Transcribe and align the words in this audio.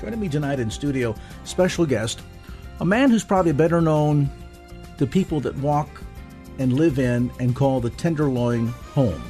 Joining 0.00 0.20
me 0.20 0.28
tonight 0.28 0.60
in 0.60 0.70
studio, 0.70 1.14
special 1.44 1.86
guest, 1.86 2.20
a 2.80 2.84
man 2.84 3.10
who's 3.10 3.24
probably 3.24 3.52
better 3.52 3.80
known 3.80 4.30
to 4.98 5.06
people 5.06 5.40
that 5.40 5.56
walk 5.56 5.88
and 6.58 6.74
live 6.74 6.98
in 6.98 7.30
and 7.40 7.56
call 7.56 7.80
the 7.80 7.90
Tenderloin 7.90 8.66
home. 8.66 9.22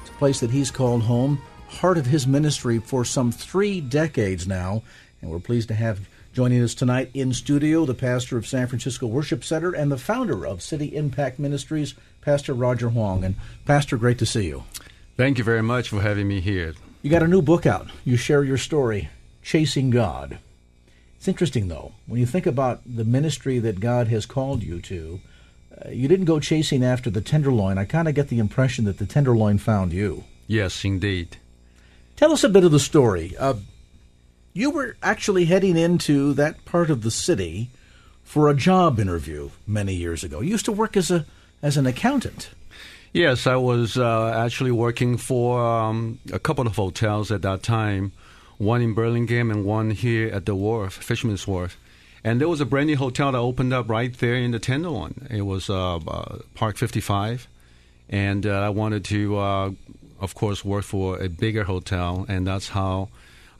It's 0.00 0.10
a 0.10 0.14
place 0.14 0.40
that 0.40 0.50
he's 0.50 0.70
called 0.70 1.02
home, 1.02 1.40
heart 1.68 1.98
of 1.98 2.06
his 2.06 2.26
ministry 2.26 2.78
for 2.78 3.04
some 3.04 3.32
three 3.32 3.82
decades 3.82 4.48
now, 4.48 4.82
and 5.20 5.30
we're 5.30 5.40
pleased 5.40 5.68
to 5.68 5.74
have 5.74 6.08
joining 6.32 6.62
us 6.62 6.74
tonight 6.74 7.10
in 7.14 7.32
studio 7.32 7.84
the 7.84 7.94
pastor 7.94 8.38
of 8.38 8.46
San 8.46 8.66
Francisco 8.66 9.06
Worship 9.06 9.44
Center 9.44 9.72
and 9.72 9.92
the 9.92 9.98
founder 9.98 10.46
of 10.46 10.62
City 10.62 10.96
Impact 10.96 11.38
Ministries, 11.38 11.94
Pastor 12.22 12.54
Roger 12.54 12.88
Huang. 12.88 13.24
And 13.24 13.36
Pastor, 13.66 13.96
great 13.96 14.18
to 14.18 14.26
see 14.26 14.46
you. 14.46 14.64
Thank 15.16 15.38
you 15.38 15.44
very 15.44 15.62
much 15.62 15.90
for 15.90 16.00
having 16.00 16.26
me 16.26 16.40
here. 16.40 16.74
You 17.02 17.10
got 17.10 17.22
a 17.22 17.28
new 17.28 17.42
book 17.42 17.66
out. 17.66 17.88
You 18.04 18.16
share 18.16 18.42
your 18.42 18.58
story, 18.58 19.10
Chasing 19.44 19.90
God. 19.90 20.38
It's 21.16 21.28
interesting, 21.28 21.68
though, 21.68 21.92
when 22.06 22.18
you 22.18 22.26
think 22.26 22.46
about 22.46 22.80
the 22.86 23.04
ministry 23.04 23.58
that 23.58 23.78
God 23.78 24.08
has 24.08 24.26
called 24.26 24.62
you 24.62 24.80
to, 24.80 25.20
uh, 25.84 25.90
you 25.90 26.08
didn't 26.08 26.24
go 26.24 26.40
chasing 26.40 26.82
after 26.82 27.10
the 27.10 27.20
tenderloin. 27.20 27.78
I 27.78 27.84
kind 27.84 28.08
of 28.08 28.14
get 28.14 28.28
the 28.28 28.38
impression 28.38 28.86
that 28.86 28.98
the 28.98 29.06
tenderloin 29.06 29.58
found 29.58 29.92
you. 29.92 30.24
Yes, 30.46 30.84
indeed. 30.84 31.36
Tell 32.16 32.32
us 32.32 32.42
a 32.42 32.48
bit 32.48 32.64
of 32.64 32.72
the 32.72 32.80
story. 32.80 33.36
Uh, 33.38 33.54
you 34.54 34.70
were 34.70 34.96
actually 35.02 35.44
heading 35.44 35.76
into 35.76 36.32
that 36.34 36.64
part 36.64 36.88
of 36.88 37.02
the 37.02 37.10
city 37.10 37.70
for 38.22 38.48
a 38.48 38.54
job 38.54 38.98
interview 38.98 39.50
many 39.66 39.94
years 39.94 40.24
ago. 40.24 40.40
You 40.40 40.50
used 40.50 40.64
to 40.64 40.72
work 40.72 40.96
as 40.96 41.10
a 41.10 41.26
as 41.62 41.76
an 41.76 41.86
accountant. 41.86 42.50
Yes, 43.12 43.46
I 43.46 43.56
was 43.56 43.96
uh, 43.96 44.32
actually 44.34 44.70
working 44.70 45.16
for 45.16 45.64
um, 45.64 46.18
a 46.32 46.38
couple 46.38 46.66
of 46.66 46.76
hotels 46.76 47.30
at 47.30 47.42
that 47.42 47.62
time 47.62 48.12
one 48.58 48.82
in 48.82 48.94
Burlingame 48.94 49.50
and 49.50 49.64
one 49.64 49.90
here 49.90 50.28
at 50.28 50.46
the 50.46 50.54
wharf, 50.54 50.94
Fisherman's 50.94 51.46
Wharf. 51.46 51.78
And 52.22 52.40
there 52.40 52.48
was 52.48 52.60
a 52.60 52.64
brand 52.64 52.86
new 52.86 52.96
hotel 52.96 53.32
that 53.32 53.38
opened 53.38 53.72
up 53.72 53.88
right 53.88 54.12
there 54.18 54.34
in 54.34 54.52
the 54.52 54.58
Tenderloin. 54.58 55.26
It 55.30 55.42
was 55.42 55.68
uh, 55.68 55.96
uh, 55.96 56.38
Park 56.54 56.76
55. 56.78 57.46
And 58.08 58.46
uh, 58.46 58.60
I 58.60 58.70
wanted 58.70 59.04
to, 59.06 59.38
uh, 59.38 59.70
of 60.20 60.34
course, 60.34 60.64
work 60.64 60.84
for 60.84 61.20
a 61.20 61.28
bigger 61.28 61.64
hotel. 61.64 62.24
And 62.28 62.46
that's 62.46 62.70
how 62.70 63.10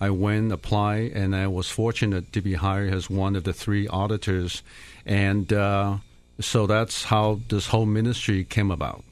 I 0.01 0.11
went, 0.11 0.53
apply, 0.53 1.11
and 1.15 1.37
I 1.37 1.47
was 1.47 1.69
fortunate 1.69 2.33
to 2.33 2.41
be 2.41 2.55
hired 2.55 2.93
as 2.93 3.09
one 3.09 3.37
of 3.37 3.45
the 3.45 3.53
three 3.53 3.87
auditors. 3.87 4.63
And 5.07 5.53
uh, 5.53 5.99
so 6.41 6.67
that's 6.67 7.05
how 7.05 7.41
this 7.49 7.69
whole 7.69 7.87
ministry 7.87 8.45
came 8.45 8.71
about. 8.71 9.05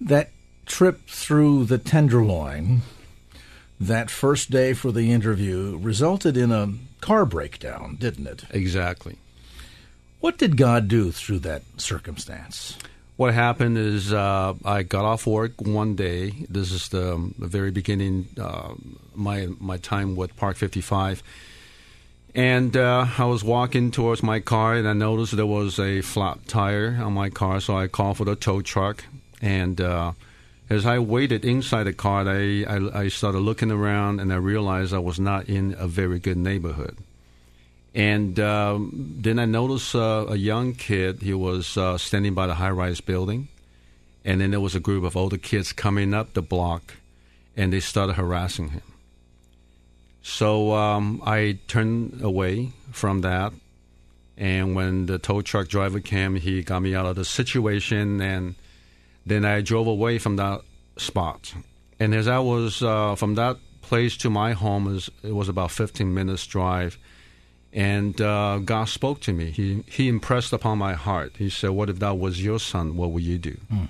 That 0.00 0.30
trip 0.66 1.06
through 1.08 1.64
the 1.64 1.78
Tenderloin 1.78 2.82
that 3.80 4.10
first 4.10 4.50
day 4.50 4.72
for 4.72 4.92
the 4.92 5.12
interview 5.12 5.78
resulted 5.80 6.36
in 6.36 6.50
a 6.50 6.72
car 7.00 7.24
breakdown, 7.24 7.96
didn't 7.98 8.26
it? 8.26 8.44
Exactly. 8.50 9.16
What 10.20 10.36
did 10.38 10.56
God 10.56 10.88
do 10.88 11.12
through 11.12 11.40
that 11.40 11.62
circumstance? 11.76 12.76
What 13.16 13.34
happened 13.34 13.78
is 13.78 14.12
uh, 14.12 14.54
I 14.64 14.82
got 14.82 15.04
off 15.04 15.26
work 15.26 15.60
one 15.60 15.94
day. 15.94 16.46
This 16.48 16.72
is 16.72 16.88
the, 16.88 17.32
the 17.38 17.46
very 17.46 17.70
beginning 17.70 18.28
uh, 18.40 18.74
my 19.14 19.48
my 19.58 19.76
time 19.76 20.14
with 20.14 20.36
Park 20.36 20.56
55, 20.56 21.22
and 22.34 22.76
uh, 22.76 23.06
I 23.18 23.24
was 23.24 23.42
walking 23.42 23.90
towards 23.90 24.22
my 24.22 24.38
car 24.38 24.74
and 24.74 24.88
I 24.88 24.92
noticed 24.92 25.34
there 25.36 25.46
was 25.46 25.80
a 25.80 26.00
flat 26.02 26.46
tire 26.46 26.98
on 27.02 27.12
my 27.12 27.30
car. 27.30 27.60
So 27.60 27.76
I 27.76 27.88
called 27.88 28.18
for 28.18 28.24
the 28.24 28.36
tow 28.36 28.60
truck 28.60 29.04
and 29.40 29.80
uh, 29.80 30.12
as 30.70 30.84
I 30.84 30.98
waited 30.98 31.44
inside 31.44 31.84
the 31.84 31.92
car, 31.92 32.28
I, 32.28 32.64
I, 32.64 33.00
I, 33.02 33.08
started 33.08 33.38
looking 33.38 33.70
around 33.70 34.20
and 34.20 34.32
I 34.32 34.36
realized 34.36 34.92
I 34.92 34.98
was 34.98 35.18
not 35.18 35.48
in 35.48 35.74
a 35.78 35.88
very 35.88 36.18
good 36.18 36.36
neighborhood. 36.36 36.98
And 37.94 38.38
um, 38.38 39.16
then 39.18 39.38
I 39.38 39.46
noticed 39.46 39.94
uh, 39.94 40.26
a 40.28 40.36
young 40.36 40.74
kid. 40.74 41.22
He 41.22 41.32
was 41.32 41.76
uh, 41.76 41.96
standing 41.96 42.34
by 42.34 42.46
the 42.46 42.54
high 42.54 42.70
rise 42.70 43.00
building. 43.00 43.48
And 44.24 44.40
then 44.40 44.50
there 44.50 44.60
was 44.60 44.74
a 44.74 44.80
group 44.80 45.04
of 45.04 45.16
older 45.16 45.38
kids 45.38 45.72
coming 45.72 46.12
up 46.12 46.34
the 46.34 46.42
block 46.42 46.94
and 47.56 47.72
they 47.72 47.80
started 47.80 48.14
harassing 48.14 48.70
him. 48.70 48.82
So 50.22 50.74
um, 50.74 51.22
I 51.24 51.58
turned 51.66 52.20
away 52.22 52.72
from 52.92 53.22
that. 53.22 53.54
And 54.36 54.76
when 54.76 55.06
the 55.06 55.18
tow 55.18 55.40
truck 55.40 55.68
driver 55.68 56.00
came, 56.00 56.36
he 56.36 56.62
got 56.62 56.82
me 56.82 56.94
out 56.94 57.06
of 57.06 57.16
the 57.16 57.24
situation 57.24 58.20
and 58.20 58.54
then 59.28 59.44
I 59.44 59.60
drove 59.60 59.86
away 59.86 60.18
from 60.18 60.36
that 60.36 60.62
spot. 60.96 61.54
And 62.00 62.14
as 62.14 62.28
I 62.28 62.38
was 62.38 62.82
uh, 62.82 63.14
from 63.14 63.34
that 63.34 63.56
place 63.82 64.16
to 64.18 64.30
my 64.30 64.52
home, 64.52 64.94
is 64.94 65.10
it 65.22 65.34
was 65.34 65.48
about 65.48 65.70
15 65.70 66.12
minutes 66.12 66.46
drive. 66.46 66.98
And 67.72 68.20
uh, 68.20 68.58
God 68.64 68.88
spoke 68.88 69.20
to 69.22 69.32
me. 69.32 69.50
He 69.50 69.84
He 69.86 70.08
impressed 70.08 70.52
upon 70.52 70.78
my 70.78 70.94
heart. 70.94 71.34
He 71.36 71.50
said, 71.50 71.70
"What 71.70 71.90
if 71.90 71.98
that 71.98 72.18
was 72.18 72.42
your 72.42 72.58
son? 72.58 72.96
What 72.96 73.10
would 73.10 73.22
you 73.22 73.38
do?" 73.38 73.58
Mm. 73.70 73.88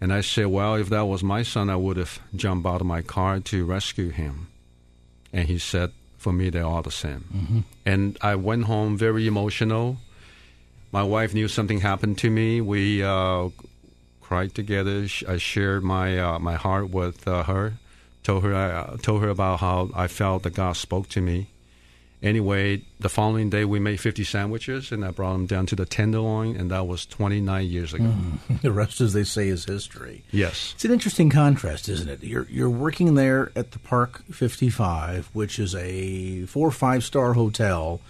And 0.00 0.12
I 0.12 0.22
said, 0.22 0.46
"Well, 0.46 0.74
if 0.74 0.88
that 0.88 1.04
was 1.04 1.22
my 1.22 1.42
son, 1.42 1.68
I 1.68 1.76
would 1.76 1.98
have 1.98 2.18
jumped 2.34 2.66
out 2.66 2.80
of 2.80 2.86
my 2.86 3.02
car 3.02 3.40
to 3.40 3.66
rescue 3.66 4.08
him." 4.08 4.48
And 5.34 5.48
he 5.48 5.58
said, 5.58 5.92
"For 6.16 6.32
me, 6.32 6.48
they're 6.48 6.64
all 6.64 6.82
the 6.82 6.90
same." 6.90 7.24
Mm-hmm. 7.34 7.60
And 7.84 8.16
I 8.22 8.36
went 8.36 8.64
home 8.64 8.96
very 8.96 9.26
emotional. 9.26 9.98
My 10.90 11.02
wife 11.02 11.34
knew 11.34 11.48
something 11.48 11.80
happened 11.80 12.16
to 12.18 12.30
me. 12.30 12.62
We 12.62 13.02
uh, 13.02 13.50
cried 14.28 14.54
together. 14.54 15.06
I 15.26 15.38
shared 15.38 15.82
my 15.82 16.18
uh, 16.18 16.38
my 16.38 16.56
heart 16.56 16.90
with 16.90 17.26
uh, 17.26 17.44
her. 17.44 17.74
Told 18.22 18.44
her 18.44 18.54
I 18.54 18.70
uh, 18.70 18.96
told 18.98 19.22
her 19.22 19.30
about 19.30 19.60
how 19.60 19.90
I 19.94 20.06
felt 20.06 20.42
that 20.42 20.54
God 20.54 20.76
spoke 20.76 21.08
to 21.10 21.22
me. 21.22 21.48
Anyway, 22.22 22.82
the 22.98 23.08
following 23.08 23.48
day 23.48 23.64
we 23.64 23.78
made 23.78 24.00
50 24.00 24.24
sandwiches 24.24 24.90
and 24.90 25.04
I 25.04 25.12
brought 25.12 25.34
them 25.34 25.46
down 25.46 25.66
to 25.66 25.76
the 25.76 25.86
Tenderloin, 25.86 26.56
and 26.56 26.68
that 26.72 26.84
was 26.86 27.06
29 27.06 27.66
years 27.66 27.94
ago. 27.94 28.04
Mm. 28.04 28.60
The 28.60 28.72
rest, 28.72 29.00
as 29.00 29.12
they 29.12 29.22
say, 29.22 29.48
is 29.48 29.64
history. 29.64 30.24
Yes, 30.30 30.72
it's 30.74 30.84
an 30.84 30.92
interesting 30.92 31.30
contrast, 31.30 31.88
isn't 31.88 32.08
it? 32.08 32.22
You're 32.22 32.46
you're 32.50 32.68
working 32.68 33.14
there 33.14 33.50
at 33.56 33.70
the 33.70 33.78
Park 33.78 34.24
55, 34.30 35.30
which 35.32 35.58
is 35.58 35.74
a 35.74 36.44
four 36.46 36.68
or 36.68 36.72
five 36.72 37.02
star 37.02 37.32
hotel 37.32 38.00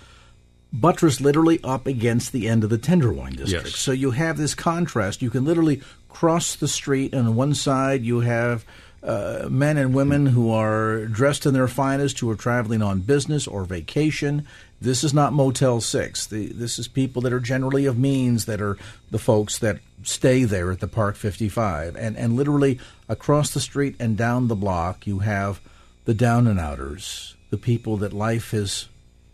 buttressed 0.73 1.21
literally 1.21 1.61
up 1.65 1.87
against 1.87 2.33
the 2.33 2.49
end 2.49 2.65
of 2.65 2.71
the 2.71 2.79
Tenderloin 2.79 3.33
district. 3.33 3.67
Yes. 3.67 3.77
So 3.77 3.93
you 3.93 4.11
have 4.13 4.37
this 4.37 4.55
contrast. 4.55 5.23
You 5.23 5.31
can 5.31 5.45
literally 5.45 5.83
cross 6.09 6.57
the 6.57 6.69
street, 6.69 7.13
and 7.13 7.29
on 7.29 7.37
one 7.37 7.55
side 7.55 8.03
you 8.03 8.21
have 8.21 8.65
uh, 9.03 9.47
men 9.51 9.79
and 9.79 9.95
women 9.95 10.27
who 10.27 10.51
are 10.51 11.07
dressed 11.07 11.47
in 11.47 11.55
their 11.55 11.69
finest 11.69 12.19
who 12.19 12.29
are 12.31 12.37
traveling 12.37 12.83
on 12.83 13.01
business 13.01 13.47
or 13.47 13.65
vacation. 13.65 14.47
This 14.81 15.05
is 15.05 15.15
not 15.15 15.33
Motel 15.33 15.81
6. 15.81 16.27
The, 16.27 16.49
this 16.49 16.79
is 16.79 16.89
people 16.89 17.23
that 17.23 17.33
are 17.33 17.41
generally 17.41 17.87
of 17.87 17.99
means 17.99 18.47
that 18.47 18.61
are 18.61 18.77
the 19.11 19.19
folks 19.19 19.59
that 19.59 19.79
stay 20.03 20.45
there 20.45 20.71
at 20.71 20.81
the 20.81 20.89
Park 20.89 21.17
55. 21.17 21.97
And, 21.97 22.17
and 22.17 22.35
literally 22.35 22.79
across 23.09 23.51
the 23.51 23.61
street 23.61 23.97
and 23.99 24.17
down 24.17 24.49
the 24.49 24.57
block, 24.57 25.07
you 25.07 25.21
have 25.21 25.61
the 26.05 26.15
down 26.15 26.47
and 26.47 26.59
outers, 26.59 27.37
the 27.51 27.59
people 27.59 27.97
that 27.99 28.13
life 28.13 28.51
has 28.51 28.89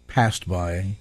passed 0.09 0.49
by, 0.49 0.97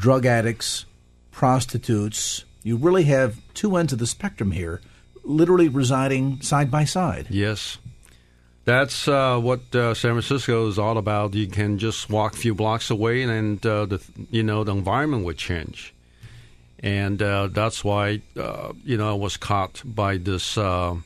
drug 0.00 0.26
addicts, 0.26 0.86
prostitutes. 1.30 2.44
You 2.62 2.76
really 2.76 3.04
have 3.04 3.36
two 3.54 3.76
ends 3.76 3.92
of 3.92 3.98
the 3.98 4.06
spectrum 4.06 4.50
here 4.50 4.80
literally 5.24 5.68
residing 5.68 6.40
side 6.40 6.70
by 6.70 6.84
side. 6.84 7.26
Yes, 7.30 7.78
That's 8.64 9.08
uh, 9.08 9.38
what 9.38 9.74
uh, 9.74 9.94
San 9.94 10.12
Francisco 10.12 10.68
is 10.68 10.78
all 10.78 10.98
about. 10.98 11.34
You 11.34 11.46
can 11.46 11.78
just 11.78 12.10
walk 12.10 12.34
a 12.34 12.36
few 12.36 12.54
blocks 12.54 12.90
away, 12.90 13.22
and 13.22 13.64
uh, 13.64 13.86
the 13.86 14.00
you 14.30 14.42
know 14.42 14.64
the 14.64 14.72
environment 14.72 15.24
would 15.24 15.38
change, 15.38 15.94
and 16.80 17.20
uh, 17.22 17.48
that's 17.48 17.82
why 17.82 18.20
uh, 18.38 18.72
you 18.84 18.96
know 18.96 19.10
I 19.10 19.14
was 19.14 19.36
caught 19.36 19.82
by 19.84 20.18
this 20.18 20.58
uh, 20.58 20.96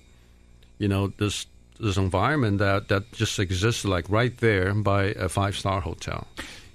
you 0.79 0.88
know 0.88 1.08
this 1.19 1.46
this 1.81 1.96
environment 1.96 2.58
that 2.58 2.88
that 2.88 3.12
just 3.12 3.38
existed 3.38 3.88
like 3.88 4.11
right 4.11 4.37
there 4.38 4.75
by 4.75 5.14
a 5.17 5.29
five 5.29 5.56
star 5.56 5.81
hotel. 5.81 6.26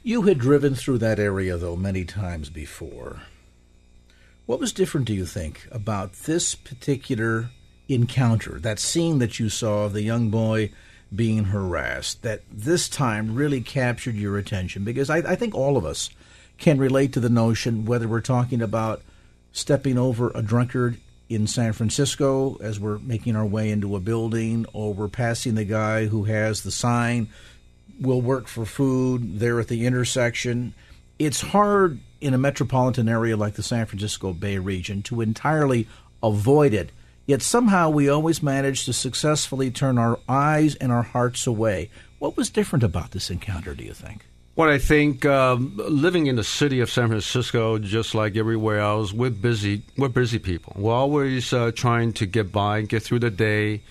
You 0.09 0.23
had 0.23 0.39
driven 0.39 0.73
through 0.73 0.97
that 0.97 1.19
area 1.19 1.56
though 1.56 1.75
many 1.75 2.03
times 2.03 2.50
before. 2.50 3.21
What 4.47 4.59
was 4.59 4.73
different, 4.73 5.06
do 5.06 5.13
you 5.13 5.27
think, 5.27 5.67
about 5.71 6.13
this 6.13 6.56
particular 6.56 7.51
encounter, 7.88 8.59
that 8.59 8.79
scene 8.79 9.19
that 9.19 9.39
you 9.39 9.50
saw 9.50 9.85
of 9.85 9.94
the 9.94 10.01
young 10.01 10.31
boy 10.31 10.71
being 11.13 11.44
harassed, 11.44 12.23
that 12.23 12.41
this 12.51 12.89
time 12.89 13.35
really 13.35 13.61
captured 13.61 14.15
your 14.15 14.39
attention? 14.39 14.83
Because 14.83 15.11
I, 15.11 15.17
I 15.17 15.35
think 15.35 15.53
all 15.53 15.77
of 15.77 15.85
us 15.85 16.09
can 16.57 16.79
relate 16.79 17.13
to 17.13 17.19
the 17.19 17.29
notion, 17.29 17.85
whether 17.85 18.07
we're 18.07 18.19
talking 18.19 18.63
about 18.63 19.03
stepping 19.51 20.00
over 20.00 20.31
a 20.33 20.41
drunkard 20.41 20.97
in 21.29 21.45
San 21.45 21.71
Francisco 21.71 22.57
as 22.61 22.79
we're 22.79 22.97
making 22.97 23.35
our 23.35 23.45
way 23.45 23.69
into 23.69 23.95
a 23.95 24.00
building, 24.00 24.65
or 24.73 24.91
we're 24.91 25.07
passing 25.07 25.53
the 25.53 25.65
guy 25.65 26.07
who 26.07 26.23
has 26.23 26.63
the 26.63 26.71
sign, 26.71 27.29
will 28.00 28.22
work 28.22 28.48
for 28.48 28.66
food 28.66 29.40
there 29.40 29.60
at 29.60 29.68
the 29.68 29.86
intersection. 29.86 30.74
It's 31.18 31.42
hard 31.42 32.00
in 32.22 32.34
a 32.34 32.38
metropolitan 32.38 33.10
area 33.10 33.36
like 33.38 33.56
the 33.56 33.63
San 33.63 33.86
Francisco 33.86 34.34
Bay 34.34 34.57
region 34.57 35.01
to 35.04 35.22
entirely 35.22 35.88
avoid 36.22 36.74
it 36.74 36.92
Yet 37.30 37.44
somehow 37.44 37.92
we 37.92 38.10
always 38.10 38.42
manage 38.42 38.86
to 38.86 38.92
successfully 38.92 39.69
turn 39.69 40.00
our 40.00 40.18
eyes 40.28 40.74
and 40.74 40.92
our 40.92 41.04
hearts 41.04 41.46
away. 41.46 41.92
What 42.18 42.36
was 42.36 42.50
different 42.50 42.81
about 42.81 43.12
this 43.12 43.30
encounter, 43.30 43.75
do 43.75 43.84
you 43.84 43.94
think? 43.94 44.25
Well, 44.56 44.68
I 44.68 44.80
think 44.80 45.28
um, 45.28 45.78
living 45.78 46.25
in 46.25 46.38
the 46.38 46.44
city 46.44 46.80
of 46.80 46.90
San 46.90 47.07
Francisco, 47.07 47.78
just 47.78 48.16
like 48.16 48.36
everywhere 48.36 48.80
else, 48.80 49.13
we're 49.13 49.30
busy. 49.30 49.84
We're 49.95 50.07
busy 50.10 50.40
people. 50.40 50.74
We're 50.75 50.92
always 50.92 51.54
uh, 51.54 51.72
trying 51.75 52.13
to 52.13 52.25
get 52.25 52.52
by, 52.52 52.81
get 52.81 53.04
through 53.04 53.19
the 53.19 53.30
day, 53.30 53.84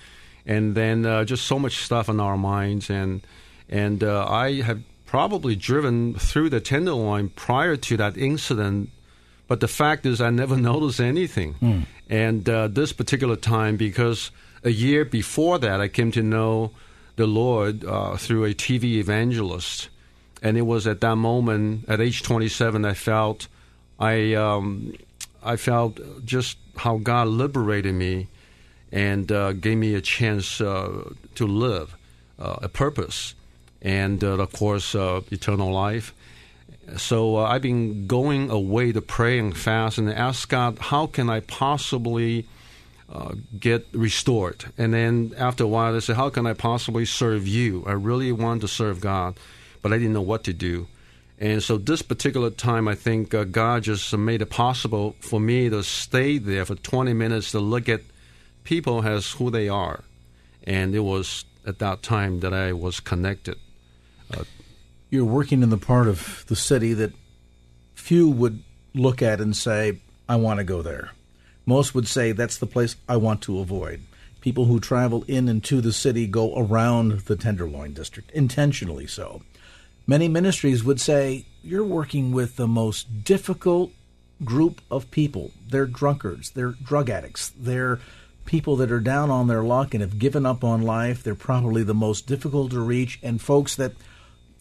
and 0.45 0.75
then 0.75 1.07
uh, 1.07 1.25
just 1.25 1.47
so 1.47 1.61
much 1.61 1.85
stuff 1.85 2.09
on 2.09 2.19
our 2.19 2.37
minds. 2.37 2.91
And 2.91 3.21
and 3.69 4.03
uh, 4.03 4.27
I 4.29 4.63
have 4.63 4.83
probably 5.07 5.57
driven 5.57 6.15
through 6.15 6.51
the 6.51 6.61
Tenderloin 6.61 7.31
prior 7.31 7.77
to 7.77 7.97
that 7.97 8.17
incident 8.17 8.91
but 9.49 9.61
the 9.61 9.69
fact 9.69 10.07
is, 10.07 10.21
I 10.21 10.31
never 10.31 10.57
noticed 10.73 11.01
anything. 11.01 11.55
Mm. 11.55 11.87
And 12.09 12.49
uh, 12.49 12.69
this 12.69 12.93
particular 12.93 13.35
time, 13.35 13.77
because 13.77 14.31
a 14.63 14.71
year 14.71 15.05
before 15.05 15.59
that, 15.59 15.81
I 15.81 15.89
came 15.89 16.13
to 16.13 16.23
know 16.23 16.71
the 17.17 17.27
Lord 17.27 17.85
uh, 17.85 18.17
through 18.17 18.45
a 18.45 18.55
TV 18.55 18.99
evangelist. 18.99 19.89
And 20.41 20.57
it 20.57 20.63
was 20.63 20.87
at 20.87 21.01
that 21.01 21.17
moment, 21.17 21.87
at 21.89 22.01
age 22.01 22.23
27, 22.23 22.85
I 22.85 22.95
felt 22.95 23.49
I 23.99 24.35
um, 24.35 24.95
I 25.43 25.57
felt 25.57 25.99
just 26.25 26.59
how 26.77 26.99
God 26.99 27.27
liberated 27.27 27.95
me 27.95 28.29
and 28.93 29.33
uh, 29.33 29.53
gave 29.55 29.79
me 29.79 29.95
a 29.95 30.01
chance 30.01 30.61
uh, 30.61 31.13
to 31.35 31.47
live, 31.47 31.97
uh, 32.39 32.57
a 32.63 32.69
purpose, 32.69 33.35
and 33.83 34.23
uh, 34.25 34.39
of 34.39 34.53
course, 34.53 34.95
eternal 34.95 35.73
life. 35.73 36.15
So 36.97 37.37
uh, 37.37 37.45
I've 37.45 37.63
been 37.63 38.07
going 38.07 38.51
away 38.51 38.93
to 38.93 39.03
pray 39.03 39.39
and 39.39 39.57
fast 39.57 39.99
and 39.99 40.11
ask 40.11 40.49
God, 40.49 40.79
how 40.79 41.07
can 41.07 41.29
I 41.29 41.41
possibly 41.41 42.47
uh, 43.13 43.35
get 43.59 43.87
restored? 43.93 44.65
And 44.79 44.95
then 44.95 45.35
after 45.37 45.65
a 45.65 45.67
while, 45.67 45.95
I 45.95 45.99
said, 45.99 46.17
how 46.17 46.31
can 46.31 46.47
I 46.47 46.55
possibly 46.55 47.05
serve 47.05 47.47
you? 47.47 47.85
I 47.87 47.93
really 47.93 48.33
want 48.33 48.63
to 48.63 48.69
serve 48.69 49.01
God, 49.01 49.39
but 49.83 49.93
I 49.93 49.99
didn't 49.99 50.15
know 50.15 50.23
what 50.23 50.45
to 50.45 50.53
do. 50.53 50.89
And 51.39 51.63
so 51.63 51.77
this 51.77 52.03
particular 52.03 52.51
time, 52.51 52.89
I 52.89 52.95
think 52.95 53.35
uh, 53.35 53.45
God 53.45 53.85
just 53.85 54.17
made 54.17 54.43
it 54.43 54.51
possible 54.51 55.15
for 55.21 55.39
me 55.39 55.69
to 55.69 55.83
stay 55.83 56.39
there 56.39 56.65
for 56.65 56.75
20 56.75 57.13
minutes 57.13 57.53
to 57.53 57.61
look 57.61 57.89
at 57.89 58.01
people 58.65 59.07
as 59.07 59.33
who 59.33 59.51
they 59.51 59.69
are. 59.69 60.03
And 60.65 60.95
it 60.95 61.01
was 61.01 61.45
at 61.67 61.79
that 61.79 62.03
time 62.03 62.41
that 62.41 62.53
I 62.53 62.73
was 62.73 62.99
connected 62.99 63.57
uh, 64.37 64.45
you're 65.11 65.25
working 65.25 65.63
in 65.63 65.71
the 65.71 65.79
part 65.79 66.09
of 66.09 66.45
the 66.49 66.57
city 66.57 66.93
that 66.95 67.13
few 67.95 68.29
would 68.29 68.63
look 68.95 69.23
at 69.23 69.41
and 69.41 69.57
say, 69.57 70.01
I 70.29 70.37
want 70.37 70.59
to 70.59 70.65
go 70.65 70.83
there. 70.83 71.11
Most 71.67 71.95
would 71.95 72.09
say 72.09 72.33
that's 72.33 72.59
the 72.59 72.67
place 72.67 72.97
I 73.09 73.17
want 73.17 73.43
to 73.43 73.59
avoid. 73.59 74.03
People 74.41 74.67
who 74.67 74.81
travel 74.81 75.25
in 75.29 75.49
and 75.49 75.63
to 75.65 75.81
the 75.81 75.93
city 75.93 76.27
go 76.27 76.57
around 76.57 77.21
the 77.21 77.37
Tenderloin 77.37 77.93
district, 77.93 78.31
intentionally 78.31 79.07
so. 79.07 79.43
Many 80.07 80.29
ministries 80.29 80.85
would 80.85 81.01
say, 81.01 81.45
You're 81.63 81.85
working 81.85 82.33
with 82.33 82.57
the 82.57 82.67
most 82.67 83.25
difficult 83.25 83.93
group 84.45 84.81
of 84.91 85.11
people. 85.11 85.51
They're 85.69 85.87
drunkards, 85.87 86.51
they're 86.51 86.75
drug 86.83 87.11
addicts, 87.11 87.53
they're 87.59 88.01
people 88.47 88.77
that 88.77 88.91
are 88.91 89.01
down 89.01 89.31
on 89.31 89.47
their 89.47 89.63
luck 89.63 89.93
and 89.93 90.01
have 90.01 90.19
given 90.19 90.47
up 90.47 90.65
on 90.65 90.81
life. 90.81 91.23
They're 91.23 91.35
probably 91.35 91.83
the 91.83 91.93
most 91.93 92.27
difficult 92.27 92.71
to 92.71 92.81
reach, 92.81 93.19
and 93.23 93.43
folks 93.43 93.77
that 93.77 93.93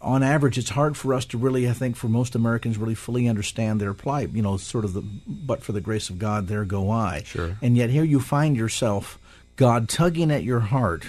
on 0.02 0.24
average, 0.24 0.58
it's 0.58 0.70
hard 0.70 0.96
for 0.96 1.14
us 1.14 1.26
to 1.26 1.38
really, 1.38 1.68
I 1.68 1.74
think, 1.74 1.96
for 1.96 2.08
most 2.08 2.36
Americans, 2.36 2.78
really 2.78 2.96
fully 2.96 3.28
understand 3.28 3.82
their 3.82 3.94
plight. 3.94 4.30
You 4.32 4.42
know, 4.42 4.58
sort 4.58 4.86
of 4.86 4.94
the, 4.94 5.02
but 5.02 5.64
for 5.64 5.72
the 5.72 5.82
grace 5.82 6.10
of 6.10 6.20
God, 6.20 6.48
there 6.48 6.66
go 6.66 6.92
I. 6.92 7.24
Sure. 7.26 7.58
And 7.62 7.76
yet 7.76 7.90
here 7.90 8.04
you 8.04 8.20
find 8.20 8.56
yourself, 8.56 9.18
God 9.56 9.90
tugging 9.90 10.32
at 10.32 10.44
your 10.44 10.60
heart 10.60 11.06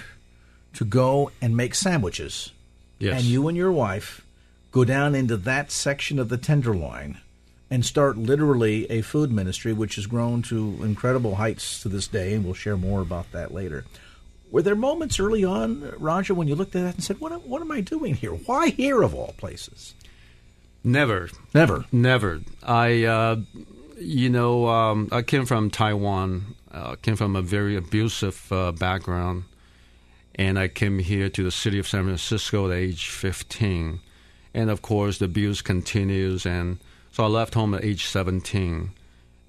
to 0.75 0.85
go 0.85 1.31
and 1.43 1.57
make 1.57 1.75
sandwiches. 1.75 2.53
Yes. 2.99 3.21
And 3.21 3.25
you 3.25 3.49
and 3.49 3.57
your 3.57 3.73
wife 3.73 4.25
go 4.73 4.85
down 4.85 5.15
into 5.15 5.37
that 5.37 5.71
section 5.71 6.19
of 6.19 6.29
the 6.29 6.39
Tenderloin 6.39 7.19
and 7.71 7.85
start 7.85 8.17
literally 8.17 8.91
a 8.91 9.03
food 9.03 9.31
ministry, 9.31 9.73
which 9.73 9.97
has 9.97 10.07
grown 10.07 10.41
to 10.43 10.79
incredible 10.83 11.35
heights 11.35 11.83
to 11.83 11.89
this 11.89 12.09
day, 12.09 12.33
and 12.33 12.45
we'll 12.45 12.55
share 12.55 12.77
more 12.77 13.03
about 13.03 13.31
that 13.33 13.53
later. 13.53 13.85
Were 14.51 14.63
there 14.63 14.75
moments 14.75 15.21
early 15.21 15.45
on, 15.45 15.93
Roger, 15.99 16.35
when 16.35 16.49
you 16.49 16.55
looked 16.55 16.75
at 16.75 16.83
that 16.83 16.95
and 16.95 17.05
said, 17.05 17.21
"What, 17.21 17.47
what 17.47 17.61
am 17.61 17.71
I 17.71 17.81
doing 17.81 18.15
here? 18.15 18.33
Why 18.33 18.69
here 18.69 19.03
of 19.03 19.15
all 19.15 19.35
places?" 19.37 19.95
Never, 20.83 21.29
never, 21.53 21.85
never. 21.93 22.41
I, 22.63 23.05
uh, 23.05 23.37
you 23.99 24.31
know, 24.31 24.69
um, 24.69 25.09
I 25.13 25.23
came 25.23 25.45
from 25.45 25.71
Taiwan. 25.71 26.55
Uh, 26.71 26.95
came 26.97 27.17
from 27.17 27.35
a 27.35 27.43
very 27.43 27.77
abusive 27.77 28.53
uh, 28.53 28.73
background, 28.73 29.45
and 30.35 30.59
I 30.59 30.69
came 30.69 30.99
here 30.99 31.29
to 31.31 31.43
the 31.43 31.51
city 31.51 31.79
of 31.79 31.89
San 31.89 32.05
Francisco 32.05 32.71
at 32.71 32.77
age 32.77 33.09
15, 33.09 34.01
and 34.55 34.71
of 34.71 34.83
course 34.83 35.19
the 35.19 35.25
abuse 35.25 35.63
continues, 35.63 36.45
and 36.45 36.79
so 37.11 37.25
I 37.25 37.27
left 37.27 37.55
home 37.55 37.75
at 37.75 37.85
age 37.85 38.05
17 38.07 38.91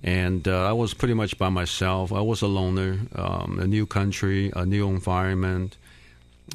and 0.04 0.48
uh, 0.48 0.70
I 0.70 0.72
was 0.72 0.94
pretty 0.94 1.14
much 1.14 1.38
by 1.38 1.50
myself. 1.50 2.14
I 2.14 2.22
was 2.22 2.42
a 2.42 2.48
loner, 2.48 3.00
um, 3.16 3.60
a 3.60 3.68
new 3.68 3.86
country, 3.86 4.52
a 4.56 4.66
new 4.66 4.88
environment. 4.88 5.76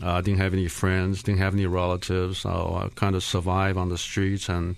I 0.03 0.19
uh, 0.19 0.21
didn't 0.23 0.41
have 0.41 0.55
any 0.55 0.67
friends, 0.67 1.23
didn't 1.23 1.39
have 1.39 1.55
any 1.55 1.67
relatives. 1.67 2.39
So 2.39 2.51
I 2.51 2.89
kind 2.95 3.15
of 3.15 3.23
survived 3.23 3.79
on 3.79 3.91
the 3.91 3.99
streets, 3.99 4.49
and 4.49 4.77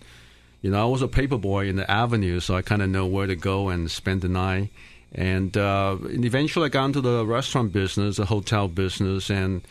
you 0.63 0.71
know, 0.71 0.83
I 0.83 0.91
was 0.91 1.01
a 1.01 1.09
paper 1.09 1.39
boy 1.39 1.69
in 1.69 1.77
the 1.77 1.91
avenue, 1.91 2.41
so 2.41 2.57
I 2.57 2.63
kind 2.63 2.83
of 2.83 2.91
know 2.91 3.07
where 3.07 3.27
to 3.27 3.37
go 3.37 3.69
and 3.69 3.91
spend 3.91 4.23
the 4.23 4.29
night. 4.29 4.71
And, 5.15 5.57
uh, 5.57 5.97
and 6.03 6.25
eventually, 6.25 6.67
I 6.67 6.69
got 6.69 6.87
into 6.87 7.01
the 7.01 7.25
restaurant 7.25 7.73
business, 7.73 8.17
the 8.17 8.27
hotel 8.27 8.69
business, 8.69 9.31
and 9.31 9.63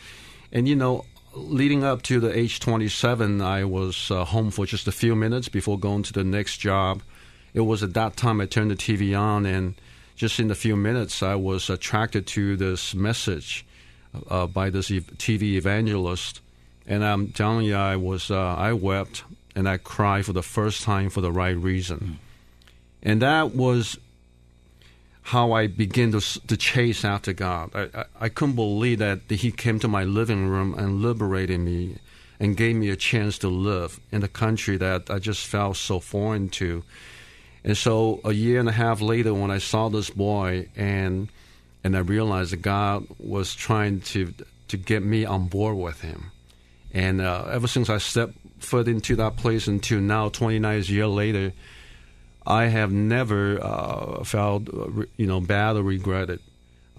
and 0.52 0.70
you 0.70 0.76
know, 0.76 1.06
leading 1.34 1.84
up 1.84 2.02
to 2.04 2.20
the 2.22 2.36
age 2.36 2.62
27, 2.62 3.42
I 3.42 3.66
was 3.66 4.10
uh, 4.10 4.24
home 4.24 4.52
for 4.52 4.66
just 4.66 4.88
a 4.88 4.92
few 4.92 5.16
minutes 5.16 5.50
before 5.50 5.78
going 5.78 6.04
to 6.04 6.14
the 6.14 6.24
next 6.24 6.58
job 6.58 7.02
it 7.56 7.62
was 7.62 7.82
at 7.82 7.94
that 7.94 8.18
time 8.18 8.42
I 8.42 8.46
turned 8.46 8.70
the 8.70 8.76
TV 8.76 9.18
on, 9.18 9.46
and 9.46 9.76
just 10.16 10.40
in 10.40 10.52
a 10.52 10.56
few 10.56 10.76
minutes, 10.76 11.24
I 11.24 11.36
was 11.36 11.70
attracted 11.70 12.28
to 12.28 12.58
this 12.58 12.94
message 12.94 13.66
uh, 14.30 14.46
by 14.46 14.70
this 14.70 14.90
TV 14.90 15.54
evangelist. 15.56 16.42
And 16.86 17.04
I'm 17.04 17.30
telling 17.30 17.66
you, 17.66 17.76
I 17.76 17.96
was 17.96 18.30
uh, 18.30 18.56
I 18.56 18.74
wept 18.74 19.24
and 19.56 19.70
I 19.70 19.78
cried 19.78 20.26
for 20.26 20.34
the 20.34 20.44
first 20.44 20.84
time 20.84 21.10
for 21.10 21.22
the 21.22 21.32
right 21.32 21.56
reason, 21.56 22.00
mm. 22.00 22.70
and 23.02 23.22
that 23.22 23.56
was 23.56 23.98
how 25.24 25.54
I 25.54 25.68
began 25.68 26.12
to 26.12 26.20
to 26.20 26.58
chase 26.58 27.06
after 27.06 27.32
God. 27.32 27.72
I, 27.74 27.90
I, 27.96 28.06
I 28.20 28.30
couldn't 28.30 28.56
believe 28.56 29.00
that 29.00 29.22
He 29.30 29.52
came 29.52 29.80
to 29.80 29.88
my 29.88 30.04
living 30.04 30.48
room 30.48 30.76
and 30.78 31.02
liberated 31.02 31.62
me 31.62 31.96
and 32.38 32.58
gave 32.58 32.76
me 32.76 32.90
a 32.90 32.98
chance 32.98 33.38
to 33.40 33.48
live 33.48 34.00
in 34.12 34.24
a 34.24 34.28
country 34.28 34.76
that 34.78 35.10
I 35.10 35.20
just 35.20 35.48
felt 35.48 35.78
so 35.78 36.02
foreign 36.02 36.50
to. 36.50 36.84
And 37.66 37.76
so 37.76 38.22
a 38.24 38.32
year 38.32 38.60
and 38.60 38.70
a 38.70 38.72
half 38.72 39.02
later, 39.02 39.34
when 39.34 39.50
I 39.50 39.58
saw 39.58 39.90
this 39.90 40.12
boy 40.12 40.70
and 40.76 41.30
and 41.84 41.98
I 41.98 42.00
realized 42.00 42.52
that 42.52 42.62
God 42.62 43.08
was 43.18 43.56
trying 43.56 44.02
to 44.02 44.32
to 44.68 44.78
get 44.78 45.04
me 45.04 45.26
on 45.26 45.48
board 45.48 45.76
with 45.76 46.02
Him, 46.02 46.32
and 46.94 47.22
uh, 47.22 47.46
ever 47.52 47.68
since 47.68 47.90
I 47.90 47.98
stepped 47.98 48.38
foot 48.60 48.88
into 48.88 49.16
that 49.16 49.36
place 49.36 49.68
until 49.68 50.00
now, 50.00 50.30
29 50.30 50.84
years 50.84 51.08
later, 51.08 51.54
I 52.46 52.66
have 52.66 52.92
never 52.92 53.60
uh, 53.60 54.24
felt 54.24 54.70
uh, 54.70 55.04
you 55.18 55.26
know 55.26 55.42
bad 55.42 55.76
or 55.76 55.82
regretted. 55.82 56.42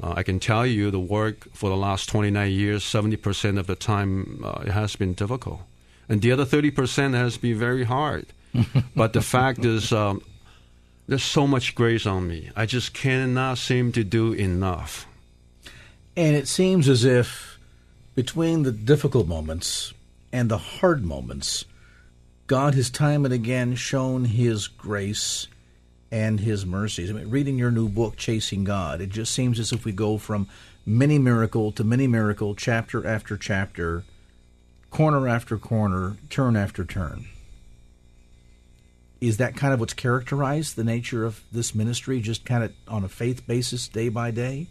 Uh, 0.03 0.15
I 0.17 0.25
can 0.25 0.41
tell 0.41 0.67
you 0.67 0.91
the 0.91 0.99
work 0.99 1.47
for 1.55 1.71
the 1.71 1.77
last 1.77 2.09
29 2.09 2.51
years, 2.51 2.85
70% 2.85 3.59
of 3.59 3.67
the 3.67 3.77
time 3.77 4.43
uh, 4.45 4.63
it 4.67 4.73
has 4.73 4.95
been 4.97 5.15
difficult. 5.15 5.61
And 6.07 6.21
the 6.21 6.33
other 6.33 6.45
30% 6.45 7.15
has 7.15 7.39
been 7.39 7.59
very 7.59 7.85
hard. 7.85 8.27
but 8.95 9.15
the 9.15 9.23
fact 9.23 9.65
is, 9.65 9.93
um, 9.93 10.21
there's 11.07 11.23
so 11.23 11.47
much 11.47 11.75
grace 11.75 12.07
on 12.07 12.27
me. 12.27 12.51
I 12.57 12.67
just 12.67 12.93
cannot 12.93 13.59
seem 13.59 13.93
to 13.93 14.05
do 14.05 14.33
enough. 14.33 15.07
And 16.17 16.35
it 16.35 16.49
seems 16.49 16.89
as 16.89 17.05
if 17.05 17.59
between 18.15 18.63
the 18.63 18.73
difficult 18.73 19.29
moments 19.29 19.93
and 20.33 20.51
the 20.51 20.59
hard 20.59 21.05
moments, 21.05 21.65
God 22.47 22.75
has 22.75 22.91
time 22.91 23.25
and 23.25 23.35
again 23.35 23.75
shown 23.75 24.25
His 24.25 24.67
grace 24.67 25.47
and 26.11 26.41
His 26.41 26.65
mercies. 26.65 27.11
I 27.11 27.13
mean, 27.13 27.31
reading 27.31 27.59
your 27.59 27.71
new 27.71 27.89
book, 27.89 28.17
Chasing 28.17 28.65
God, 28.65 29.01
it 29.01 29.11
just 29.11 29.33
seems 29.33 29.61
as 29.61 29.73
if 29.73 29.85
we 29.85 29.93
go 29.93 30.19
from 30.19 30.49
mini 30.85 31.19
miracle 31.19 31.73
to 31.73 31.85
mini 31.85 32.07
miracle, 32.07 32.55
chapter 32.55 33.07
after 33.07 33.37
chapter, 33.37 34.05
corner 34.91 35.29
after 35.29 35.59
corner, 35.59 36.17
turn 36.31 36.57
after 36.57 36.85
turn. 36.85 37.27
Is 39.21 39.39
that 39.39 39.57
kind 39.57 39.73
of 39.73 39.81
what's 39.81 39.95
characterized 39.95 40.77
the 40.77 40.85
nature 40.85 41.25
of 41.25 41.43
this 41.51 41.75
ministry, 41.75 42.21
just 42.21 42.45
kind 42.45 42.65
of 42.65 42.73
on 42.87 43.05
a 43.05 43.09
faith 43.09 43.47
basis, 43.47 43.89
day 43.89 44.09
by 44.09 44.31
day? 44.31 44.67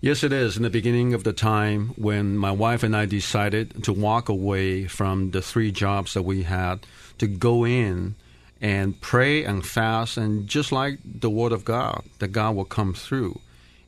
Yes, 0.00 0.22
it 0.22 0.32
is. 0.32 0.56
In 0.56 0.62
the 0.62 0.70
beginning 0.70 1.14
of 1.14 1.24
the 1.24 1.32
time 1.32 1.88
when 1.96 2.36
my 2.36 2.50
wife 2.50 2.82
and 2.82 2.94
I 2.94 3.06
decided 3.06 3.84
to 3.84 3.92
walk 3.92 4.28
away 4.28 4.86
from 4.86 5.30
the 5.30 5.40
three 5.40 5.72
jobs 5.72 6.14
that 6.14 6.22
we 6.22 6.42
had, 6.42 6.86
to 7.18 7.26
go 7.26 7.64
in 7.64 8.14
and 8.60 9.00
pray 9.00 9.44
and 9.44 9.64
fast, 9.64 10.16
and 10.16 10.46
just 10.46 10.70
like 10.72 10.98
the 11.04 11.30
Word 11.30 11.52
of 11.52 11.64
God, 11.64 12.04
that 12.18 12.28
God 12.28 12.56
will 12.56 12.64
come 12.64 12.92
through. 12.92 13.40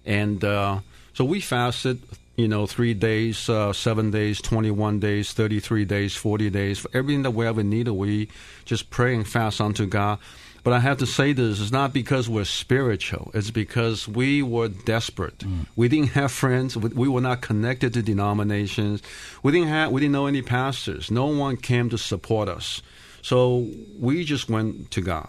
And 0.07 0.43
uh, 0.43 0.81
so 1.13 1.25
we 1.25 1.41
fasted, 1.41 2.03
you 2.39 2.47
know, 2.47 2.69
three 2.69 2.95
days, 2.95 3.49
uh, 3.49 3.73
seven 3.73 4.13
days, 4.13 4.41
21 4.41 5.01
days, 5.01 5.33
33 5.33 5.85
days, 5.85 6.15
40 6.15 6.51
days. 6.51 6.79
For 6.79 6.89
everything 6.95 7.23
that 7.25 7.33
we 7.33 7.45
ever 7.45 7.65
needed, 7.65 7.91
we 7.91 8.29
just 8.65 8.91
pray 8.91 9.17
and 9.17 9.27
fast 9.27 9.61
unto 9.61 9.87
God. 9.87 10.21
But 10.63 10.73
I 10.73 10.79
have 10.79 10.99
to 10.99 11.07
say 11.07 11.33
this, 11.33 11.61
it's 11.61 11.73
not 11.73 11.93
because 11.93 12.29
we're 12.29 12.45
spiritual. 12.45 13.33
It's 13.35 13.51
because 13.51 14.07
we 14.07 14.41
were 14.43 14.69
desperate. 14.69 15.39
Mm. 15.39 15.67
We 15.75 15.89
didn't 15.89 16.11
have 16.11 16.31
friends. 16.31 16.77
We 16.77 17.09
were 17.09 17.21
not 17.21 17.41
connected 17.41 17.93
to 17.95 18.03
denominations. 18.03 19.03
We 19.43 19.51
didn't 19.51 19.69
have, 19.69 19.91
we 19.91 20.01
didn't 20.01 20.13
know 20.13 20.27
any 20.27 20.43
pastors. 20.43 21.11
No 21.11 21.27
one 21.27 21.57
came 21.57 21.91
to 21.91 21.99
support 21.99 22.49
us. 22.49 22.83
So 23.21 23.67
we 23.99 24.23
just 24.23 24.49
went 24.49 24.93
to 24.93 25.01
God. 25.01 25.29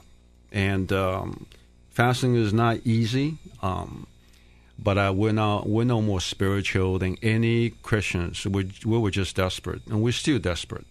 And 0.52 0.94
um, 0.94 1.48
fasting 1.90 2.36
is 2.36 2.54
not 2.54 2.78
easy. 2.86 3.38
Um, 3.64 4.06
but 4.82 4.98
uh, 4.98 5.14
we're 5.16 5.32
not 5.32 5.68
we're 5.68 5.84
no 5.84 6.02
more 6.02 6.22
spiritual 6.22 7.00
than 7.00 7.18
any 7.22 7.72
Christians. 7.82 8.46
We, 8.46 8.72
we 8.86 8.98
were 8.98 9.12
just 9.12 9.36
desperate, 9.36 9.82
and 9.88 10.02
we're 10.02 10.14
still 10.14 10.40
desperate. 10.40 10.86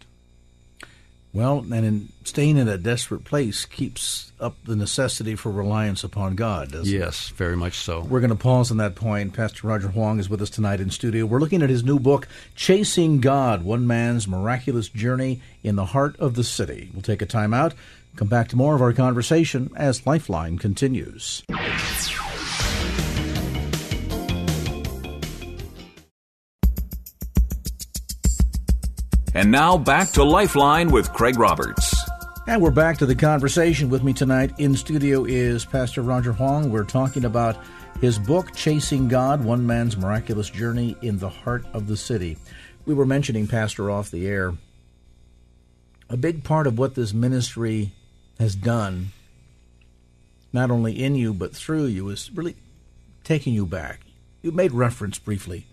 Well, 1.33 1.59
and 1.59 1.85
in 1.85 2.09
staying 2.25 2.57
in 2.57 2.69
a 2.69 2.79
desperate 2.79 3.25
place 3.25 3.67
keeps 3.67 4.33
up 4.41 4.57
the 4.65 4.75
necessity 4.75 5.35
for 5.35 5.53
reliance 5.53 6.03
upon 6.03 6.37
God, 6.37 6.73
doesn't 6.73 6.93
yes, 6.93 6.95
it? 6.95 6.99
Yes, 6.99 7.29
very 7.31 7.57
much 7.57 7.77
so. 7.77 8.01
We're 8.01 8.21
going 8.21 8.31
to 8.31 8.37
pause 8.37 8.71
on 8.71 8.79
that 8.79 8.95
point. 8.95 9.35
Pastor 9.35 9.67
Roger 9.67 9.89
Huang 9.89 10.19
is 10.19 10.31
with 10.31 10.41
us 10.41 10.49
tonight 10.49 10.81
in 10.81 10.91
studio. 10.91 11.27
We're 11.27 11.39
looking 11.41 11.63
at 11.63 11.69
his 11.69 11.85
new 11.85 11.99
book, 11.99 12.29
Chasing 12.57 13.21
God 13.21 13.63
One 13.63 13.87
Man's 13.87 14.27
Miraculous 14.27 14.89
Journey 14.89 15.43
in 15.63 15.77
the 15.77 15.87
Heart 15.87 16.17
of 16.19 16.35
the 16.35 16.45
City. 16.45 16.91
We'll 16.95 17.03
take 17.03 17.23
a 17.23 17.27
time 17.27 17.53
out, 17.53 17.75
come 18.17 18.29
back 18.29 18.49
to 18.49 18.57
more 18.57 18.75
of 18.75 18.81
our 18.81 18.95
conversation 18.95 19.71
as 19.77 20.07
Lifeline 20.07 20.59
continues. 20.59 21.45
And 29.39 29.53
now 29.53 29.79
back 29.79 30.11
to 30.15 30.25
Lifeline 30.25 30.91
with 30.91 31.13
Craig 31.13 31.39
Roberts. 31.39 31.97
And 32.49 32.61
we're 32.61 32.73
back 32.73 32.99
to 32.99 33.07
the 33.07 33.15
conversation. 33.15 33.89
With 33.89 34.03
me 34.03 34.13
tonight 34.13 34.51
in 34.59 34.75
studio 34.75 35.25
is 35.25 35.65
Pastor 35.65 36.03
Roger 36.03 36.33
Huang. 36.33 36.73
We're 36.73 36.83
talking 36.83 37.25
about 37.25 37.57
his 38.01 38.19
book, 38.19 38.53
Chasing 38.53 39.07
God 39.07 39.45
One 39.45 39.65
Man's 39.65 39.97
Miraculous 39.97 40.51
Journey 40.51 40.97
in 41.03 41.19
the 41.19 41.29
Heart 41.29 41.67
of 41.73 41.87
the 41.87 41.97
City. 41.97 42.37
We 42.85 42.95
were 42.95 43.07
mentioning, 43.07 43.47
Pastor, 43.47 43.93
off 43.93 44.11
the 44.11 44.27
air, 44.27 44.55
a 46.11 46.17
big 46.17 46.43
part 46.43 46.67
of 46.67 46.77
what 46.77 46.97
this 46.97 47.15
ministry 47.15 47.93
has 48.41 48.57
done, 48.57 49.11
not 50.53 50.73
only 50.73 51.01
in 51.01 51.15
you 51.15 51.33
but 51.33 51.55
through 51.55 51.85
you, 51.85 52.09
is 52.09 52.29
really 52.35 52.57
taking 53.23 53.55
you 53.55 53.67
back. 53.67 54.01
You 54.43 54.51
made 54.51 54.73
reference 54.73 55.21
briefly 55.21 55.65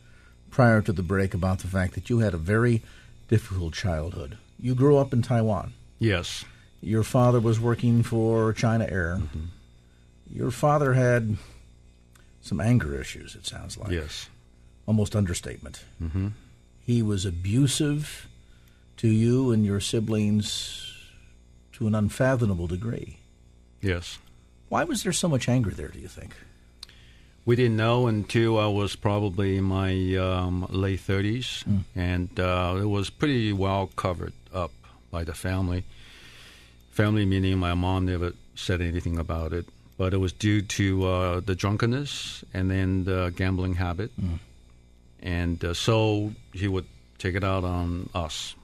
prior 0.51 0.83
to 0.83 0.93
the 0.93 1.01
break 1.01 1.33
about 1.33 1.59
the 1.59 1.67
fact 1.67 1.95
that 1.95 2.11
you 2.11 2.19
had 2.19 2.35
a 2.35 2.37
very 2.37 2.83
difficult 3.27 3.73
childhood. 3.73 4.37
You 4.59 4.75
grew 4.75 4.97
up 4.97 5.13
in 5.13 5.21
Taiwan. 5.21 5.73
Yes. 5.99 6.45
Your 6.81 7.03
father 7.03 7.39
was 7.39 7.59
working 7.59 8.03
for 8.03 8.53
China 8.53 8.85
Air. 8.89 9.19
Mm-hmm. 9.21 9.45
Your 10.31 10.51
father 10.51 10.93
had 10.93 11.37
some 12.41 12.61
anger 12.61 12.99
issues, 12.99 13.35
it 13.35 13.45
sounds 13.45 13.77
like. 13.77 13.91
Yes. 13.91 14.29
Almost 14.85 15.15
understatement. 15.15 15.83
Mm-hmm. 16.01 16.29
He 16.85 17.01
was 17.01 17.25
abusive 17.25 18.27
to 18.97 19.07
you 19.07 19.51
and 19.51 19.65
your 19.65 19.79
siblings 19.79 20.93
to 21.73 21.87
an 21.87 21.95
unfathomable 21.95 22.67
degree. 22.67 23.17
Yes. 23.81 24.19
Why 24.69 24.83
was 24.83 25.03
there 25.03 25.11
so 25.11 25.27
much 25.27 25.49
anger 25.49 25.71
there, 25.71 25.87
do 25.87 25.99
you 25.99 26.07
think? 26.07 26.35
We 27.45 27.55
didn't 27.55 27.77
know 27.77 28.07
until 28.07 28.57
I 28.57 28.65
was 28.65 28.95
probably 28.95 29.57
in 29.57 29.65
my 29.65 30.15
um, 30.15 30.65
late 30.69 30.99
30s, 30.99 31.63
mm. 31.63 31.83
and 31.95 32.39
uh, 32.39 32.75
it 32.79 32.85
was 32.85 33.11
pretty 33.11 33.53
well 33.53 33.91
covered 33.95 34.33
up 34.51 34.71
by 35.11 35.23
the 35.23 35.35
family. 35.35 35.83
Family 36.89 37.23
meaning 37.23 37.59
my 37.59 37.75
mom 37.75 38.07
never 38.07 38.33
said 38.55 38.81
anything 38.81 39.19
about 39.19 39.53
it, 39.53 39.67
but 39.95 40.11
it 40.11 40.17
was 40.17 40.33
due 40.33 40.63
to 40.63 41.05
uh, 41.05 41.39
the 41.39 41.53
drunkenness 41.53 42.43
and 42.51 42.71
then 42.71 43.03
the 43.03 43.31
gambling 43.35 43.75
habit. 43.75 44.09
Mm. 44.19 44.39
And 45.21 45.63
uh, 45.63 45.75
so 45.75 46.33
he 46.51 46.67
would 46.67 46.85
take 47.19 47.35
it 47.35 47.43
out 47.43 47.63
on 47.63 48.09
us. 48.15 48.55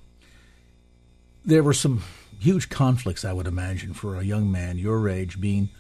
There 1.46 1.62
were 1.62 1.74
some 1.74 2.02
huge 2.40 2.70
conflicts, 2.70 3.24
I 3.24 3.34
would 3.34 3.48
imagine, 3.48 3.94
for 3.94 4.16
a 4.16 4.24
young 4.24 4.52
man 4.52 4.80
your 4.80 5.08
age 5.08 5.40
being– 5.40 5.70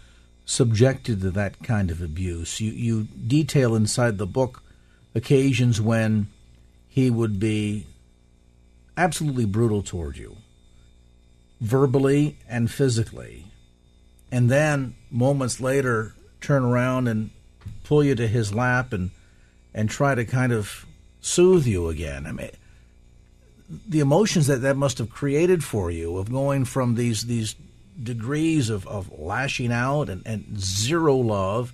subjected 0.52 1.22
to 1.22 1.32
that 1.32 1.64
kind 1.64 1.90
of 1.90 2.02
abuse. 2.02 2.60
You 2.60 2.72
you 2.72 3.04
detail 3.04 3.74
inside 3.74 4.18
the 4.18 4.28
book 4.28 4.62
occasions 5.16 5.80
when 5.80 6.28
he 6.90 7.10
would 7.10 7.40
be 7.40 7.88
absolutely 8.98 9.46
brutal 9.46 9.82
toward 9.82 10.18
you, 10.18 10.36
verbally 11.62 12.38
and 12.50 12.70
physically, 12.70 13.46
and 14.30 14.52
then 14.52 14.96
moments 15.10 15.62
later 15.62 16.16
turn 16.42 16.64
around 16.64 17.08
and 17.08 17.30
pull 17.86 18.04
you 18.04 18.14
to 18.16 18.28
his 18.28 18.54
lap 18.54 18.92
and 18.92 19.12
and 19.74 19.90
try 19.90 20.16
to 20.16 20.26
kind 20.26 20.52
of 20.52 20.86
soothe 21.22 21.66
you 21.66 21.88
again. 21.88 22.26
I 22.26 22.34
mean, 22.34 22.52
the 23.88 24.02
emotions 24.02 24.48
that 24.48 24.62
that 24.64 24.76
must 24.76 24.98
have 24.98 25.10
created 25.10 25.64
for 25.64 25.90
you 25.90 26.18
of 26.18 26.30
going 26.30 26.66
from 26.66 26.96
these 26.96 27.24
these 27.24 27.56
degrees 28.02 28.70
of, 28.70 28.88
of 28.88 29.12
lashing 29.20 29.72
out 29.72 30.10
and, 30.10 30.22
and 30.26 30.60
zero 30.60 31.16
love, 31.16 31.74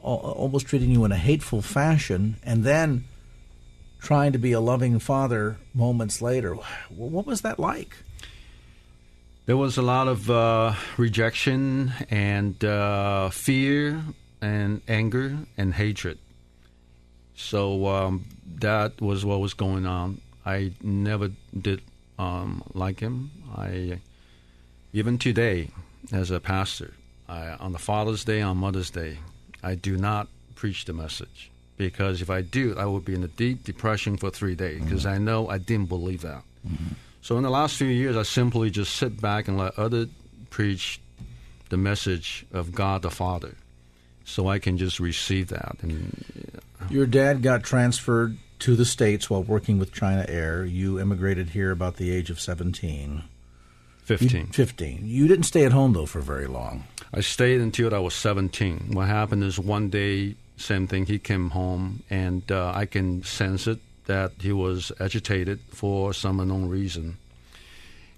almost 0.00 0.66
treating 0.66 0.90
you 0.90 1.04
in 1.04 1.12
a 1.12 1.16
hateful 1.16 1.62
fashion, 1.62 2.36
and 2.42 2.64
then 2.64 3.04
trying 4.00 4.32
to 4.32 4.38
be 4.38 4.52
a 4.52 4.60
loving 4.60 4.98
father 4.98 5.58
moments 5.74 6.22
later. 6.22 6.54
What 6.88 7.26
was 7.26 7.42
that 7.42 7.58
like? 7.58 7.96
There 9.46 9.56
was 9.56 9.76
a 9.76 9.82
lot 9.82 10.08
of 10.08 10.30
uh, 10.30 10.74
rejection 10.96 11.92
and 12.08 12.62
uh, 12.64 13.30
fear 13.30 14.02
and 14.40 14.80
anger 14.88 15.38
and 15.56 15.74
hatred. 15.74 16.18
So 17.34 17.86
um, 17.86 18.26
that 18.60 19.00
was 19.00 19.24
what 19.24 19.40
was 19.40 19.54
going 19.54 19.86
on. 19.86 20.20
I 20.46 20.72
never 20.82 21.30
did 21.58 21.82
um, 22.18 22.62
like 22.74 23.00
him. 23.00 23.30
I 23.56 24.00
even 24.92 25.18
today, 25.18 25.68
as 26.12 26.30
a 26.30 26.40
pastor, 26.40 26.94
I, 27.28 27.50
on 27.60 27.72
the 27.72 27.78
Father's 27.78 28.24
Day, 28.24 28.40
on 28.42 28.56
Mother's 28.56 28.90
Day, 28.90 29.18
I 29.62 29.74
do 29.74 29.96
not 29.96 30.28
preach 30.54 30.84
the 30.84 30.92
message 30.92 31.50
because 31.76 32.20
if 32.20 32.30
I 32.30 32.40
do, 32.40 32.74
I 32.76 32.84
will 32.86 33.00
be 33.00 33.14
in 33.14 33.24
a 33.24 33.28
deep 33.28 33.64
depression 33.64 34.16
for 34.16 34.30
three 34.30 34.54
days 34.54 34.82
because 34.82 35.04
mm-hmm. 35.04 35.14
I 35.14 35.18
know 35.18 35.48
I 35.48 35.58
didn't 35.58 35.88
believe 35.88 36.22
that. 36.22 36.42
Mm-hmm. 36.66 36.94
So 37.22 37.36
in 37.36 37.42
the 37.42 37.50
last 37.50 37.76
few 37.76 37.86
years, 37.86 38.16
I 38.16 38.22
simply 38.22 38.70
just 38.70 38.96
sit 38.96 39.20
back 39.20 39.48
and 39.48 39.58
let 39.58 39.78
others 39.78 40.08
preach 40.48 41.00
the 41.68 41.76
message 41.76 42.44
of 42.52 42.72
God 42.72 43.02
the 43.02 43.10
Father, 43.10 43.54
so 44.24 44.48
I 44.48 44.58
can 44.58 44.76
just 44.76 44.98
receive 44.98 45.48
that. 45.48 45.76
And 45.82 46.60
your 46.90 47.06
dad 47.06 47.42
got 47.42 47.62
transferred 47.62 48.36
to 48.60 48.74
the 48.74 48.84
states 48.84 49.30
while 49.30 49.42
working 49.42 49.78
with 49.78 49.92
China 49.92 50.26
Air. 50.28 50.64
You 50.64 50.98
immigrated 50.98 51.50
here 51.50 51.70
about 51.70 51.96
the 51.96 52.10
age 52.10 52.30
of 52.30 52.40
seventeen. 52.40 53.22
15. 54.18 54.40
You, 54.40 54.46
15. 54.52 55.00
You 55.04 55.28
didn't 55.28 55.44
stay 55.44 55.64
at 55.64 55.72
home, 55.72 55.92
though, 55.92 56.06
for 56.06 56.20
very 56.20 56.48
long. 56.48 56.84
I 57.14 57.20
stayed 57.20 57.60
until 57.60 57.94
I 57.94 57.98
was 57.98 58.14
17. 58.14 58.90
What 58.92 59.06
happened 59.06 59.44
is 59.44 59.58
one 59.58 59.88
day 59.88 60.34
same 60.56 60.88
thing. 60.88 61.06
He 61.06 61.18
came 61.18 61.50
home, 61.50 62.02
and 62.10 62.50
uh, 62.50 62.72
I 62.74 62.86
can 62.86 63.22
sense 63.22 63.68
it 63.68 63.78
that 64.06 64.32
he 64.40 64.52
was 64.52 64.90
agitated 64.98 65.60
for 65.70 66.12
some 66.12 66.40
unknown 66.40 66.68
reason. 66.68 67.18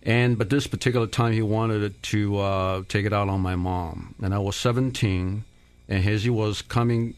And 0.03 0.39
but 0.39 0.49
this 0.49 0.67
particular 0.67 1.07
time, 1.07 1.35
he 1.35 1.43
wanted 1.43 2.03
to 2.03 2.39
uh, 2.39 2.83
take 2.89 3.05
it 3.05 3.13
out 3.13 3.29
on 3.29 3.41
my 3.41 3.55
mom, 3.55 4.15
and 4.23 4.35
I 4.35 4.39
was 4.39 4.57
17, 4.57 5.45
and 5.89 6.09
as 6.09 6.25
he 6.25 6.31
was 6.31 6.63
coming 6.63 7.15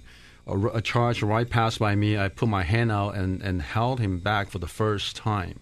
a, 0.47 0.59
a 0.67 0.83
charge 0.83 1.23
right 1.23 1.49
past 1.49 1.79
by 1.79 1.95
me, 1.95 2.19
I 2.19 2.29
put 2.29 2.49
my 2.49 2.65
hand 2.65 2.91
out 2.91 3.15
and, 3.15 3.41
and 3.41 3.63
held 3.63 4.01
him 4.01 4.19
back 4.19 4.51
for 4.51 4.59
the 4.59 4.67
first 4.67 5.17
time. 5.17 5.61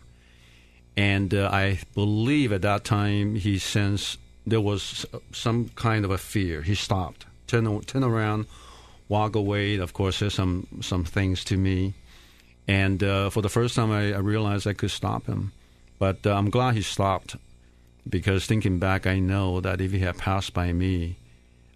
And 0.96 1.32
uh, 1.32 1.49
I 1.52 1.80
believe 1.94 2.52
at 2.52 2.62
that 2.62 2.84
time 2.84 3.34
he 3.34 3.58
sensed 3.58 4.18
there 4.46 4.61
was 4.61 5.06
some 5.32 5.70
kind 5.70 6.04
of 6.04 6.11
a 6.11 6.18
fear. 6.18 6.62
He 6.62 6.75
stopped, 6.75 7.26
turned, 7.46 7.87
turned 7.87 8.04
around, 8.04 8.46
walk 9.08 9.37
away. 9.37 9.76
Of 9.76 9.92
course, 9.92 10.18
there's 10.20 10.34
some, 10.34 10.66
some 10.80 11.04
things 11.04 11.44
to 11.44 11.56
me. 11.56 11.94
And 12.68 13.02
uh, 13.02 13.30
for 13.30 13.42
the 13.42 13.49
first 13.49 13.75
time, 13.75 13.90
I, 13.90 14.12
I, 14.12 14.18
realized 14.18 14.66
I 14.66 14.72
could 14.72 14.90
stop 14.90 15.26
him. 15.26 15.52
But 15.99 16.26
uh, 16.26 16.34
I'm 16.34 16.50
glad 16.50 16.75
he 16.75 16.82
stopped 16.82 17.37
because 18.08 18.46
thinking 18.46 18.78
back, 18.78 19.06
I 19.06 19.18
know 19.18 19.61
that 19.61 19.80
if 19.80 19.92
he 19.92 20.00
had 20.00 20.18
passed 20.18 20.54
by 20.54 20.72
me, 20.72 21.16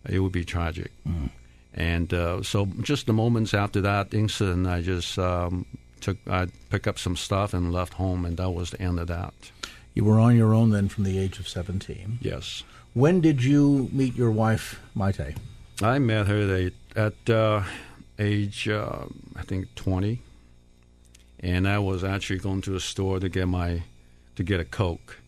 it 0.09 0.21
would 0.21 0.33
be 0.33 0.45
tragic. 0.45 0.93
Mm. 1.07 1.31
And 1.75 2.15
uh, 2.15 2.43
so, 2.43 2.67
just 2.81 3.07
the 3.07 3.13
moments 3.13 3.53
after 3.53 3.81
that 3.83 4.15
incident, 4.15 4.67
I 4.67 4.81
just 4.81 5.19
um, 5.19 5.67
took 6.01 6.19
I 6.29 6.49
picked 6.71 6.87
up 6.87 6.99
some 6.99 7.17
stuff 7.17 7.55
and 7.55 7.73
left 7.73 7.95
home, 7.95 8.25
and 8.25 8.37
that 8.37 8.51
was 8.51 8.71
the 8.71 8.81
end 8.81 8.99
of 8.99 9.07
that. 9.09 9.35
You 9.95 10.05
were 10.05 10.21
on 10.21 10.37
your 10.37 10.55
own 10.55 10.71
then 10.71 10.89
from 10.89 11.05
the 11.05 11.19
age 11.19 11.39
of 11.39 11.49
seventeen. 11.49 12.19
Yes. 12.21 12.63
When 12.95 13.21
did 13.21 13.45
you 13.45 13.89
meet 13.93 14.15
your 14.15 14.31
wife, 14.31 14.81
Maite? 14.97 15.37
I 15.83 15.99
met 15.99 16.27
her 16.29 16.71
at 16.95 17.31
uh, 17.31 17.65
age 18.19 18.69
uh, 18.69 19.05
I 19.37 19.43
think 19.43 19.75
twenty, 19.75 20.21
and 21.41 21.69
I 21.69 21.79
was 21.79 22.05
actually 22.05 22.39
going 22.39 22.63
to 22.63 22.75
a 22.75 22.81
store 22.81 23.21
to 23.21 23.29
get 23.29 23.49
my 23.49 23.83
to 24.37 24.43
get 24.43 24.61
a 24.61 24.65
coke, 24.65 25.19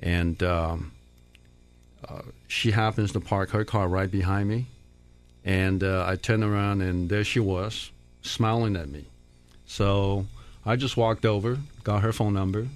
and 0.00 0.42
um, 0.42 0.92
uh, 2.08 2.22
she 2.48 2.70
happens 2.70 3.12
to 3.12 3.20
park 3.20 3.50
her 3.50 3.64
car 3.64 3.88
right 3.88 4.10
behind 4.10 4.48
me 4.48 4.66
and 5.44 5.82
uh, 5.82 6.04
I 6.06 6.16
turned 6.16 6.44
around, 6.44 6.82
and 6.82 7.08
there 7.08 7.24
she 7.24 7.40
was, 7.40 7.90
smiling 8.22 8.76
at 8.76 8.88
me. 8.88 9.06
So 9.70 10.26
I 10.66 10.74
just 10.74 10.96
walked 10.96 11.24
over, 11.24 11.56
got 11.84 12.02
her 12.02 12.12
phone 12.12 12.34
number, 12.34 12.66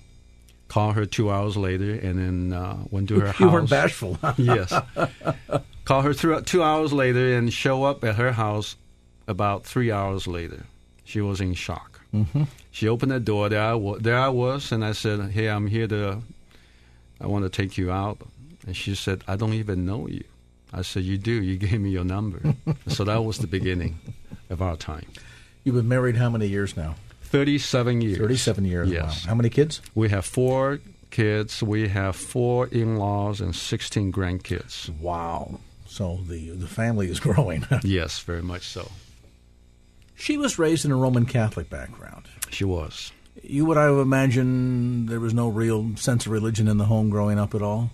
called 0.69 0.95
her 0.95 1.05
two 1.05 1.29
hours 1.29 1.57
later, 1.57 1.91
and 1.91 2.19
then 2.21 2.53
uh, 2.53 2.85
went 2.89 3.09
to 3.09 3.19
her 3.19 3.27
you 3.27 3.33
house. 3.33 3.41
You 3.41 3.49
weren't 3.49 3.69
bashful. 3.69 4.17
yes. 4.37 4.73
Call 5.85 6.03
her 6.03 6.15
through, 6.15 6.43
two 6.43 6.63
hours 6.63 6.93
later 6.93 7.37
and 7.37 7.53
show 7.53 7.83
up 7.83 8.05
at 8.05 8.15
her 8.15 8.31
house 8.31 8.77
about 9.27 9.65
three 9.65 9.91
hours 9.91 10.29
later. 10.29 10.67
She 11.03 11.21
was 11.21 11.41
in 11.41 11.55
shock. 11.55 12.01
Mm-hmm. 12.15 12.45
She 12.71 12.87
opened 12.87 13.11
the 13.11 13.19
door. 13.19 13.49
There 13.49 13.61
I, 13.61 13.95
there 13.99 14.19
I 14.19 14.29
was, 14.29 14.71
and 14.71 14.85
I 14.85 14.93
said, 14.93 15.33
"Hey, 15.33 15.49
I'm 15.49 15.67
here 15.67 15.89
to. 15.89 16.23
I 17.21 17.27
want 17.27 17.45
to 17.45 17.51
take 17.51 17.77
you 17.77 17.91
out." 17.91 18.19
And 18.67 18.77
she 18.77 18.95
said, 18.95 19.25
"I 19.27 19.35
don't 19.35 19.53
even 19.55 19.85
know 19.85 20.07
you." 20.07 20.23
I 20.73 20.83
said, 20.83 21.05
You 21.05 21.19
do. 21.19 21.33
You 21.33 21.57
gave 21.57 21.81
me 21.81 21.91
your 21.91 22.05
number. 22.05 22.55
so 22.89 23.05
that 23.05 23.25
was 23.25 23.39
the 23.39 23.47
beginning 23.47 23.99
of 24.49 24.63
our 24.63 24.77
time. 24.77 25.07
You've 25.64 25.76
been 25.76 25.88
married 25.88 26.16
how 26.16 26.28
many 26.30 26.47
years 26.47 26.76
now? 26.76 26.94
37 27.23 28.00
years. 28.02 28.18
37 28.18 28.64
years. 28.64 28.90
Yes. 28.90 29.25
Wow. 29.25 29.28
How 29.30 29.35
many 29.35 29.49
kids? 29.49 29.80
We 29.94 30.11
have 30.11 30.25
four 30.25 30.78
kids. 31.11 31.62
We 31.62 31.88
have 31.88 32.14
four 32.14 32.68
in 32.68 32.97
laws 32.97 33.40
and 33.40 33.56
16 33.56 34.12
grandkids. 34.12 34.90
Wow. 35.00 35.59
So 35.87 36.21
the, 36.28 36.50
the 36.50 36.66
family 36.66 37.11
is 37.11 37.18
growing. 37.28 37.66
yes, 37.83 38.21
very 38.21 38.42
much 38.42 38.66
so. 38.68 38.90
She 40.14 40.37
was 40.37 40.59
raised 40.59 40.85
in 40.85 40.92
a 40.92 40.97
Roman 40.97 41.25
Catholic 41.25 41.71
background. 41.71 42.28
She 42.50 42.64
was. 42.64 43.11
You 43.42 43.64
would 43.64 43.76
I 43.76 43.88
imagine 43.88 45.06
there 45.06 45.21
was 45.21 45.35
no 45.35 45.49
real 45.49 45.97
sense 45.97 46.26
of 46.26 46.33
religion 46.33 46.68
in 46.68 46.78
the 46.78 46.85
home 46.85 47.11
growing 47.11 47.38
up 47.38 47.55
at 47.55 47.62
all? 47.62 47.90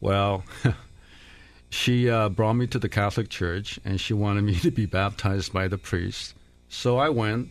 Well, 0.00 0.44
she 1.70 2.08
uh, 2.08 2.28
brought 2.28 2.54
me 2.54 2.66
to 2.68 2.78
the 2.78 2.88
Catholic 2.88 3.28
Church 3.28 3.78
and 3.84 4.00
she 4.00 4.14
wanted 4.14 4.42
me 4.44 4.54
to 4.60 4.70
be 4.70 4.86
baptized 4.86 5.52
by 5.52 5.68
the 5.68 5.78
priest. 5.78 6.34
So 6.74 6.98
I 6.98 7.08
went, 7.08 7.50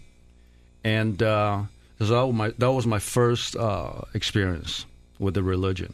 and 0.84 1.24
uh, 1.24 1.64
that, 1.98 2.10
was 2.10 2.36
my, 2.36 2.50
that 2.58 2.72
was 2.72 2.86
my 2.86 3.00
first 3.00 3.56
uh, 3.56 4.02
experience 4.14 4.86
with 5.18 5.34
the 5.34 5.42
religion. 5.42 5.94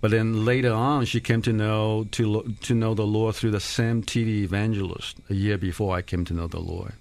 But 0.00 0.10
then 0.10 0.44
later 0.44 0.72
on, 0.72 1.04
she 1.04 1.20
came 1.20 1.42
to 1.42 1.52
know 1.52 2.08
to 2.10 2.42
to 2.62 2.74
know 2.74 2.92
the 2.92 3.06
Lord 3.06 3.36
through 3.36 3.52
the 3.52 3.60
same 3.60 4.02
TV 4.02 4.42
evangelist 4.42 5.16
a 5.30 5.34
year 5.34 5.56
before 5.56 5.96
I 5.96 6.02
came 6.02 6.24
to 6.24 6.34
know 6.34 6.48
the 6.48 6.58
Lord. 6.58 6.94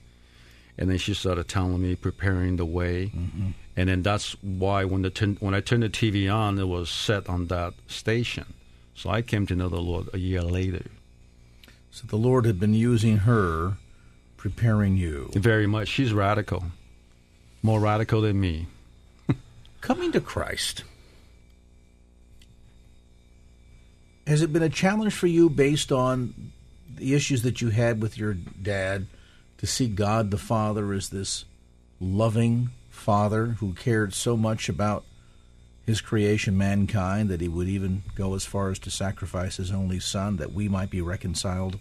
And 0.78 0.88
then 0.88 1.00
she 1.00 1.16
started 1.16 1.48
telling 1.48 1.82
me, 1.82 1.96
preparing 1.96 2.58
the 2.58 2.66
way. 2.66 3.08
Mm-hmm. 3.08 3.50
And 3.76 3.90
then 3.90 4.04
that's 4.04 4.34
why 4.44 4.86
when 4.86 5.02
the 5.02 5.38
when 5.40 5.56
I 5.56 5.62
turned 5.62 5.82
the 5.82 5.90
TV 5.90 6.32
on, 6.32 6.60
it 6.60 6.68
was 6.68 6.92
set 6.92 7.28
on 7.28 7.48
that 7.48 7.74
station. 7.88 8.46
So 8.94 9.10
I 9.10 9.24
came 9.24 9.48
to 9.48 9.56
know 9.56 9.68
the 9.68 9.82
Lord 9.82 10.08
a 10.14 10.20
year 10.20 10.44
later. 10.44 10.86
So 11.90 12.06
the 12.06 12.18
Lord 12.18 12.46
had 12.46 12.60
been 12.60 12.76
using 12.76 13.18
her, 13.30 13.78
preparing 14.42 14.98
you. 14.98 15.30
Very 15.36 15.68
much. 15.68 15.88
She's 15.88 16.14
radical, 16.14 16.64
more 17.62 17.80
radical 17.80 18.22
than 18.22 18.40
me. 18.40 18.66
Coming 19.82 20.12
to 20.14 20.20
Christ. 20.20 20.84
Has 24.26 24.42
it 24.42 24.52
been 24.52 24.64
a 24.64 24.70
challenge 24.70 25.14
for 25.14 25.28
you 25.28 25.48
based 25.48 25.92
on 25.92 26.54
the 26.96 27.14
issues 27.14 27.44
that 27.44 27.62
you 27.62 27.70
had 27.70 28.02
with 28.02 28.18
your 28.18 28.34
dad 28.34 29.06
to 29.60 29.68
see 29.68 29.88
God 29.88 30.32
the 30.32 30.40
Father 30.40 30.92
as 30.92 31.10
this 31.10 31.46
loving 32.00 32.72
Father 32.90 33.58
who 33.60 33.74
cared 33.74 34.16
so 34.16 34.36
much 34.36 34.68
about 34.70 35.06
his 35.86 36.02
creation, 36.02 36.58
mankind, 36.58 37.30
that 37.30 37.42
he 37.42 37.48
would 37.48 37.68
even 37.68 38.02
go 38.16 38.34
as 38.34 38.44
far 38.44 38.72
as 38.72 38.80
to 38.80 38.90
sacrifice 38.90 39.58
his 39.58 39.72
only 39.72 40.00
son 40.00 40.38
that 40.38 40.52
we 40.52 40.68
might 40.68 40.90
be 40.90 41.00
reconciled 41.00 41.78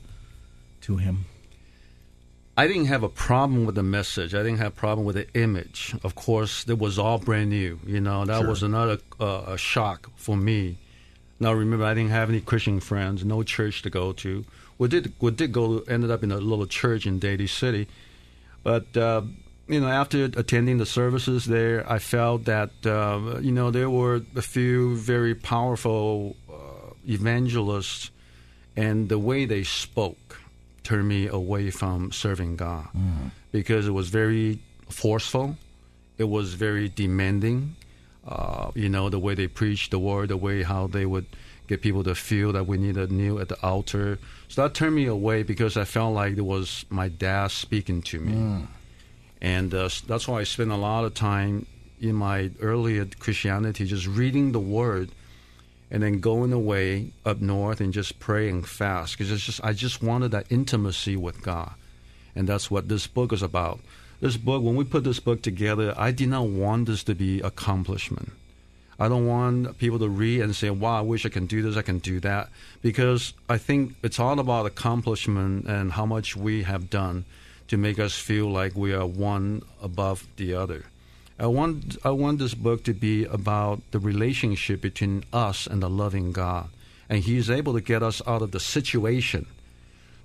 to 0.83 0.99
him? 0.99 1.25
I 2.57 2.67
didn't 2.67 2.87
have 2.87 3.03
a 3.03 3.09
problem 3.09 3.65
with 3.65 3.75
the 3.75 3.83
message. 3.83 4.35
I 4.35 4.43
didn't 4.43 4.59
have 4.59 4.73
a 4.73 4.77
problem 4.77 5.07
with 5.07 5.17
the 5.17 5.33
image. 5.35 5.95
Of 6.03 6.15
course, 6.15 6.69
it 6.69 6.79
was 6.79 6.99
all 6.99 7.19
brand 7.19 7.51
new. 7.51 7.79
You 7.87 8.01
know, 8.01 8.25
that 8.25 8.41
sure. 8.41 8.49
was 8.49 8.63
another 8.63 8.99
uh, 9.19 9.45
a 9.47 9.59
shock 9.59 10.11
for 10.17 10.37
me. 10.37 10.79
Now, 11.39 11.55
remember, 11.55 11.87
I 11.87 11.95
didn't 11.95 12.11
have 12.11 12.29
any 12.29 12.41
Christian 12.41 12.81
friends, 12.81 13.25
no 13.25 13.43
church 13.43 13.81
to 13.83 13.91
go 13.91 14.13
to. 14.13 14.45
We 14.77 14.89
did, 14.89 15.13
we 15.21 15.31
did 15.31 15.53
go, 15.53 15.79
ended 15.89 16.11
up 16.11 16.23
in 16.23 16.33
a 16.33 16.37
little 16.37 16.67
church 16.67 17.07
in 17.07 17.19
Daly 17.19 17.47
City. 17.47 17.89
But 18.63 18.95
uh, 18.95 19.23
you 19.69 19.81
know, 19.81 19.89
after 19.89 20.25
attending 20.25 20.79
the 20.79 20.87
services 20.87 21.47
there, 21.47 21.91
I 21.91 21.99
felt 21.99 22.45
that 22.45 22.71
uh, 22.85 23.39
you 23.41 23.53
know 23.53 23.71
there 23.71 23.89
were 23.89 24.23
a 24.37 24.43
few 24.43 24.97
very 24.97 25.35
powerful 25.35 26.37
uh, 26.49 26.93
evangelists, 27.09 28.11
and 28.77 29.09
the 29.09 29.19
way 29.19 29.47
they 29.47 29.63
spoke 29.63 30.40
turned 30.91 31.09
me 31.09 31.27
away 31.29 31.71
from 31.71 32.13
serving 32.13 32.57
God 32.57 32.89
mm. 32.97 33.31
because 33.53 33.87
it 33.87 33.93
was 33.93 34.09
very 34.09 34.59
forceful, 34.89 35.57
it 36.19 36.29
was 36.29 36.55
very 36.55 36.89
demanding. 36.89 37.77
Uh, 38.27 38.71
you 38.75 38.89
know, 38.89 39.09
the 39.09 39.19
way 39.19 39.35
they 39.35 39.49
preached 39.49 39.91
the 39.91 39.99
word, 39.99 40.29
the 40.29 40.37
way 40.37 40.63
how 40.63 40.87
they 40.87 41.07
would 41.07 41.25
get 41.69 41.81
people 41.81 42.05
to 42.05 42.15
feel 42.15 42.53
that 42.53 42.67
we 42.67 42.77
needed 42.77 43.11
kneel 43.11 43.41
at 43.41 43.49
the 43.49 43.59
altar. 43.63 44.19
So 44.49 44.63
that 44.63 44.75
turned 44.75 44.95
me 44.95 45.07
away 45.07 45.43
because 45.43 45.77
I 45.77 45.85
felt 45.85 46.15
like 46.15 46.37
it 46.37 46.45
was 46.45 46.85
my 46.91 47.09
dad 47.09 47.51
speaking 47.51 48.03
to 48.03 48.19
me. 48.21 48.35
Mm 48.35 48.67
and 49.41 49.75
uh, 49.75 49.89
that's 50.07 50.29
why 50.29 50.41
I 50.41 50.45
spent 50.45 50.71
a 50.71 50.77
lot 50.77 51.05
of 51.05 51.15
time 51.15 51.67
in 52.01 52.15
my 52.15 52.51
earlier 52.61 53.07
Christianity 53.19 53.87
just 53.87 54.07
reading 54.07 54.53
the 54.53 54.61
Word, 54.61 55.11
and 55.91 56.03
then 56.03 56.21
going 56.21 56.53
away 56.53 57.13
up 57.25 57.41
north 57.41 57.81
and 57.81 57.93
just 57.93 58.21
praying 58.21 58.63
fast 58.63 59.17
because 59.17 59.33
it's 59.33 59.45
just 59.45 59.65
I 59.65 59.73
just 59.73 60.03
wanted 60.03 60.31
that 60.31 60.47
intimacy 60.51 61.17
with 61.17 61.43
God, 61.43 61.73
and 62.35 62.49
that's 62.49 62.71
what 62.71 62.89
this 62.89 63.07
book 63.07 63.33
is 63.33 63.43
about. 63.43 63.81
This 64.21 64.37
book, 64.37 64.63
when 64.63 64.77
we 64.77 64.85
put 64.85 65.05
this 65.05 65.21
book 65.21 65.43
together, 65.43 65.95
I 65.97 66.11
did 66.11 66.29
not 66.29 66.47
want 66.47 66.87
this 66.87 67.03
to 67.05 67.15
be 67.15 67.41
accomplishment. 67.41 68.33
I 68.99 69.09
don't 69.09 69.27
want 69.27 69.79
people 69.79 69.99
to 69.99 70.09
read 70.09 70.43
and 70.43 70.55
say, 70.55 70.69
"Wow, 70.69 70.99
I 70.99 71.01
wish 71.01 71.25
I 71.25 71.31
can 71.31 71.47
do 71.47 71.63
this, 71.63 71.77
I 71.77 71.83
can 71.83 71.99
do 71.99 72.21
that," 72.21 72.51
because 72.83 73.33
I 73.49 73.57
think 73.57 73.95
it's 74.03 74.21
all 74.21 74.39
about 74.39 74.67
accomplishment 74.67 75.67
and 75.67 75.93
how 75.93 76.05
much 76.05 76.37
we 76.37 76.65
have 76.65 76.91
done 76.91 77.25
to 77.69 77.79
make 77.79 77.99
us 77.99 78.15
feel 78.15 78.51
like 78.51 78.77
we 78.77 78.93
are 78.93 79.07
one 79.07 79.63
above 79.81 80.27
the 80.37 80.53
other. 80.53 80.85
I 81.41 81.47
want 81.47 81.97
I 82.05 82.11
want 82.11 82.39
this 82.39 82.53
book 82.53 82.85
to 82.85 82.93
be 82.93 83.25
about 83.25 83.81
the 83.93 83.99
relationship 83.99 84.83
between 84.83 85.25
us 85.33 85.67
and 85.67 85.83
the 85.83 85.89
loving 85.89 86.33
God, 86.33 86.69
and 87.09 87.25
He 87.25 87.39
is 87.39 87.49
able 87.49 87.73
to 87.73 87.81
get 87.81 88.03
us 88.03 88.21
out 88.27 88.43
of 88.43 88.51
the 88.51 88.61
situation 88.61 89.47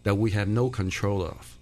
that 0.03 0.15
we 0.15 0.31
have 0.31 0.49
no 0.49 0.69
control 0.69 1.23
of. 1.23 1.57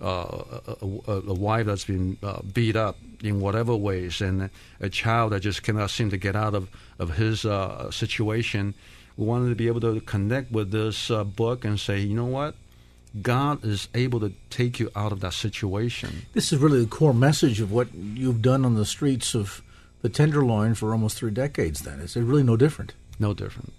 Uh, 0.00 0.60
a, 0.82 0.86
a, 1.10 1.12
a, 1.28 1.34
wife 1.34 1.66
that's 1.66 1.84
been 1.84 2.16
uh, 2.24 2.42
beat 2.42 2.74
up 2.74 2.96
in 3.22 3.40
whatever 3.40 3.74
ways, 3.74 4.20
and 4.20 4.50
a 4.80 4.88
child 4.88 5.32
that 5.32 5.40
just 5.40 5.62
cannot 5.64 5.90
seem 5.90 6.10
to 6.10 6.16
get 6.16 6.36
out 6.36 6.54
of 6.54 6.68
of 7.00 7.16
his 7.16 7.44
uh, 7.44 7.90
situation. 7.90 8.72
We 9.16 9.26
wanted 9.26 9.48
to 9.48 9.56
be 9.56 9.66
able 9.66 9.80
to 9.80 10.00
connect 10.00 10.52
with 10.52 10.70
this 10.70 11.10
uh, 11.10 11.24
book 11.24 11.64
and 11.64 11.78
say, 11.78 11.98
you 12.00 12.14
know 12.14 12.26
what, 12.26 12.54
God 13.20 13.64
is 13.64 13.88
able 13.94 14.20
to 14.20 14.32
take 14.48 14.80
you 14.80 14.90
out 14.96 15.12
of 15.12 15.20
that 15.20 15.34
situation. 15.34 16.26
This 16.32 16.52
is 16.52 16.58
really 16.58 16.80
the 16.80 16.88
core 16.88 17.12
message 17.12 17.60
of 17.60 17.70
what 17.70 17.92
you've 17.94 18.40
done 18.40 18.64
on 18.64 18.74
the 18.74 18.86
streets 18.86 19.34
of 19.34 19.62
the 20.00 20.08
Tenderloin 20.08 20.74
for 20.74 20.92
almost 20.92 21.18
three 21.18 21.30
decades. 21.30 21.80
Then 21.80 22.00
Is 22.00 22.16
it 22.16 22.22
really 22.22 22.42
no 22.42 22.56
different. 22.56 22.94
No 23.18 23.34
different. 23.34 23.72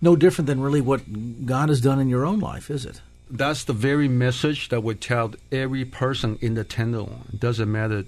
No 0.00 0.16
different 0.16 0.46
than 0.46 0.60
really 0.60 0.80
what 0.80 1.46
God 1.46 1.68
has 1.68 1.80
done 1.80 2.00
in 2.00 2.08
your 2.08 2.24
own 2.24 2.40
life, 2.40 2.70
is 2.70 2.84
it? 2.84 3.00
That's 3.30 3.64
the 3.64 3.72
very 3.72 4.08
message 4.08 4.68
that 4.68 4.82
we 4.82 4.94
tell 4.94 5.32
every 5.50 5.84
person 5.84 6.38
in 6.40 6.54
the 6.54 6.64
Tenderloin. 6.64 7.24
It 7.32 7.40
doesn't 7.40 7.70
matter 7.70 8.04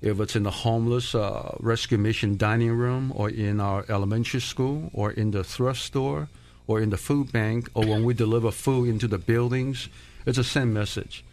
if 0.00 0.20
it's 0.20 0.36
in 0.36 0.42
the 0.42 0.50
homeless 0.50 1.14
uh, 1.14 1.56
rescue 1.60 1.96
mission 1.96 2.36
dining 2.36 2.72
room 2.72 3.12
or 3.14 3.30
in 3.30 3.60
our 3.60 3.84
elementary 3.88 4.40
school 4.40 4.90
or 4.92 5.12
in 5.12 5.30
the 5.30 5.44
thrift 5.44 5.80
store 5.80 6.28
or 6.66 6.80
in 6.80 6.90
the 6.90 6.96
food 6.96 7.32
bank 7.32 7.68
or 7.74 7.84
when 7.84 8.04
we 8.04 8.14
deliver 8.14 8.50
food 8.50 8.88
into 8.88 9.08
the 9.08 9.18
buildings. 9.18 9.88
It's 10.26 10.38
the 10.38 10.44
same 10.44 10.72
message. 10.72 11.24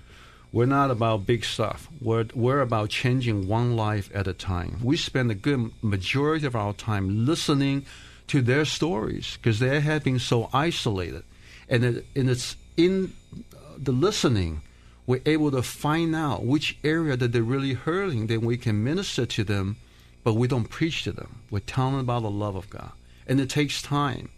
We're 0.51 0.65
not 0.65 0.89
about 0.89 1.27
big 1.27 1.45
stuff. 1.45 1.87
We're, 2.01 2.25
we're 2.33 2.61
about 2.61 2.89
changing 2.89 3.47
one 3.47 3.75
life 3.75 4.09
at 4.15 4.27
a 4.27 4.33
time. 4.33 4.79
We 4.83 4.97
spend 4.97 5.29
a 5.29 5.35
good 5.35 5.71
majority 5.83 6.47
of 6.47 6.55
our 6.55 6.73
time 6.73 7.25
listening 7.25 7.85
to 8.27 8.41
their 8.41 8.65
stories 8.65 9.37
because 9.37 9.59
they 9.59 9.79
have 9.79 10.03
been 10.03 10.19
so 10.19 10.49
isolated. 10.51 11.23
And, 11.67 11.83
it, 11.83 12.05
and 12.15 12.29
it's 12.29 12.55
in 12.77 13.13
uh, 13.35 13.57
the 13.77 13.91
listening 13.91 14.61
we're 15.09 15.21
able 15.25 15.49
to 15.49 15.63
find 15.63 16.15
out 16.15 16.45
which 16.45 16.77
area 16.83 17.17
that 17.17 17.31
they're 17.31 17.41
really 17.41 17.73
hurting, 17.73 18.27
then 18.27 18.41
we 18.41 18.57
can 18.57 18.83
minister 18.83 19.25
to 19.25 19.43
them, 19.43 19.75
but 20.23 20.35
we 20.35 20.47
don't 20.47 20.69
preach 20.69 21.01
to 21.03 21.11
them. 21.11 21.39
We're 21.49 21.61
telling 21.61 21.93
them 21.93 22.01
about 22.01 22.21
the 22.21 22.29
love 22.29 22.55
of 22.55 22.69
God. 22.69 22.91
And 23.25 23.39
it 23.41 23.49
takes 23.49 23.81
time. 23.81 24.29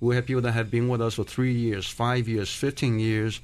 We 0.00 0.14
have 0.14 0.26
people 0.26 0.42
that 0.42 0.52
have 0.52 0.70
been 0.70 0.88
with 0.88 1.00
us 1.00 1.14
for 1.14 1.24
three 1.24 1.54
years, 1.54 1.88
five 1.88 2.28
years, 2.28 2.54
15 2.54 2.98
years, 2.98 3.40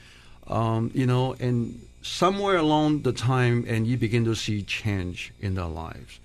um, 0.46 0.90
you 0.94 1.06
know, 1.06 1.34
and 1.40 1.80
somewhere 2.02 2.56
along 2.56 3.02
the 3.02 3.12
time, 3.12 3.64
and 3.66 3.86
you 3.86 3.96
begin 3.96 4.24
to 4.26 4.34
see 4.34 4.62
change 4.62 5.32
in 5.40 5.54
their 5.54 5.66
lives. 5.66 6.20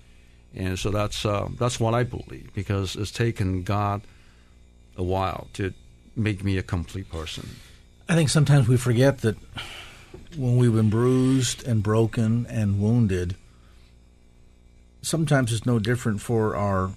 And 0.54 0.78
so 0.78 0.90
that's, 0.90 1.24
uh, 1.24 1.48
that's 1.58 1.80
what 1.80 1.94
I 1.94 2.02
believe, 2.02 2.50
because 2.54 2.96
it's 2.96 3.10
taken 3.10 3.62
God 3.62 4.02
a 4.96 5.02
while 5.02 5.48
to 5.54 5.72
make 6.16 6.44
me 6.44 6.58
a 6.58 6.62
complete 6.62 7.10
person. 7.10 7.48
I 8.08 8.14
think 8.14 8.28
sometimes 8.28 8.68
we 8.68 8.76
forget 8.76 9.18
that 9.18 9.36
when 10.36 10.56
we've 10.56 10.74
been 10.74 10.90
bruised 10.90 11.66
and 11.66 11.82
broken 11.82 12.46
and 12.46 12.80
wounded, 12.80 13.36
sometimes 15.02 15.52
it's 15.52 15.64
no 15.64 15.78
different 15.78 16.20
for 16.20 16.56
our 16.56 16.90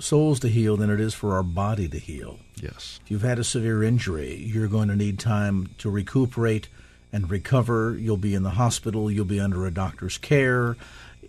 souls 0.00 0.40
to 0.40 0.48
heal 0.48 0.76
than 0.76 0.90
it 0.90 1.00
is 1.00 1.14
for 1.14 1.34
our 1.34 1.42
body 1.42 1.88
to 1.88 1.98
heal. 1.98 2.38
Yes. 2.56 3.00
If 3.04 3.10
you've 3.10 3.22
had 3.22 3.38
a 3.38 3.44
severe 3.44 3.82
injury, 3.82 4.36
you're 4.36 4.68
going 4.68 4.88
to 4.88 4.96
need 4.96 5.18
time 5.18 5.70
to 5.78 5.90
recuperate 5.90 6.68
and 7.12 7.30
recover. 7.30 7.96
You'll 7.98 8.16
be 8.16 8.34
in 8.34 8.42
the 8.42 8.50
hospital, 8.50 9.10
you'll 9.10 9.24
be 9.24 9.40
under 9.40 9.66
a 9.66 9.70
doctor's 9.70 10.18
care. 10.18 10.76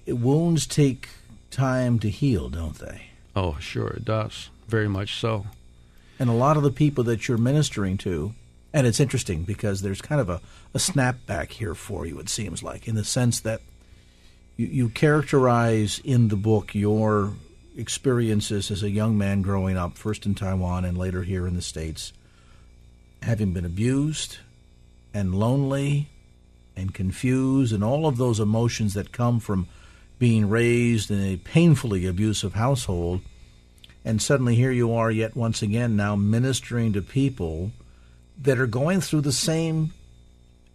Wounds 0.07 0.65
take 0.65 1.09
time 1.49 1.99
to 1.99 2.09
heal, 2.09 2.49
don't 2.49 2.77
they? 2.77 3.03
Oh, 3.35 3.57
sure, 3.59 3.87
it 3.87 4.05
does. 4.05 4.49
Very 4.67 4.87
much 4.87 5.15
so. 5.15 5.45
And 6.19 6.29
a 6.29 6.33
lot 6.33 6.57
of 6.57 6.63
the 6.63 6.71
people 6.71 7.03
that 7.05 7.27
you're 7.27 7.37
ministering 7.37 7.97
to 7.99 8.33
and 8.73 8.87
it's 8.87 8.99
interesting 8.99 9.43
because 9.43 9.81
there's 9.81 10.01
kind 10.01 10.21
of 10.21 10.29
a, 10.29 10.41
a 10.73 10.77
snapback 10.77 11.51
here 11.51 11.75
for 11.75 12.05
you, 12.05 12.19
it 12.19 12.29
seems 12.29 12.63
like, 12.63 12.87
in 12.87 12.95
the 12.95 13.03
sense 13.03 13.39
that 13.41 13.61
you, 14.55 14.67
you 14.67 14.89
characterize 14.89 15.99
in 16.03 16.29
the 16.29 16.37
book 16.37 16.73
your 16.73 17.33
experiences 17.75 18.71
as 18.71 18.83
a 18.83 18.89
young 18.89 19.17
man 19.17 19.41
growing 19.41 19.77
up, 19.77 19.97
first 19.97 20.25
in 20.25 20.35
Taiwan 20.35 20.85
and 20.85 20.97
later 20.97 21.23
here 21.23 21.47
in 21.47 21.55
the 21.55 21.61
States, 21.61 22.13
having 23.21 23.53
been 23.53 23.65
abused 23.65 24.37
and 25.13 25.35
lonely 25.35 26.09
and 26.75 26.93
confused, 26.93 27.73
and 27.73 27.83
all 27.83 28.07
of 28.07 28.17
those 28.17 28.39
emotions 28.39 28.93
that 28.93 29.11
come 29.11 29.39
from 29.39 29.67
being 30.19 30.49
raised 30.49 31.11
in 31.11 31.21
a 31.21 31.37
painfully 31.37 32.05
abusive 32.05 32.53
household. 32.53 33.21
And 34.05 34.21
suddenly 34.21 34.55
here 34.55 34.71
you 34.71 34.93
are, 34.93 35.11
yet 35.11 35.35
once 35.35 35.61
again, 35.61 35.95
now 35.95 36.15
ministering 36.15 36.93
to 36.93 37.01
people 37.01 37.71
that 38.41 38.59
are 38.59 38.67
going 38.67 39.01
through 39.01 39.21
the 39.21 39.31
same 39.31 39.93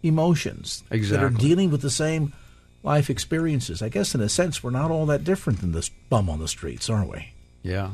emotions, 0.03 0.83
exactly. 0.91 1.17
that 1.17 1.23
are 1.23 1.37
dealing 1.37 1.71
with 1.71 1.81
the 1.81 1.89
same 1.89 2.33
life 2.83 3.09
experiences. 3.09 3.81
I 3.81 3.89
guess 3.89 4.15
in 4.15 4.21
a 4.21 4.29
sense, 4.29 4.63
we're 4.63 4.71
not 4.71 4.91
all 4.91 5.05
that 5.07 5.23
different 5.23 5.61
than 5.61 5.71
this 5.71 5.89
bum 5.89 6.29
on 6.29 6.39
the 6.39 6.47
streets, 6.47 6.89
are 6.89 7.05
we? 7.05 7.33
Yeah, 7.63 7.89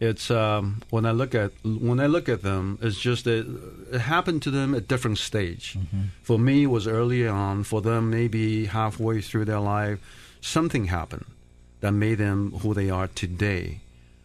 it's 0.00 0.30
um, 0.30 0.82
when 0.88 1.04
I 1.04 1.10
look 1.10 1.34
at 1.34 1.52
when 1.62 2.00
I 2.00 2.06
look 2.06 2.28
at 2.28 2.42
them, 2.42 2.78
it's 2.80 2.98
just 2.98 3.24
that 3.24 3.46
it 3.92 3.98
happened 3.98 4.42
to 4.42 4.50
them 4.50 4.74
at 4.74 4.88
different 4.88 5.18
stage. 5.18 5.76
Mm-hmm. 5.78 6.02
For 6.22 6.38
me, 6.38 6.64
it 6.64 6.66
was 6.66 6.86
early 6.86 7.28
on. 7.28 7.64
For 7.64 7.82
them, 7.82 8.10
maybe 8.10 8.64
halfway 8.66 9.20
through 9.20 9.44
their 9.44 9.60
life, 9.60 9.98
something 10.40 10.86
happened 10.86 11.26
that 11.80 11.92
made 11.92 12.16
them 12.16 12.52
who 12.62 12.72
they 12.72 12.88
are 12.88 13.08
today. 13.08 13.80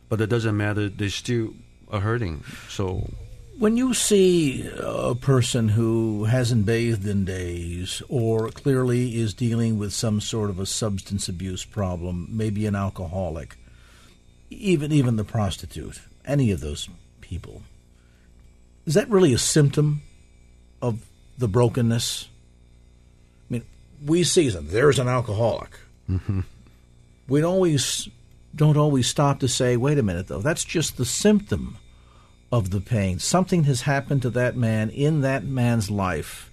But 0.08 0.22
it 0.22 0.28
doesn't 0.28 0.56
matter; 0.56 0.88
they 0.88 1.10
still 1.10 1.54
are 1.92 2.00
hurting. 2.00 2.46
So 2.70 3.10
when 3.58 3.78
you 3.78 3.94
see 3.94 4.70
a 4.78 5.16
person 5.16 5.70
who 5.70 6.26
hasn't 6.26 6.66
bathed 6.66 7.08
in 7.08 7.26
days 7.26 8.02
or 8.10 8.50
clearly 8.50 9.16
is 9.18 9.34
dealing 9.34 9.78
with 9.78 9.94
some 9.94 10.20
sort 10.20 10.50
of 10.50 10.60
a 10.60 10.66
substance 10.66 11.30
abuse 11.30 11.64
problem, 11.64 12.28
maybe 12.32 12.66
an 12.66 12.76
alcoholic, 12.76 13.58
even 14.50 14.92
even 14.92 15.16
the 15.16 15.24
prostitute, 15.24 16.02
any 16.26 16.52
of 16.52 16.60
those 16.60 16.90
people, 17.22 17.64
is 18.86 18.94
that 18.94 19.10
really 19.10 19.34
a 19.34 19.38
symptom 19.38 20.02
of 20.82 21.06
the 21.38 21.48
brokenness? 21.48 22.28
I 23.50 23.54
mean, 23.54 23.64
we 24.06 24.24
see 24.24 24.50
them. 24.50 24.68
There's 24.70 25.00
an 25.00 25.08
alcoholic. 25.08 25.80
Mm-hmm. 26.10 26.42
We 27.28 27.42
always 27.44 28.10
don't 28.56 28.78
always 28.78 29.08
stop 29.08 29.40
to 29.40 29.48
say, 29.48 29.78
"Wait 29.78 29.98
a 29.98 30.04
minute, 30.04 30.28
though. 30.28 30.42
That's 30.42 30.66
just 30.66 30.98
the 30.98 31.06
symptom." 31.06 31.78
Of 32.56 32.70
the 32.70 32.80
pain. 32.80 33.20
Something 33.20 33.66
has 33.66 33.82
happened 33.82 34.22
to 34.22 34.30
that 34.30 34.56
man 34.56 34.90
in 34.90 35.20
that 35.22 35.44
man's 35.44 35.92
life 35.92 36.50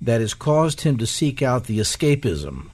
that 0.00 0.22
has 0.22 0.32
caused 0.32 0.80
him 0.80 0.96
to 0.96 1.06
seek 1.06 1.42
out 1.42 1.64
the 1.64 1.78
escapism 1.78 2.70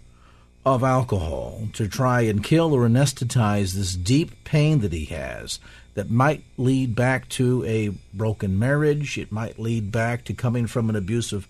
of 0.65 0.85
alcohol 0.85 1.67
to 1.73 1.89
try 1.89 2.21
and 2.21 2.45
kill 2.45 2.73
or 2.73 2.89
anesthetize 2.89 3.73
this 3.73 3.97
deep 3.97 4.45
pain 4.45 4.79
that 4.79 4.93
he 4.93 5.07
has 5.07 5.59
that 5.95 6.09
might 6.09 6.45
lead 6.57 6.95
back 6.95 7.29
to 7.31 7.65
a 7.65 7.89
broken 8.15 8.57
marriage. 8.57 9.19
It 9.19 9.33
might 9.33 9.59
lead 9.59 9.91
back 9.91 10.25
to 10.27 10.33
coming 10.33 10.69
from 10.69 10.89
an 10.89 10.95
abusive 10.95 11.49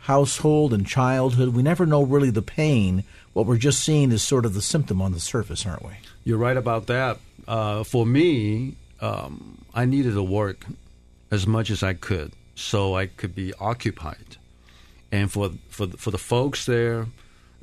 household 0.00 0.74
and 0.74 0.86
childhood. 0.86 1.54
We 1.54 1.62
never 1.62 1.86
know 1.86 2.02
really 2.02 2.30
the 2.30 2.42
pain. 2.42 3.04
What 3.32 3.46
we're 3.46 3.56
just 3.56 3.82
seeing 3.82 4.12
is 4.12 4.22
sort 4.22 4.44
of 4.44 4.52
the 4.52 4.60
symptom 4.60 5.00
on 5.00 5.12
the 5.12 5.20
surface, 5.20 5.64
aren't 5.64 5.86
we? 5.86 5.94
You're 6.24 6.36
right 6.36 6.58
about 6.58 6.88
that. 6.88 7.20
Uh, 7.48 7.84
for 7.84 8.04
me, 8.04 8.76
um, 9.02 9.64
I 9.74 9.84
needed 9.84 10.14
to 10.14 10.22
work 10.22 10.64
as 11.30 11.46
much 11.46 11.70
as 11.70 11.82
I 11.82 11.94
could 11.94 12.32
so 12.54 12.94
I 12.94 13.06
could 13.06 13.34
be 13.34 13.52
occupied. 13.54 14.36
And 15.10 15.30
for 15.30 15.50
for 15.68 15.86
for 15.88 16.10
the 16.10 16.18
folks 16.18 16.64
there, 16.64 17.00
the 17.02 17.08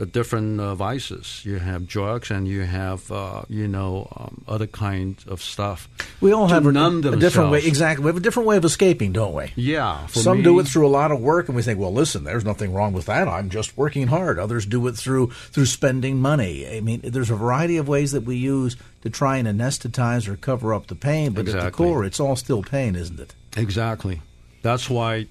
different 0.05 0.59
uh, 0.59 0.75
vices. 0.75 1.41
You 1.43 1.59
have 1.59 1.88
drugs, 1.88 2.31
and 2.31 2.47
you 2.47 2.62
have 2.62 3.12
uh, 3.12 3.43
you 3.49 3.67
know 3.67 4.07
um, 4.15 4.43
other 4.47 4.67
kinds 4.67 5.25
of 5.27 5.41
stuff. 5.41 5.89
We 6.21 6.31
all 6.31 6.47
have 6.47 6.65
a, 6.65 6.69
a, 6.69 7.15
different 7.17 7.51
way. 7.51 7.63
Exactly, 7.65 8.05
we 8.05 8.09
have 8.09 8.17
a 8.17 8.21
different 8.21 8.47
way 8.47 8.57
of 8.57 8.65
escaping, 8.65 9.12
don't 9.12 9.33
we? 9.33 9.51
Yeah. 9.55 10.07
Some 10.07 10.38
me, 10.38 10.43
do 10.43 10.59
it 10.59 10.67
through 10.67 10.88
a 10.88 10.89
lot 10.89 11.12
of 11.12 11.19
work, 11.19 11.47
and 11.47 11.55
we 11.55 11.62
think, 11.62 11.79
well, 11.79 11.93
listen, 11.93 12.23
there's 12.23 12.45
nothing 12.45 12.73
wrong 12.73 12.93
with 12.93 13.05
that. 13.07 13.27
I'm 13.27 13.49
just 13.49 13.77
working 13.77 14.07
hard. 14.07 14.39
Others 14.39 14.65
do 14.65 14.88
it 14.88 14.93
through 14.93 15.31
through 15.31 15.65
spending 15.65 16.19
money. 16.19 16.67
I 16.67 16.81
mean, 16.81 17.01
there's 17.03 17.29
a 17.29 17.35
variety 17.35 17.77
of 17.77 17.88
ways 17.88 18.12
that 18.13 18.21
we 18.21 18.38
use 18.38 18.75
to 19.01 19.09
try 19.09 19.38
and 19.38 19.47
anesthetize 19.47 20.27
or 20.27 20.35
cover 20.35 20.73
up 20.73 20.88
the 20.88 20.95
pain, 20.95 21.33
but 21.33 21.41
exactly. 21.41 21.67
at 21.67 21.71
the 21.71 21.77
core, 21.77 22.05
it's 22.05 22.19
all 22.19 22.35
still 22.35 22.63
pain, 22.63 22.95
isn't 22.95 23.19
it? 23.19 23.35
Exactly. 23.55 24.21
That's 24.62 24.89
why 24.89 25.27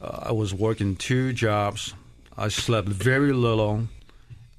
uh, 0.00 0.26
I 0.26 0.32
was 0.32 0.52
working 0.54 0.96
two 0.96 1.32
jobs 1.32 1.94
I 2.36 2.48
slept 2.48 2.88
very 2.88 3.32
little, 3.32 3.88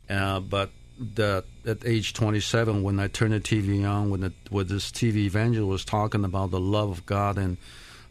uh, 0.09 0.39
but 0.39 0.69
the, 0.97 1.43
at 1.65 1.85
age 1.85 2.13
27, 2.13 2.83
when 2.83 2.99
I 3.01 3.07
turned 3.07 3.33
the 3.33 3.41
TV 3.41 3.87
on, 3.89 4.09
when, 4.09 4.21
the, 4.21 4.33
this 4.63 4.91
TV 4.91 5.25
evangelist 5.25 5.67
was 5.67 5.85
talking 5.85 6.23
about 6.23 6.51
the 6.51 6.59
love 6.59 6.89
of 6.89 7.05
God 7.05 7.37
and 7.37 7.57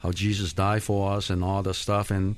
how 0.01 0.13
Jesus 0.13 0.53
died 0.53 0.83
for 0.83 1.13
us 1.13 1.31
and 1.31 1.43
all 1.43 1.63
that 1.63 1.75
stuff, 1.75 2.11
and 2.11 2.37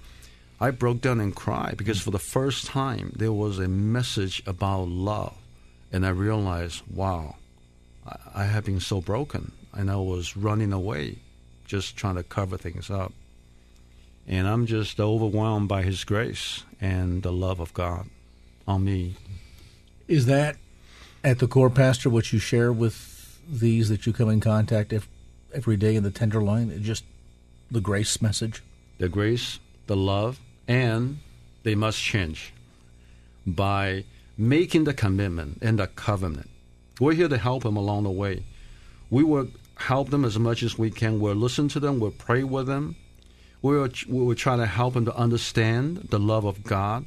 I 0.61 0.71
broke 0.71 1.01
down 1.01 1.21
and 1.21 1.35
cried 1.35 1.77
because 1.77 2.01
for 2.01 2.13
the 2.13 2.19
first 2.21 2.67
time 2.67 3.13
there 3.17 3.33
was 3.33 3.59
a 3.59 3.67
message 3.67 4.43
about 4.47 4.89
love, 4.89 5.35
and 5.91 6.07
I 6.07 6.11
realized, 6.11 6.83
wow, 6.89 7.35
I, 8.07 8.17
I 8.35 8.45
have 8.45 8.65
been 8.65 8.81
so 8.81 9.01
broken, 9.01 9.51
and 9.73 9.91
I 9.91 9.97
was 9.97 10.37
running 10.37 10.73
away, 10.73 11.19
just 11.65 11.97
trying 11.97 12.15
to 12.15 12.23
cover 12.23 12.57
things 12.57 12.89
up. 12.89 13.13
And 14.29 14.49
I'm 14.49 14.67
just 14.67 14.99
overwhelmed 14.99 15.69
by 15.69 15.83
His 15.83 16.05
grace 16.05 16.65
and 16.81 17.23
the 17.23 17.33
love 17.33 17.61
of 17.61 17.73
God 17.75 18.09
on 18.67 18.85
me. 18.85 19.15
Is 20.09 20.27
that 20.27 20.57
at 21.23 21.39
the 21.39 21.47
core, 21.47 21.71
Pastor, 21.71 22.11
what 22.11 22.33
you 22.33 22.39
share 22.39 22.73
with 22.73 23.41
these 23.49 23.89
that 23.89 24.07
you 24.07 24.13
come 24.13 24.31
in 24.31 24.41
contact 24.41 24.93
every 25.55 25.77
day 25.77 25.95
in 25.97 26.03
the 26.03 26.11
Tenderloin? 26.11 26.83
Just 26.83 27.05
the 27.71 27.81
grace 27.81 28.21
message? 28.21 28.63
The 28.99 29.09
grace 29.09 29.59
the 29.87 29.97
love, 29.97 30.41
and 30.67 31.19
they 31.63 31.75
must 31.75 32.01
change 32.01 32.53
by 33.47 34.05
making 34.37 34.85
the 34.85 34.95
commitment 34.95 35.59
and 35.63 35.79
the 35.79 35.87
covenant. 35.87 36.51
We're 37.01 37.15
here 37.15 37.29
to 37.29 37.39
help 37.39 37.63
them 37.63 37.77
along 37.77 38.05
the 38.05 38.11
way. 38.11 38.45
We 39.11 39.23
will 39.23 39.49
help 39.77 40.11
them 40.11 40.25
as 40.25 40.39
much 40.39 40.63
as 40.63 40.79
we 40.79 40.91
can. 40.91 41.21
We'll 41.21 41.35
listen 41.35 41.69
to 41.69 41.81
them. 41.81 42.01
We'll 42.01 42.11
pray 42.11 42.43
with 42.43 42.67
them. 42.67 42.97
We'll, 43.63 43.89
we'll 44.09 44.35
try 44.37 44.57
to 44.57 44.67
help 44.67 44.95
them 44.95 45.05
to 45.07 45.17
understand 45.17 46.09
the 46.11 46.19
love 46.19 46.45
of 46.45 46.63
God. 46.63 47.07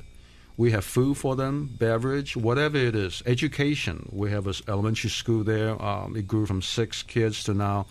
We 0.57 0.71
have 0.71 0.83
food 0.83 1.17
for 1.17 1.35
them, 1.38 1.73
beverage, 1.79 2.35
whatever 2.35 2.77
it 2.77 2.95
is. 2.95 3.23
Education. 3.25 4.09
We 4.12 4.31
have 4.31 4.45
an 4.45 4.55
elementary 4.67 5.09
school 5.09 5.43
there. 5.43 5.81
Um, 5.81 6.17
it 6.17 6.27
grew 6.27 6.45
from 6.45 6.62
six 6.62 7.01
kids 7.01 7.43
to 7.45 7.53
now 7.53 7.85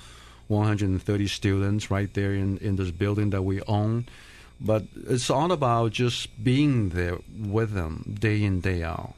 130 0.49 1.27
students 1.29 1.91
right 1.91 2.13
there 2.13 2.35
in, 2.35 2.59
in 2.59 2.77
this 2.77 2.91
building 2.91 3.31
that 3.31 3.43
we 3.43 3.63
own. 3.63 4.07
But 4.61 4.85
it's 5.07 5.31
all 5.31 5.53
about 5.53 5.93
just 5.93 6.43
being 6.43 6.91
there 6.91 7.19
with 7.39 7.73
them 7.73 8.17
day 8.21 8.43
in, 8.43 8.61
day 8.61 8.83
out. 8.83 9.15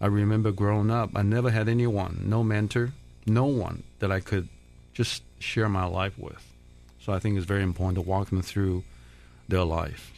I 0.00 0.06
remember 0.06 0.52
growing 0.52 0.90
up, 0.90 1.10
I 1.14 1.22
never 1.22 1.50
had 1.50 1.68
anyone, 1.68 2.22
no 2.26 2.42
mentor, 2.42 2.92
no 3.24 3.46
one 3.46 3.84
that 4.00 4.12
I 4.12 4.20
could 4.20 4.48
just 4.92 5.22
share 5.38 5.68
my 5.68 5.84
life 5.84 6.18
with. 6.18 6.51
So 7.02 7.12
I 7.12 7.18
think 7.18 7.36
it's 7.36 7.46
very 7.46 7.62
important 7.62 7.96
to 7.96 8.02
walk 8.02 8.30
them 8.30 8.42
through 8.42 8.84
their 9.48 9.64
life. 9.64 10.12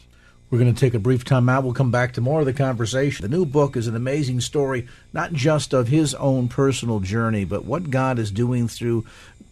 We're 0.51 0.59
going 0.59 0.75
to 0.75 0.79
take 0.79 0.94
a 0.94 0.99
brief 0.99 1.25
time 1.25 1.49
out. 1.49 1.64
We'll 1.64 1.73
come 1.73 1.90
back 1.90 2.12
to 2.12 2.20
more 2.20 2.40
of 2.40 2.47
the 2.47 2.53
conversation. 2.53 3.29
The 3.29 3.35
new 3.35 3.47
book 3.47 3.77
is 3.77 3.88
an 3.88 3.97
amazing 3.97 4.40
story, 4.40 4.87
not 5.12 5.33
just 5.33 5.73
of 5.73 5.88
his 5.88 6.14
own 6.14 6.49
personal 6.49 7.01
journey, 7.01 7.44
but 7.44 7.64
what 7.64 7.90
God 7.90 8.18
is 8.18 8.31
doing 8.31 8.68
through 8.68 9.05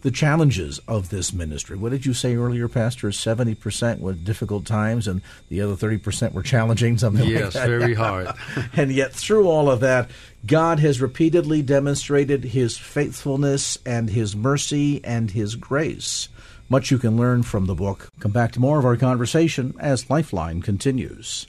the 0.03 0.11
challenges 0.11 0.79
of 0.87 1.09
this 1.09 1.33
ministry. 1.33 1.77
What 1.77 1.93
did 1.93 2.05
you 2.05 2.13
say 2.13 2.37
earlier, 2.37 2.69
Pastor? 2.69 3.09
70% 3.09 4.01
were 4.01 4.13
difficult 4.13 4.67
times 4.67 5.09
and 5.09 5.23
the 5.49 5.61
other 5.63 5.75
30% 5.75 6.33
were 6.33 6.43
challenging, 6.43 6.99
something 6.99 7.27
yes, 7.27 7.43
like 7.43 7.53
that. 7.55 7.71
Yes, 7.71 7.81
very 7.81 7.95
hard. 7.95 8.29
and 8.77 8.93
yet, 8.93 9.13
through 9.13 9.49
all 9.49 9.71
of 9.71 9.81
that, 9.81 10.11
God 10.45 10.81
has 10.81 11.01
repeatedly 11.01 11.63
demonstrated 11.63 12.45
his 12.45 12.77
faithfulness 12.77 13.79
and 13.87 14.11
his 14.11 14.37
mercy 14.37 15.03
and 15.05 15.31
his 15.31 15.55
grace. 15.55 16.29
Much 16.69 16.91
you 16.91 16.99
can 16.99 17.17
learn 17.17 17.43
from 17.43 17.67
the 17.67 17.75
book. 17.75 18.09
Come 18.21 18.33
back 18.33 18.53
to 18.53 18.61
more 18.61 18.79
of 18.79 18.85
our 18.85 18.97
conversation 18.97 19.75
as 19.79 20.09
Lifeline 20.09 20.63
continues. 20.63 21.47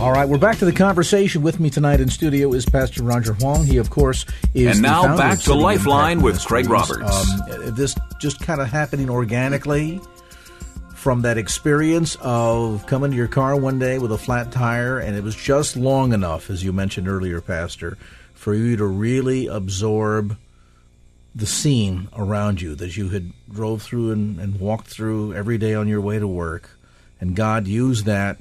All 0.00 0.12
right, 0.12 0.26
we're 0.26 0.38
back 0.38 0.56
to 0.58 0.64
the 0.64 0.72
conversation. 0.72 1.42
With 1.42 1.60
me 1.60 1.68
tonight 1.68 2.00
in 2.00 2.08
studio 2.08 2.54
is 2.54 2.64
Pastor 2.64 3.02
Roger 3.02 3.34
Huang. 3.34 3.66
He, 3.66 3.76
of 3.76 3.90
course, 3.90 4.24
is. 4.54 4.76
And 4.76 4.82
now 4.82 5.14
back 5.14 5.40
to 5.40 5.52
Lifeline 5.52 6.22
with 6.22 6.42
Craig 6.42 6.70
Roberts. 6.70 7.02
Um, 7.02 7.74
this 7.74 7.94
just 8.18 8.40
kind 8.40 8.62
of 8.62 8.68
happening 8.68 9.10
organically 9.10 10.00
from 10.94 11.20
that 11.22 11.36
experience 11.36 12.16
of 12.22 12.86
coming 12.86 13.10
to 13.10 13.16
your 13.16 13.28
car 13.28 13.56
one 13.56 13.78
day 13.78 13.98
with 13.98 14.12
a 14.12 14.18
flat 14.18 14.50
tire, 14.50 14.98
and 14.98 15.16
it 15.16 15.22
was 15.22 15.34
just 15.34 15.76
long 15.76 16.14
enough, 16.14 16.48
as 16.48 16.64
you 16.64 16.72
mentioned 16.72 17.06
earlier, 17.06 17.42
Pastor, 17.42 17.98
for 18.32 18.54
you 18.54 18.76
to 18.76 18.86
really 18.86 19.48
absorb 19.48 20.36
the 21.34 21.46
scene 21.46 22.08
around 22.16 22.60
you 22.60 22.74
that 22.74 22.96
you 22.96 23.10
had 23.10 23.32
drove 23.50 23.82
through 23.82 24.10
and, 24.10 24.40
and 24.40 24.58
walked 24.58 24.88
through 24.88 25.34
every 25.34 25.58
day 25.58 25.74
on 25.74 25.88
your 25.88 26.00
way 26.00 26.18
to 26.18 26.26
work, 26.26 26.70
and 27.20 27.36
God 27.36 27.66
used 27.66 28.04
that 28.06 28.38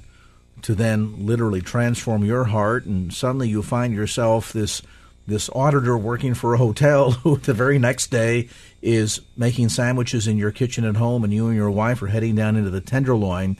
to 0.63 0.75
then 0.75 1.25
literally 1.25 1.61
transform 1.61 2.23
your 2.23 2.45
heart, 2.45 2.85
and 2.85 3.13
suddenly 3.13 3.49
you 3.49 3.61
find 3.61 3.93
yourself 3.93 4.51
this 4.53 4.81
this 5.27 5.49
auditor 5.53 5.95
working 5.95 6.33
for 6.33 6.55
a 6.55 6.57
hotel 6.57 7.11
who 7.23 7.37
the 7.37 7.53
very 7.53 7.77
next 7.77 8.07
day 8.07 8.49
is 8.81 9.21
making 9.37 9.69
sandwiches 9.69 10.27
in 10.27 10.37
your 10.37 10.51
kitchen 10.51 10.83
at 10.83 10.95
home, 10.95 11.23
and 11.23 11.33
you 11.33 11.47
and 11.47 11.55
your 11.55 11.71
wife 11.71 12.01
are 12.01 12.07
heading 12.07 12.35
down 12.35 12.55
into 12.55 12.69
the 12.69 12.81
Tenderloin, 12.81 13.57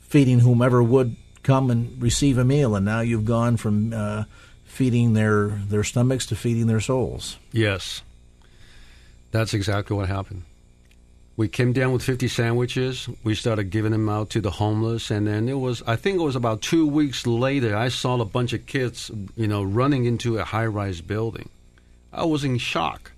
feeding 0.00 0.40
whomever 0.40 0.82
would 0.82 1.16
come 1.42 1.70
and 1.70 2.00
receive 2.00 2.38
a 2.38 2.44
meal, 2.44 2.76
and 2.76 2.84
now 2.84 3.00
you've 3.00 3.24
gone 3.24 3.56
from 3.56 3.92
uh, 3.92 4.24
feeding 4.64 5.14
their 5.14 5.48
their 5.48 5.84
stomachs 5.84 6.26
to 6.26 6.36
feeding 6.36 6.66
their 6.66 6.80
souls. 6.80 7.36
Yes. 7.52 8.02
That's 9.30 9.54
exactly 9.54 9.96
what 9.96 10.08
happened. 10.08 10.44
We 11.36 11.46
came 11.46 11.72
down 11.72 11.92
with 11.92 12.02
50 12.02 12.26
sandwiches. 12.26 13.08
We 13.22 13.36
started 13.36 13.70
giving 13.70 13.92
them 13.92 14.08
out 14.08 14.30
to 14.30 14.40
the 14.40 14.50
homeless. 14.50 15.08
And 15.10 15.26
then 15.28 15.48
it 15.48 15.60
was, 15.60 15.82
I 15.86 15.94
think 15.94 16.18
it 16.18 16.24
was 16.24 16.34
about 16.34 16.62
two 16.62 16.86
weeks 16.86 17.28
later, 17.28 17.76
I 17.76 17.90
saw 17.90 18.20
a 18.20 18.24
bunch 18.24 18.52
of 18.52 18.66
kids, 18.66 19.08
you 19.36 19.46
know, 19.46 19.62
running 19.62 20.04
into 20.04 20.38
a 20.38 20.44
high 20.44 20.66
rise 20.66 21.00
building. 21.00 21.48
I 22.12 22.24
was 22.24 22.42
in 22.42 22.58
shock 22.58 23.12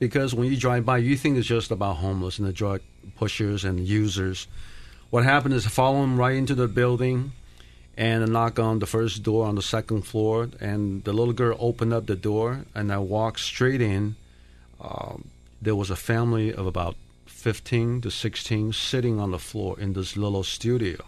because 0.00 0.34
when 0.34 0.50
you 0.50 0.56
drive 0.56 0.84
by, 0.84 0.98
you 0.98 1.16
think 1.16 1.36
it's 1.36 1.46
just 1.46 1.70
about 1.70 1.98
homeless 1.98 2.40
and 2.40 2.48
the 2.48 2.52
drug 2.52 2.80
pushers 3.16 3.64
and 3.64 3.86
users. 3.86 4.48
What 5.10 5.22
happened 5.22 5.54
is 5.54 5.64
I 5.64 5.70
follow 5.70 6.00
them 6.00 6.18
right 6.18 6.34
into 6.34 6.56
the 6.56 6.66
building 6.66 7.32
and 7.96 8.24
I 8.24 8.26
knock 8.26 8.58
on 8.58 8.80
the 8.80 8.86
first 8.86 9.22
door 9.22 9.46
on 9.46 9.54
the 9.54 9.62
second 9.62 10.02
floor. 10.02 10.48
And 10.58 11.04
the 11.04 11.12
little 11.12 11.34
girl 11.34 11.56
opened 11.60 11.92
up 11.92 12.06
the 12.06 12.16
door 12.16 12.64
and 12.74 12.92
I 12.92 12.98
walked 12.98 13.38
straight 13.38 13.80
in. 13.80 14.16
Um, 14.80 15.28
there 15.60 15.76
was 15.76 15.90
a 15.90 15.96
family 15.96 16.52
of 16.52 16.66
about 16.66 16.96
15 17.26 18.02
to 18.02 18.10
16 18.10 18.72
sitting 18.72 19.18
on 19.18 19.30
the 19.30 19.38
floor 19.38 19.78
in 19.78 19.92
this 19.92 20.16
little 20.16 20.42
studio. 20.42 20.98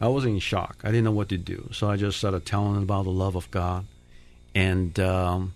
I 0.00 0.08
was 0.08 0.24
in 0.24 0.38
shock. 0.38 0.78
I 0.84 0.88
didn't 0.88 1.04
know 1.04 1.12
what 1.12 1.28
to 1.30 1.38
do. 1.38 1.68
So 1.72 1.90
I 1.90 1.96
just 1.96 2.18
started 2.18 2.46
telling 2.46 2.74
them 2.74 2.84
about 2.84 3.04
the 3.04 3.10
love 3.10 3.34
of 3.34 3.50
God. 3.50 3.84
And 4.54 4.98
um, 5.00 5.54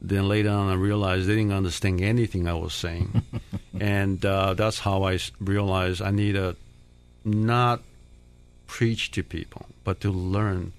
then 0.00 0.28
later 0.28 0.50
on, 0.50 0.68
I 0.68 0.74
realized 0.74 1.26
they 1.26 1.36
didn't 1.36 1.52
understand 1.52 2.00
anything 2.00 2.46
I 2.46 2.54
was 2.54 2.72
saying. 2.72 3.22
and 3.80 4.24
uh, 4.24 4.54
that's 4.54 4.78
how 4.78 5.02
I 5.04 5.18
realized 5.40 6.00
I 6.00 6.10
need 6.10 6.32
to 6.32 6.56
not 7.24 7.82
preach 8.66 9.10
to 9.12 9.22
people, 9.22 9.66
but 9.82 10.00
to 10.02 10.10
learn 10.10 10.72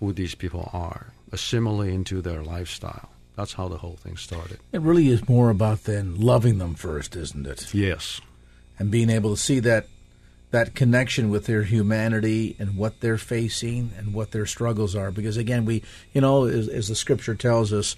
who 0.00 0.12
these 0.12 0.34
people 0.34 0.68
are, 0.72 1.08
assimilate 1.32 1.94
into 1.94 2.20
their 2.20 2.42
lifestyle. 2.42 3.08
That's 3.36 3.52
how 3.52 3.68
the 3.68 3.78
whole 3.78 3.96
thing 3.96 4.16
started. 4.16 4.58
It 4.72 4.80
really 4.80 5.08
is 5.08 5.28
more 5.28 5.50
about 5.50 5.84
then 5.84 6.18
loving 6.18 6.58
them 6.58 6.74
first, 6.74 7.14
isn't 7.14 7.46
it? 7.46 7.72
Yes. 7.74 8.20
And 8.78 8.90
being 8.90 9.10
able 9.10 9.34
to 9.34 9.40
see 9.40 9.60
that 9.60 9.86
that 10.52 10.74
connection 10.74 11.28
with 11.28 11.46
their 11.46 11.64
humanity 11.64 12.56
and 12.58 12.76
what 12.76 13.00
they're 13.00 13.18
facing 13.18 13.90
and 13.98 14.14
what 14.14 14.30
their 14.30 14.46
struggles 14.46 14.94
are. 14.94 15.10
Because 15.10 15.36
again, 15.36 15.64
we, 15.64 15.82
you 16.14 16.20
know, 16.20 16.44
as, 16.46 16.68
as 16.68 16.88
the 16.88 16.94
scripture 16.94 17.34
tells 17.34 17.72
us, 17.72 17.96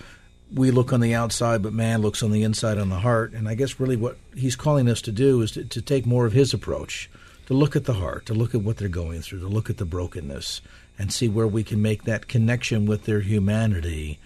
we 0.53 0.70
look 0.70 0.92
on 0.92 1.01
the 1.01 1.14
outside, 1.14 1.62
but 1.62 1.74
man 1.74 2.01
looks 2.01 2.22
on 2.22 2.33
the 2.33 2.42
inside, 2.42 2.79
on 2.79 2.88
the 2.88 2.98
heart. 2.98 3.33
And 3.33 3.48
I 3.48 3.55
guess 3.55 3.79
really 3.79 3.96
what 3.96 4.16
he's 4.35 4.57
calling 4.57 4.88
us 4.88 5.03
to 5.03 5.12
do 5.12 5.42
is 5.42 5.53
to, 5.53 5.64
to 5.64 5.83
take 5.83 6.07
more 6.07 6.27
of 6.27 6.33
his 6.33 6.55
approach, 6.55 7.11
to 7.46 7.55
look 7.55 7.77
at 7.77 7.85
the 7.85 7.94
heart, 7.94 8.27
to 8.27 8.35
look 8.35 8.55
at 8.55 8.62
what 8.62 8.79
they're 8.79 8.88
going 8.88 9.20
through, 9.20 9.40
to 9.40 9.46
look 9.46 9.68
at 9.68 9.77
the 9.77 9.85
brokenness, 9.85 10.62
and 10.98 11.12
see 11.12 11.29
where 11.29 11.46
we 11.46 11.62
can 11.62 11.83
make 11.83 12.05
that 12.05 12.29
connection 12.29 12.87
with 12.87 13.05
their 13.05 13.20
humanity 13.20 14.18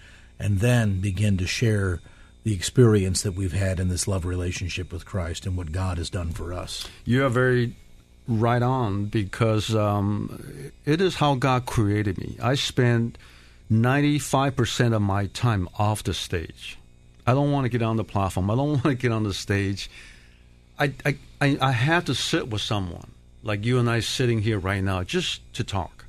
and 0.43 0.59
then 0.59 0.99
begin 0.99 1.37
to 1.37 1.47
share 1.47 2.01
the 2.43 2.53
experience 2.53 3.21
that 3.21 3.31
we've 3.31 3.53
had 3.53 3.79
in 3.79 3.87
this 3.87 4.09
love 4.09 4.25
relationship 4.25 4.91
with 4.91 5.05
Christ 5.05 5.45
and 5.45 5.55
what 5.55 5.71
God 5.71 5.97
has 5.97 6.09
done 6.09 6.31
for 6.31 6.51
us. 6.53 6.85
You 7.05 7.25
are 7.25 7.29
very 7.29 7.77
right 8.27 8.61
on 8.61 9.05
because 9.05 9.73
um, 9.73 10.71
it 10.83 10.99
is 10.99 11.15
how 11.15 11.35
God 11.35 11.65
created 11.65 12.17
me. 12.17 12.37
I 12.43 12.55
spend 12.55 13.17
95% 13.71 14.93
of 14.93 15.01
my 15.01 15.27
time 15.27 15.69
off 15.79 16.03
the 16.03 16.13
stage. 16.13 16.77
I 17.25 17.33
don't 17.33 17.53
want 17.53 17.63
to 17.63 17.69
get 17.69 17.81
on 17.81 17.95
the 17.95 18.03
platform. 18.03 18.51
I 18.51 18.55
don't 18.55 18.69
want 18.71 18.83
to 18.83 18.95
get 18.95 19.13
on 19.13 19.23
the 19.23 19.33
stage. 19.33 19.89
I, 20.77 20.91
I, 21.05 21.17
I, 21.39 21.57
I 21.61 21.71
have 21.71 22.03
to 22.05 22.15
sit 22.15 22.49
with 22.49 22.61
someone 22.61 23.11
like 23.43 23.63
you 23.63 23.79
and 23.79 23.89
I 23.89 24.01
sitting 24.01 24.41
here 24.41 24.59
right 24.59 24.83
now 24.83 25.03
just 25.03 25.41
to 25.53 25.63
talk. 25.63 26.03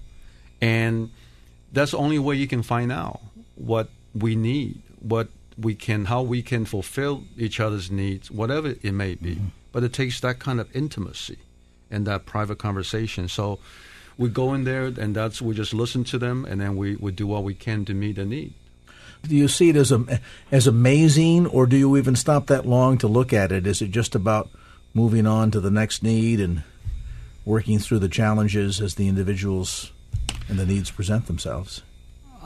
And 0.60 1.10
that's 1.72 1.92
the 1.92 1.98
only 1.98 2.18
way 2.18 2.34
you 2.34 2.48
can 2.48 2.64
find 2.64 2.90
out 2.90 3.20
what 3.54 3.88
we 4.14 4.36
need, 4.36 4.80
what 5.00 5.28
we 5.58 5.74
can, 5.74 6.06
how 6.06 6.22
we 6.22 6.42
can 6.42 6.64
fulfill 6.64 7.24
each 7.36 7.60
other's 7.60 7.90
needs, 7.90 8.30
whatever 8.30 8.74
it 8.82 8.92
may 8.92 9.14
be. 9.14 9.36
Mm-hmm. 9.36 9.46
But 9.72 9.82
it 9.82 9.92
takes 9.92 10.20
that 10.20 10.38
kind 10.38 10.60
of 10.60 10.74
intimacy 10.74 11.38
and 11.90 12.06
that 12.06 12.26
private 12.26 12.58
conversation. 12.58 13.28
So 13.28 13.58
we 14.16 14.28
go 14.28 14.54
in 14.54 14.64
there, 14.64 14.84
and 14.84 15.14
that's 15.14 15.42
we 15.42 15.54
just 15.54 15.74
listen 15.74 16.04
to 16.04 16.18
them, 16.18 16.44
and 16.44 16.60
then 16.60 16.76
we, 16.76 16.96
we 16.96 17.12
do 17.12 17.26
what 17.26 17.42
we 17.42 17.54
can 17.54 17.84
to 17.86 17.94
meet 17.94 18.16
the 18.16 18.24
need. 18.24 18.54
Do 19.22 19.34
you 19.34 19.48
see 19.48 19.70
it 19.70 19.76
as 19.76 19.90
a, 19.90 20.20
as 20.52 20.66
amazing, 20.66 21.46
or 21.46 21.66
do 21.66 21.76
you 21.76 21.96
even 21.96 22.14
stop 22.14 22.46
that 22.48 22.66
long 22.66 22.98
to 22.98 23.08
look 23.08 23.32
at 23.32 23.50
it? 23.50 23.66
Is 23.66 23.80
it 23.80 23.90
just 23.90 24.14
about 24.14 24.50
moving 24.92 25.26
on 25.26 25.50
to 25.50 25.60
the 25.60 25.70
next 25.70 26.02
need 26.02 26.40
and 26.40 26.62
working 27.44 27.78
through 27.78 27.98
the 27.98 28.08
challenges 28.08 28.80
as 28.80 28.94
the 28.94 29.08
individuals 29.08 29.92
and 30.48 30.58
the 30.58 30.66
needs 30.66 30.90
present 30.90 31.26
themselves? 31.26 31.82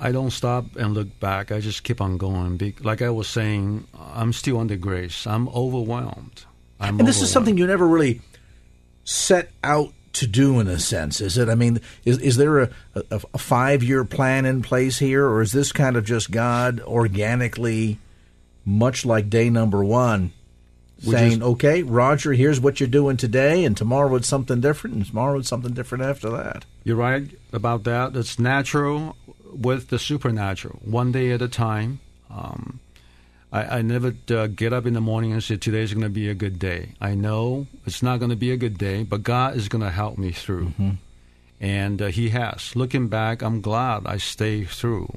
I 0.00 0.12
don't 0.12 0.30
stop 0.30 0.76
and 0.76 0.94
look 0.94 1.18
back. 1.20 1.50
I 1.50 1.60
just 1.60 1.82
keep 1.82 2.00
on 2.00 2.18
going. 2.18 2.74
Like 2.80 3.02
I 3.02 3.10
was 3.10 3.28
saying, 3.28 3.86
I'm 3.98 4.32
still 4.32 4.58
under 4.58 4.76
grace. 4.76 5.26
I'm 5.26 5.48
overwhelmed. 5.48 6.44
I'm 6.80 7.00
and 7.00 7.08
this 7.08 7.22
is 7.22 7.30
something 7.30 7.58
you 7.58 7.66
never 7.66 7.86
really 7.86 8.20
set 9.04 9.50
out 9.64 9.92
to 10.14 10.26
do 10.26 10.60
in 10.60 10.68
a 10.68 10.78
sense, 10.78 11.20
is 11.20 11.38
it? 11.38 11.48
I 11.48 11.54
mean, 11.54 11.80
is 12.04 12.18
is 12.18 12.36
there 12.36 12.60
a, 12.60 12.70
a, 12.94 13.20
a 13.34 13.38
five 13.38 13.82
year 13.82 14.04
plan 14.04 14.46
in 14.46 14.62
place 14.62 14.98
here, 14.98 15.26
or 15.26 15.42
is 15.42 15.52
this 15.52 15.72
kind 15.72 15.96
of 15.96 16.04
just 16.04 16.30
God 16.30 16.80
organically, 16.80 17.98
much 18.64 19.04
like 19.04 19.28
day 19.28 19.50
number 19.50 19.84
one, 19.84 20.32
saying, 21.00 21.42
okay, 21.42 21.82
Roger, 21.82 22.32
here's 22.32 22.60
what 22.60 22.80
you're 22.80 22.88
doing 22.88 23.16
today, 23.16 23.64
and 23.64 23.76
tomorrow 23.76 24.14
it's 24.16 24.28
something 24.28 24.60
different, 24.60 24.96
and 24.96 25.06
tomorrow 25.06 25.38
it's 25.38 25.48
something 25.48 25.72
different 25.72 26.04
after 26.04 26.30
that. 26.30 26.64
You're 26.84 26.96
right 26.96 27.28
about 27.52 27.84
that. 27.84 28.16
It's 28.16 28.38
natural 28.38 29.16
with 29.52 29.88
the 29.88 29.98
supernatural, 29.98 30.80
one 30.84 31.12
day 31.12 31.32
at 31.32 31.42
a 31.42 31.48
time. 31.48 32.00
Um, 32.30 32.80
I, 33.50 33.78
I 33.78 33.82
never 33.82 34.14
uh, 34.30 34.46
get 34.48 34.72
up 34.72 34.86
in 34.86 34.94
the 34.94 35.00
morning 35.00 35.32
and 35.32 35.42
say, 35.42 35.56
Today's 35.56 35.92
going 35.92 36.04
to 36.04 36.10
be 36.10 36.28
a 36.28 36.34
good 36.34 36.58
day. 36.58 36.90
I 37.00 37.14
know 37.14 37.66
it's 37.86 38.02
not 38.02 38.18
going 38.18 38.30
to 38.30 38.36
be 38.36 38.50
a 38.50 38.56
good 38.56 38.76
day, 38.78 39.02
but 39.02 39.22
God 39.22 39.56
is 39.56 39.68
going 39.68 39.82
to 39.82 39.90
help 39.90 40.18
me 40.18 40.32
through. 40.32 40.72
And 41.60 42.02
uh, 42.02 42.06
He 42.06 42.28
has. 42.30 42.76
Looking 42.76 43.08
back, 43.08 43.42
I'm 43.42 43.60
glad 43.60 44.06
I 44.06 44.18
stayed 44.18 44.68
through. 44.68 45.08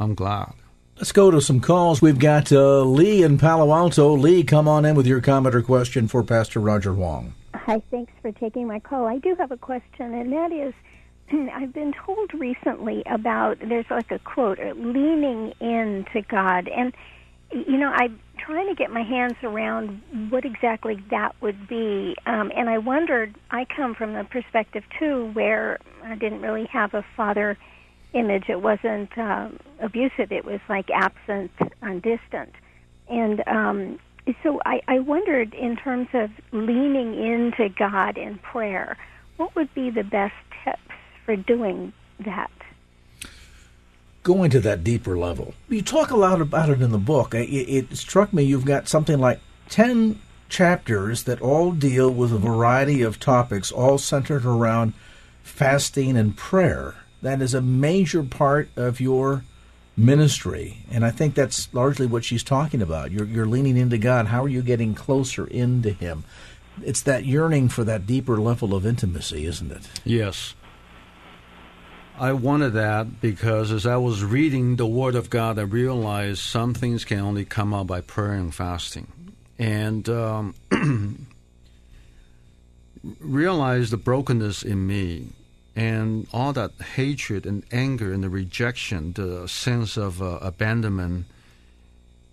I'm 0.00 0.14
glad. 0.14 0.52
Let's 0.96 1.12
go 1.12 1.30
to 1.30 1.40
some 1.40 1.60
calls. 1.60 2.02
We've 2.02 2.18
got 2.18 2.50
uh, 2.50 2.82
Lee 2.82 3.22
in 3.22 3.38
Palo 3.38 3.72
Alto. 3.72 4.16
Lee, 4.16 4.42
come 4.42 4.66
on 4.66 4.84
in 4.84 4.96
with 4.96 5.06
your 5.06 5.20
comment 5.20 5.54
or 5.54 5.62
question 5.62 6.08
for 6.08 6.24
Pastor 6.24 6.58
Roger 6.58 6.92
Huang. 6.92 7.34
Hi, 7.54 7.80
thanks 7.90 8.12
for 8.20 8.32
taking 8.32 8.66
my 8.66 8.80
call. 8.80 9.06
I 9.06 9.18
do 9.18 9.36
have 9.36 9.52
a 9.52 9.56
question, 9.56 10.14
and 10.14 10.32
that 10.32 10.50
is 10.52 10.74
I've 11.30 11.72
been 11.72 11.92
told 12.06 12.32
recently 12.34 13.02
about 13.06 13.58
there's 13.60 13.90
like 13.90 14.10
a 14.10 14.18
quote, 14.18 14.58
leaning 14.76 15.52
into 15.60 16.22
God. 16.28 16.68
And, 16.68 16.94
you 17.50 17.76
know, 17.76 17.88
I'm 17.88 18.18
trying 18.38 18.68
to 18.68 18.74
get 18.74 18.90
my 18.90 19.02
hands 19.02 19.36
around 19.42 20.02
what 20.30 20.44
exactly 20.44 20.96
that 21.10 21.34
would 21.40 21.68
be. 21.68 22.16
Um, 22.26 22.50
and 22.54 22.68
I 22.68 22.78
wondered, 22.78 23.36
I 23.50 23.64
come 23.64 23.94
from 23.94 24.14
the 24.14 24.24
perspective, 24.24 24.84
too, 24.98 25.30
where 25.32 25.78
I 26.04 26.14
didn't 26.14 26.40
really 26.40 26.66
have 26.72 26.94
a 26.94 27.04
father 27.16 27.58
image. 28.14 28.44
It 28.48 28.62
wasn't 28.62 29.16
um, 29.18 29.58
abusive, 29.80 30.32
it 30.32 30.44
was 30.44 30.60
like 30.68 30.88
absent 30.90 31.50
and 31.82 32.02
distant. 32.02 32.52
And 33.08 33.42
um, 33.46 33.98
so 34.42 34.60
I, 34.64 34.80
I 34.88 34.98
wondered, 35.00 35.54
in 35.54 35.76
terms 35.76 36.08
of 36.14 36.30
leaning 36.52 37.14
into 37.14 37.68
God 37.68 38.16
in 38.16 38.38
prayer, 38.38 38.96
what 39.36 39.54
would 39.56 39.72
be 39.74 39.90
the 39.90 40.02
best 40.02 40.34
for 41.28 41.36
doing 41.36 41.92
that? 42.20 42.50
Going 44.22 44.48
to 44.48 44.60
that 44.60 44.82
deeper 44.82 45.18
level. 45.18 45.52
You 45.68 45.82
talk 45.82 46.10
a 46.10 46.16
lot 46.16 46.40
about 46.40 46.70
it 46.70 46.80
in 46.80 46.90
the 46.90 46.96
book. 46.96 47.34
It, 47.34 47.50
it 47.50 47.98
struck 47.98 48.32
me 48.32 48.44
you've 48.44 48.64
got 48.64 48.88
something 48.88 49.18
like 49.18 49.38
10 49.68 50.18
chapters 50.48 51.24
that 51.24 51.42
all 51.42 51.72
deal 51.72 52.10
with 52.10 52.32
a 52.32 52.38
variety 52.38 53.02
of 53.02 53.20
topics, 53.20 53.70
all 53.70 53.98
centered 53.98 54.46
around 54.46 54.94
fasting 55.42 56.16
and 56.16 56.34
prayer. 56.34 56.94
That 57.20 57.42
is 57.42 57.52
a 57.52 57.60
major 57.60 58.22
part 58.22 58.70
of 58.74 58.98
your 58.98 59.44
ministry. 59.98 60.78
And 60.90 61.04
I 61.04 61.10
think 61.10 61.34
that's 61.34 61.68
largely 61.74 62.06
what 62.06 62.24
she's 62.24 62.42
talking 62.42 62.80
about. 62.80 63.10
You're, 63.10 63.26
you're 63.26 63.44
leaning 63.44 63.76
into 63.76 63.98
God. 63.98 64.28
How 64.28 64.44
are 64.44 64.48
you 64.48 64.62
getting 64.62 64.94
closer 64.94 65.46
into 65.46 65.90
Him? 65.90 66.24
It's 66.82 67.02
that 67.02 67.26
yearning 67.26 67.68
for 67.68 67.84
that 67.84 68.06
deeper 68.06 68.38
level 68.38 68.74
of 68.74 68.86
intimacy, 68.86 69.44
isn't 69.44 69.70
it? 69.70 69.90
Yes. 70.06 70.54
I 72.20 72.32
wanted 72.32 72.70
that 72.70 73.20
because 73.20 73.70
as 73.70 73.86
I 73.86 73.96
was 73.96 74.24
reading 74.24 74.74
the 74.74 74.86
Word 74.86 75.14
of 75.14 75.30
God, 75.30 75.56
I 75.56 75.62
realized 75.62 76.40
some 76.40 76.74
things 76.74 77.04
can 77.04 77.20
only 77.20 77.44
come 77.44 77.72
out 77.72 77.86
by 77.86 78.00
prayer 78.00 78.32
and 78.32 78.52
fasting. 78.52 79.06
And 79.56 80.08
um, 80.08 80.54
realized 83.20 83.92
the 83.92 83.96
brokenness 83.96 84.64
in 84.64 84.84
me 84.84 85.28
and 85.76 86.26
all 86.32 86.52
that 86.54 86.72
hatred 86.96 87.46
and 87.46 87.62
anger 87.70 88.12
and 88.12 88.24
the 88.24 88.28
rejection, 88.28 89.12
the 89.12 89.46
sense 89.46 89.96
of 89.96 90.20
uh, 90.20 90.38
abandonment. 90.42 91.26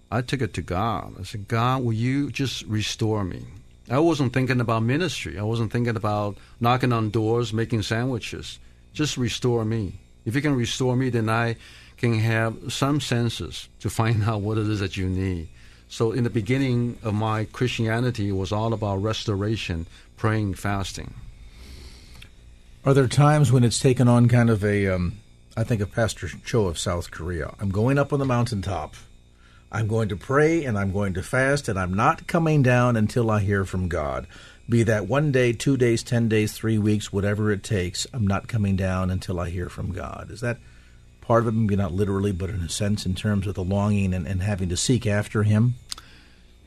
I 0.09 0.21
took 0.21 0.41
it 0.41 0.55
to 0.55 0.63
God. 0.63 1.13
I 1.19 1.23
said, 1.23 1.47
God, 1.47 1.83
will 1.83 1.93
you 1.93 2.31
just 2.31 2.63
restore 2.63 3.23
me? 3.23 3.43
I 3.87 3.99
wasn't 3.99 4.33
thinking 4.33 4.61
about 4.61 4.81
ministry. 4.81 5.37
I 5.37 5.43
wasn't 5.43 5.71
thinking 5.71 5.95
about 5.95 6.37
knocking 6.59 6.91
on 6.91 7.11
doors, 7.11 7.53
making 7.53 7.83
sandwiches. 7.83 8.57
Just 8.95 9.17
restore 9.17 9.65
me. 9.65 9.99
If 10.25 10.35
you 10.35 10.41
can 10.41 10.55
restore 10.55 10.95
me, 10.95 11.09
then 11.09 11.29
I 11.29 11.57
can 11.97 12.17
have 12.19 12.71
some 12.73 13.01
senses 13.01 13.67
to 13.81 13.89
find 13.89 14.23
out 14.29 14.41
what 14.41 14.57
it 14.57 14.67
is 14.67 14.79
that 14.79 14.97
you 14.97 15.07
need. 15.07 15.49
So, 15.87 16.13
in 16.13 16.23
the 16.23 16.29
beginning 16.31 16.97
of 17.03 17.13
my 17.13 17.45
Christianity, 17.45 18.29
it 18.29 18.35
was 18.35 18.51
all 18.51 18.73
about 18.73 19.03
restoration, 19.03 19.85
praying, 20.17 20.55
fasting. 20.55 21.13
Are 22.85 22.93
there 22.93 23.07
times 23.07 23.51
when 23.51 23.63
it's 23.63 23.79
taken 23.79 24.07
on 24.07 24.27
kind 24.27 24.49
of 24.49 24.63
a, 24.63 24.87
um, 24.87 25.19
I 25.57 25.63
think 25.63 25.81
of 25.81 25.91
Pastor 25.91 26.29
Cho 26.45 26.65
of 26.65 26.79
South 26.79 27.11
Korea. 27.11 27.53
I'm 27.59 27.69
going 27.69 27.99
up 27.99 28.13
on 28.13 28.19
the 28.19 28.25
mountaintop. 28.25 28.95
I'm 29.71 29.87
going 29.87 30.07
to 30.09 30.15
pray 30.15 30.63
and 30.63 30.77
I'm 30.77 30.93
going 30.93 31.13
to 31.15 31.23
fast 31.23 31.67
and 31.67 31.77
I'm 31.77 31.93
not 31.93 32.27
coming 32.27 32.63
down 32.63 32.95
until 32.95 33.29
I 33.29 33.41
hear 33.41 33.65
from 33.65 33.89
God. 33.89 34.25
Be 34.67 34.81
that 34.83 35.07
one 35.07 35.31
day, 35.31 35.53
two 35.53 35.77
days, 35.77 36.01
ten 36.01 36.27
days, 36.27 36.53
three 36.53 36.79
weeks, 36.79 37.13
whatever 37.13 37.51
it 37.51 37.63
takes, 37.63 38.07
I'm 38.11 38.25
not 38.25 38.47
coming 38.47 38.75
down 38.75 39.11
until 39.11 39.39
I 39.39 39.49
hear 39.49 39.69
from 39.69 39.91
God. 39.91 40.31
Is 40.31 40.41
that 40.41 40.57
part 41.21 41.43
of 41.43 41.49
it? 41.49 41.51
Maybe 41.51 41.75
not 41.75 41.93
literally, 41.93 42.31
but 42.31 42.49
in 42.49 42.61
a 42.61 42.69
sense, 42.69 43.05
in 43.05 43.13
terms 43.13 43.45
of 43.45 43.53
the 43.53 43.63
longing 43.63 44.13
and, 44.13 44.25
and 44.25 44.41
having 44.41 44.69
to 44.69 44.77
seek 44.77 45.05
after 45.05 45.43
Him? 45.43 45.75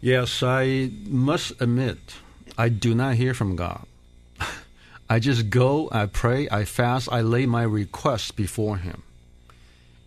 Yes, 0.01 0.45
I 0.45 0.93
must 1.07 1.61
admit, 1.61 1.99
I 2.57 2.69
do 2.69 2.95
not 2.95 3.17
hear 3.17 3.35
from 3.35 3.57
God. 3.57 3.85
I 5.11 5.19
just 5.19 5.51
go, 5.51 5.89
I 5.91 6.07
pray, 6.07 6.49
I 6.51 6.65
fast, 6.67 7.09
I 7.11 7.23
lay 7.23 7.47
my 7.47 7.65
requests 7.65 8.31
before 8.31 8.77
Him. 8.77 9.03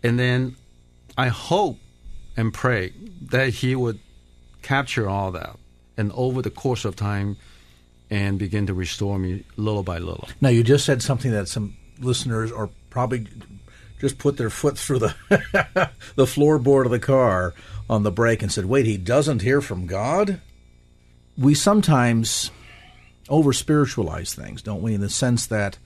And 0.01 0.17
then 0.17 0.56
I 1.17 1.27
hope 1.27 1.77
and 2.38 2.54
pray 2.54 2.93
that 3.32 3.49
He 3.56 3.75
would 3.75 3.99
capture 4.62 5.10
all 5.10 5.32
that 5.32 5.58
and 5.97 6.12
over 6.13 6.41
the 6.41 6.49
course 6.49 6.86
of 6.86 6.95
time 6.95 7.36
and 8.12 8.38
begin 8.38 8.67
to 8.67 8.74
restore 8.74 9.17
me 9.17 9.45
little 9.56 9.84
by 9.84 9.97
little. 9.97 10.28
Now, 10.41 10.50
you 10.50 10.63
just 10.63 10.86
said 10.86 11.02
something 11.02 11.32
that 11.32 11.47
some 11.47 11.78
listeners 12.00 12.52
are 12.52 12.69
probably 12.89 13.26
just 14.00 14.17
put 14.17 14.36
their 14.38 14.50
foot 14.50 14.78
through 14.78 15.00
the 15.00 15.15
the 16.15 16.26
floorboard 16.26 16.86
of 16.86 16.91
the 16.91 17.00
car 17.00 17.54
on 17.89 18.04
the 18.04 18.12
brake 18.12 18.41
and 18.41 18.52
said, 18.52 18.65
"Wait, 18.65 18.86
he 18.86 18.97
doesn't 18.97 19.41
hear 19.41 19.62
from 19.62 19.88
God." 19.88 20.41
We 21.38 21.56
sometimes 21.56 22.52
over 23.30 23.54
spiritualize 23.54 24.34
things, 24.34 24.62
don't 24.62 24.82
we? 24.82 24.93
In 24.93 25.02
the 25.02 25.10
sense 25.10 25.47
that 25.47 25.78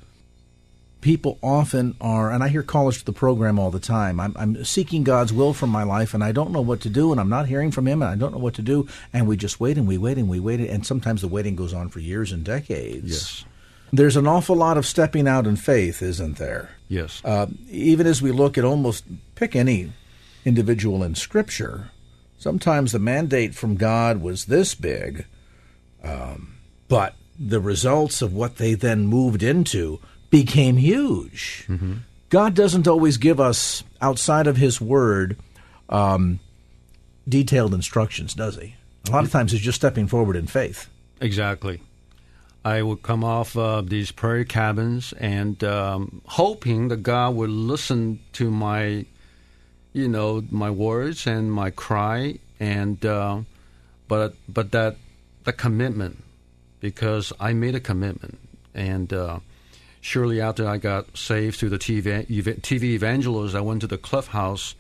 people 1.06 1.38
often 1.44 1.96
are, 2.02 2.32
and 2.32 2.44
I 2.44 2.48
hear 2.48 2.64
callers 2.64 2.98
to 2.98 3.06
the 3.06 3.14
program 3.14 3.60
all 3.60 3.70
the 3.70 3.80
time. 3.80 4.20
I'm, 4.20 4.36
I'm 4.40 4.66
seeking 4.66 5.04
God's 5.04 5.32
will 5.32 5.54
for 5.54 5.68
my 5.68 5.84
life, 5.84 6.16
and 6.16 6.24
I 6.24 6.32
don't 6.32 6.50
know 6.50 6.62
what 6.62 6.82
to 6.82 6.90
do, 6.90 7.12
and 7.12 7.22
I'm 7.22 7.30
not 7.30 7.46
hearing 7.46 7.70
from 7.70 7.88
Him, 7.88 8.02
and 8.02 8.10
I 8.10 8.16
don't 8.16 8.34
know 8.34 8.40
what 8.40 8.56
to 8.56 8.64
do, 8.64 8.88
and 9.14 9.28
we 9.28 9.38
just 9.38 9.60
wait 9.60 9.78
and 9.78 9.88
we 9.88 10.00
wait 10.00 10.18
and 10.18 10.28
we 10.28 10.40
wait, 10.40 10.62
and 10.62 10.84
sometimes 10.84 11.22
the 11.22 11.28
waiting 11.28 11.56
goes 11.56 11.76
on 11.76 11.90
for 11.90 12.00
years 12.00 12.32
and 12.32 12.44
decades. 12.44 13.12
Yes. 13.12 13.46
There's 13.94 14.18
an 14.18 14.26
awful 14.26 14.56
lot 14.56 14.80
of 14.80 14.86
stepping 14.88 15.28
out 15.28 15.46
in 15.46 15.58
faith, 15.58 16.02
isn't 16.02 16.40
there? 16.40 16.72
Yes. 16.90 17.22
Uh, 17.24 17.46
even 17.70 18.08
as 18.08 18.24
we 18.24 18.32
look 18.32 18.58
at 18.58 18.64
almost 18.64 19.06
pick 19.36 19.56
any 19.56 19.94
individual 20.44 21.04
in 21.04 21.14
Scripture, 21.14 21.92
sometimes 22.40 22.94
the 22.94 23.00
mandate 23.00 23.54
from 23.54 23.76
God 23.76 24.24
was 24.24 24.46
this 24.46 24.74
big, 24.74 25.28
um, 26.04 26.56
but 26.88 27.14
the 27.38 27.60
results 27.60 28.24
of 28.24 28.34
what 28.34 28.56
they 28.56 28.74
then 28.74 29.06
moved 29.06 29.44
into 29.44 30.00
became 30.36 30.76
huge. 30.76 31.68
God 32.30 32.56
doesn't 32.56 32.88
always 32.88 33.16
give 33.18 33.40
us, 33.40 33.84
outside 34.02 34.48
of 34.48 34.58
His 34.58 34.82
Word, 34.82 35.38
um, 35.88 36.40
detailed 37.28 37.74
instructions, 37.74 38.34
does 38.34 38.58
He? 38.58 38.76
A 39.08 39.12
lot 39.12 39.24
of 39.24 39.32
times 39.32 39.54
He's 39.54 39.62
just 39.62 39.78
stepping 39.78 40.08
forward 40.08 40.36
in 40.36 40.48
faith. 40.48 40.90
Exactly. 41.22 41.80
I 42.66 42.82
would 42.82 43.02
come 43.02 43.24
off 43.24 43.56
uh, 43.56 43.82
these 43.82 44.12
prayer 44.12 44.44
cabins 44.44 45.14
and 45.14 45.64
um, 45.64 46.22
hoping 46.26 46.90
that 46.90 47.04
God 47.04 47.36
would 47.36 47.52
listen 47.52 48.20
to 48.34 48.52
my, 48.52 49.06
you 49.94 50.08
know, 50.10 50.44
my 50.50 50.72
words 50.72 51.28
and 51.28 51.52
my 51.52 51.70
cry, 51.70 52.40
and 52.60 53.06
uh, 53.06 53.40
but 54.08 54.34
but 54.50 54.72
that 54.72 54.98
the 55.44 55.54
commitment, 55.54 56.24
because 56.82 57.32
I 57.40 57.54
made 57.54 57.76
a 57.76 57.80
commitment, 57.80 58.40
and 58.74 59.14
uh, 59.14 59.40
surely 60.06 60.40
after 60.40 60.68
I 60.68 60.78
got 60.78 61.18
saved 61.18 61.58
through 61.58 61.70
the 61.70 61.80
TV 61.80 62.28
TV 62.28 62.84
evangelist, 62.94 63.56
I 63.56 63.62
went 63.62 63.82
to 63.82 63.88
the 63.88 63.98
Cliff 63.98 64.28
House 64.28 64.76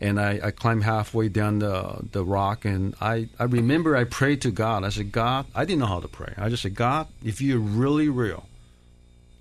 and 0.00 0.20
I, 0.20 0.40
I 0.42 0.50
climbed 0.50 0.82
halfway 0.82 1.28
down 1.28 1.60
the 1.60 2.00
the 2.10 2.24
rock 2.24 2.64
and 2.64 2.96
I, 3.00 3.28
I 3.38 3.44
remember 3.44 3.96
I 3.96 4.02
prayed 4.02 4.42
to 4.42 4.50
God. 4.50 4.82
I 4.82 4.88
said, 4.88 5.12
God, 5.12 5.46
I 5.54 5.64
didn't 5.64 5.78
know 5.80 5.86
how 5.86 6.00
to 6.00 6.08
pray. 6.08 6.34
I 6.36 6.48
just 6.48 6.62
said, 6.62 6.74
God, 6.74 7.06
if 7.24 7.40
you're 7.40 7.60
really 7.60 8.08
real, 8.08 8.46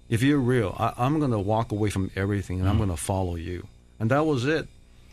if 0.07 0.21
you're 0.21 0.37
real, 0.37 0.75
I, 0.77 0.93
I'm 0.97 1.17
going 1.17 1.31
to 1.31 1.39
walk 1.39 1.71
away 1.71 1.89
from 1.89 2.11
everything 2.15 2.59
and 2.59 2.69
I'm 2.69 2.75
mm. 2.75 2.85
going 2.85 2.89
to 2.91 2.97
follow 2.97 3.35
you. 3.35 3.67
And 3.99 4.11
that 4.11 4.23
was 4.23 4.45
it. 4.45 4.67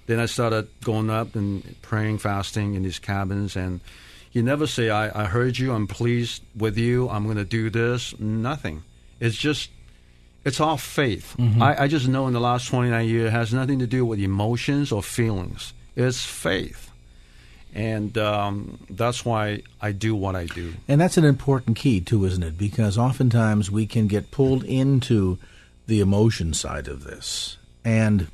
Then 0.06 0.20
I 0.20 0.26
started 0.26 0.68
going 0.82 1.08
up 1.08 1.34
and 1.34 1.80
praying, 1.80 2.18
fasting 2.18 2.74
in 2.74 2.82
these 2.82 2.98
cabins. 2.98 3.56
And 3.56 3.80
you 4.32 4.42
never 4.42 4.66
say, 4.66 4.90
I, 4.90 5.22
I 5.22 5.24
heard 5.24 5.56
you, 5.56 5.72
I'm 5.72 5.86
pleased 5.86 6.42
with 6.54 6.76
you, 6.76 7.08
I'm 7.08 7.24
going 7.24 7.38
to 7.38 7.44
do 7.46 7.70
this. 7.70 8.18
Nothing. 8.20 8.82
It's 9.18 9.36
just 9.36 9.70
it's 10.44 10.60
all 10.60 10.76
faith. 10.76 11.34
I, 11.60 11.84
I 11.84 11.88
just 11.88 12.06
know 12.08 12.26
in 12.26 12.32
the 12.32 12.40
last 12.40 12.68
29 12.68 13.08
years 13.08 13.28
it 13.28 13.30
has 13.32 13.54
nothing 13.54 13.78
to 13.78 13.86
do 13.86 14.04
with 14.04 14.18
emotions 14.20 14.92
or 14.92 15.02
feelings. 15.02 15.72
It's 15.96 16.24
faith. 16.24 16.90
And 17.74 18.16
um, 18.18 18.78
that's 18.88 19.24
why 19.24 19.62
I 19.80 19.90
do 19.92 20.14
what 20.14 20.36
I 20.36 20.46
do. 20.46 20.74
And 20.86 21.00
that's 21.00 21.16
an 21.16 21.24
important 21.24 21.76
key, 21.76 22.00
too, 22.00 22.24
isn't 22.24 22.42
it? 22.42 22.56
Because 22.56 22.96
oftentimes 22.96 23.70
we 23.70 23.86
can 23.86 24.06
get 24.06 24.30
pulled 24.30 24.62
into 24.64 25.38
the 25.86 26.00
emotion 26.00 26.54
side 26.54 26.86
of 26.86 27.02
this. 27.02 27.56
And 27.84 28.28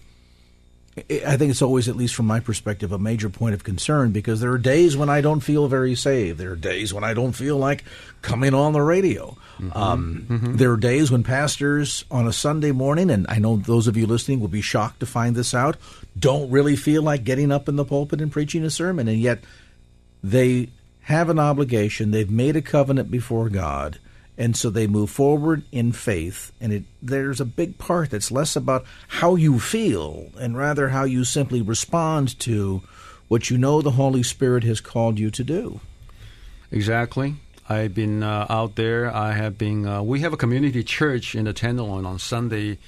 I 0.97 1.37
think 1.37 1.51
it's 1.51 1.63
always, 1.63 1.89
at 1.89 1.95
least 1.95 2.17
from 2.17 2.27
my 2.27 2.41
perspective, 2.41 2.91
a 2.91 2.99
major 2.99 3.31
point 3.31 3.55
of 3.55 3.63
concern 3.63 4.11
because 4.11 4.41
there 4.41 4.51
are 4.51 4.59
days 4.59 4.97
when 4.97 5.09
I 5.09 5.21
don't 5.21 5.41
feel 5.41 5.69
very 5.69 5.95
saved. 5.95 6.39
There 6.39 6.51
are 6.51 6.57
days 6.57 6.93
when 6.93 7.05
I 7.05 7.15
don't 7.15 7.33
feel 7.33 7.57
like 7.57 7.85
coming 8.23 8.55
on 8.55 8.73
the 8.73 8.83
radio. 8.83 9.37
Mm-hmm. 9.61 9.79
Um, 9.79 10.27
mm-hmm. 10.29 10.57
There 10.57 10.73
are 10.73 10.77
days 10.77 11.11
when 11.11 11.23
pastors 11.23 12.05
on 12.11 12.27
a 12.27 12.33
Sunday 12.33 12.73
morning, 12.73 13.09
and 13.09 13.25
I 13.29 13.39
know 13.39 13.57
those 13.57 13.87
of 13.87 13.97
you 13.97 14.07
listening 14.07 14.41
will 14.41 14.49
be 14.49 14.63
shocked 14.63 14.99
to 15.01 15.07
find 15.07 15.37
this 15.37 15.55
out, 15.55 15.77
don't 16.19 16.51
really 16.51 16.75
feel 16.75 17.05
like 17.05 17.23
getting 17.23 17.53
up 17.53 17.69
in 17.69 17.77
the 17.77 17.85
pulpit 17.85 18.21
and 18.21 18.33
preaching 18.33 18.65
a 18.65 18.71
sermon, 18.71 19.07
and 19.07 19.21
yet 19.21 19.45
they 20.25 20.71
have 21.03 21.29
an 21.29 21.39
obligation. 21.39 22.11
They've 22.11 22.31
made 22.31 22.57
a 22.57 22.63
covenant 22.63 23.13
before 23.13 23.49
God 23.49 23.99
and 24.41 24.57
so 24.57 24.71
they 24.71 24.87
move 24.87 25.11
forward 25.11 25.63
in 25.71 25.93
faith 25.93 26.51
and 26.61 26.73
it 26.73 26.85
there's 27.03 27.41
a 27.41 27.45
big 27.45 27.77
part 27.77 28.11
that's 28.11 28.33
less 28.33 28.57
about 28.57 28.85
how 29.21 29.37
you 29.37 29.61
feel 29.61 30.31
and 30.41 30.57
rather 30.57 30.89
how 30.89 31.05
you 31.05 31.23
simply 31.23 31.61
respond 31.61 32.37
to 32.41 32.81
what 33.29 33.51
you 33.51 33.59
know 33.59 33.83
the 33.83 33.93
holy 33.93 34.23
spirit 34.23 34.65
has 34.65 34.81
called 34.81 35.19
you 35.19 35.31
to 35.31 35.45
do 35.45 35.81
exactly 36.73 37.35
i've 37.69 37.95
been 37.95 38.23
uh, 38.23 38.47
out 38.49 38.77
there 38.77 39.15
i 39.15 39.33
have 39.33 39.59
been 39.59 39.87
uh, 39.87 40.03
we 40.03 40.21
have 40.21 40.33
a 40.33 40.39
community 40.39 40.83
church 40.83 41.35
in 41.35 41.45
the 41.45 41.53
tenderloin 41.53 42.07
on 42.07 42.19
sunday 42.19 42.79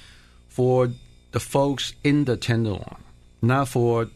for 0.49 0.89
the 1.33 1.39
folks 1.39 1.93
in 2.03 2.25
the 2.25 2.35
tenderloin 2.35 2.97
not 3.43 3.67
for 3.67 4.09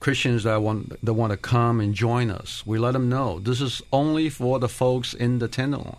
Christians 0.00 0.44
that 0.44 0.62
want 0.62 1.04
that 1.04 1.12
want 1.12 1.32
to 1.32 1.36
come 1.36 1.80
and 1.80 1.92
join 1.92 2.30
us. 2.30 2.64
We 2.64 2.78
let 2.78 2.92
them 2.92 3.08
know 3.08 3.40
this 3.40 3.60
is 3.60 3.82
only 3.92 4.30
for 4.30 4.60
the 4.60 4.68
folks 4.68 5.12
in 5.12 5.40
the 5.40 5.48
tenderloin. 5.48 5.96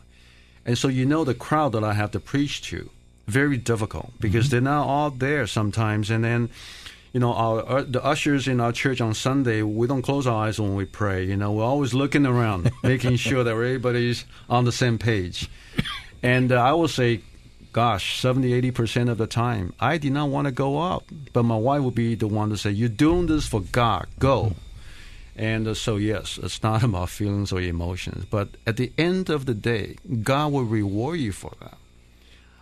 And 0.66 0.78
so 0.78 0.88
you 0.88 1.06
know 1.06 1.24
the 1.24 1.34
crowd 1.34 1.72
that 1.74 1.84
I 1.84 1.94
have 1.94 2.12
to 2.12 2.20
preach 2.20 2.62
to, 2.64 2.90
very 3.28 3.58
difficult 3.58 4.12
because 4.20 4.46
mm-hmm. 4.46 4.52
they're 4.52 4.62
not 4.62 4.88
all 4.88 5.12
there 5.12 5.48
sometimes. 5.48 6.10
And 6.10 6.24
then, 6.24 6.50
you 7.14 7.20
know, 7.20 7.34
our 7.34 7.68
uh, 7.68 7.84
the 7.88 8.04
ushers 8.04 8.48
in 8.48 8.60
our 8.60 8.72
church 8.72 9.02
on 9.02 9.14
Sunday, 9.14 9.62
we 9.62 9.88
don't 9.88 10.02
close 10.02 10.28
our 10.28 10.46
eyes 10.46 10.60
when 10.60 10.76
we 10.76 10.86
pray. 10.86 11.24
You 11.24 11.38
know, 11.38 11.52
we're 11.52 11.64
always 11.64 11.94
looking 11.94 12.26
around, 12.26 12.72
making 12.84 13.16
sure 13.16 13.44
that 13.44 13.52
everybody's 13.52 14.26
on 14.50 14.66
the 14.66 14.72
same 14.72 14.98
page. 14.98 15.50
And 16.22 16.52
uh, 16.52 16.62
I 16.62 16.74
will 16.74 16.88
say, 16.88 17.22
gosh, 17.72 18.20
70, 18.20 18.72
80% 18.72 19.10
of 19.10 19.18
the 19.18 19.28
time, 19.28 19.74
I 19.80 19.98
did 19.98 20.12
not 20.12 20.30
want 20.30 20.46
to 20.46 20.52
go 20.52 20.80
up. 20.82 21.06
But 21.34 21.44
my 21.44 21.58
wife 21.58 21.82
would 21.82 21.96
be 21.96 22.16
the 22.16 22.28
one 22.28 22.50
to 22.50 22.58
say, 22.58 22.72
You're 22.72 22.90
doing 22.90 23.28
this 23.28 23.48
for 23.48 23.62
God, 23.62 24.08
go. 24.20 24.56
And 25.40 25.70
uh, 25.70 25.74
so, 25.74 25.96
yes, 25.96 26.38
it's 26.44 26.62
not 26.62 26.84
about 26.90 27.10
feelings 27.10 27.52
or 27.52 27.62
emotions. 27.62 28.26
But 28.30 28.50
at 28.68 28.76
the 28.76 28.92
end 28.98 29.30
of 29.30 29.46
the 29.46 29.54
day, 29.56 29.96
God 30.22 30.52
will 30.52 30.66
reward 30.66 31.20
you 31.20 31.32
for 31.32 31.54
that. 31.62 31.78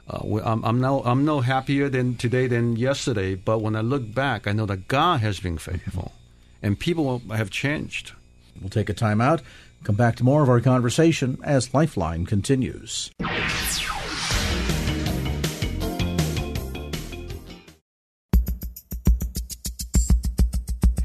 Uh, 0.07 0.37
I'm, 0.45 0.63
I'm, 0.63 0.79
no, 0.79 1.03
I'm 1.03 1.25
no 1.25 1.41
happier 1.41 1.89
than 1.89 2.15
today 2.15 2.47
than 2.47 2.77
yesterday, 2.77 3.35
but 3.35 3.59
when 3.59 3.75
I 3.75 3.81
look 3.81 4.13
back, 4.13 4.47
I 4.47 4.53
know 4.53 4.65
that 4.67 4.87
God 4.87 5.19
has 5.19 5.41
been 5.41 5.57
faithful 5.57 6.13
and 6.61 6.79
people 6.79 7.21
have 7.29 7.49
changed. 7.49 8.13
We'll 8.61 8.69
take 8.69 8.89
a 8.89 8.93
time 8.93 9.19
out, 9.19 9.41
come 9.83 9.95
back 9.95 10.15
to 10.17 10.23
more 10.23 10.43
of 10.43 10.49
our 10.49 10.61
conversation 10.61 11.39
as 11.43 11.73
Lifeline 11.73 12.25
continues. 12.25 13.11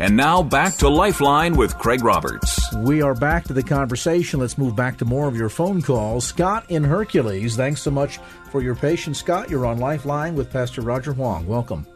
And 0.02 0.16
now 0.16 0.42
back 0.42 0.74
to 0.78 0.88
Lifeline 0.88 1.56
with 1.56 1.78
Craig 1.78 2.02
Roberts. 2.02 2.74
We 2.74 3.02
are 3.02 3.14
back 3.14 3.44
to 3.44 3.52
the 3.52 3.62
conversation. 3.62 4.40
Let's 4.40 4.58
move 4.58 4.74
back 4.74 4.98
to 4.98 5.04
more 5.04 5.28
of 5.28 5.36
your 5.36 5.48
phone 5.48 5.80
calls. 5.80 6.26
Scott 6.26 6.68
in 6.68 6.82
Hercules, 6.82 7.54
thanks 7.54 7.82
so 7.82 7.92
much 7.92 8.18
for 8.50 8.60
your 8.60 8.74
patience. 8.74 9.20
Scott, 9.20 9.48
you're 9.48 9.64
on 9.64 9.78
Lifeline 9.78 10.34
with 10.34 10.50
Pastor 10.50 10.80
Roger 10.80 11.12
Huang. 11.12 11.46
Welcome. 11.46 11.86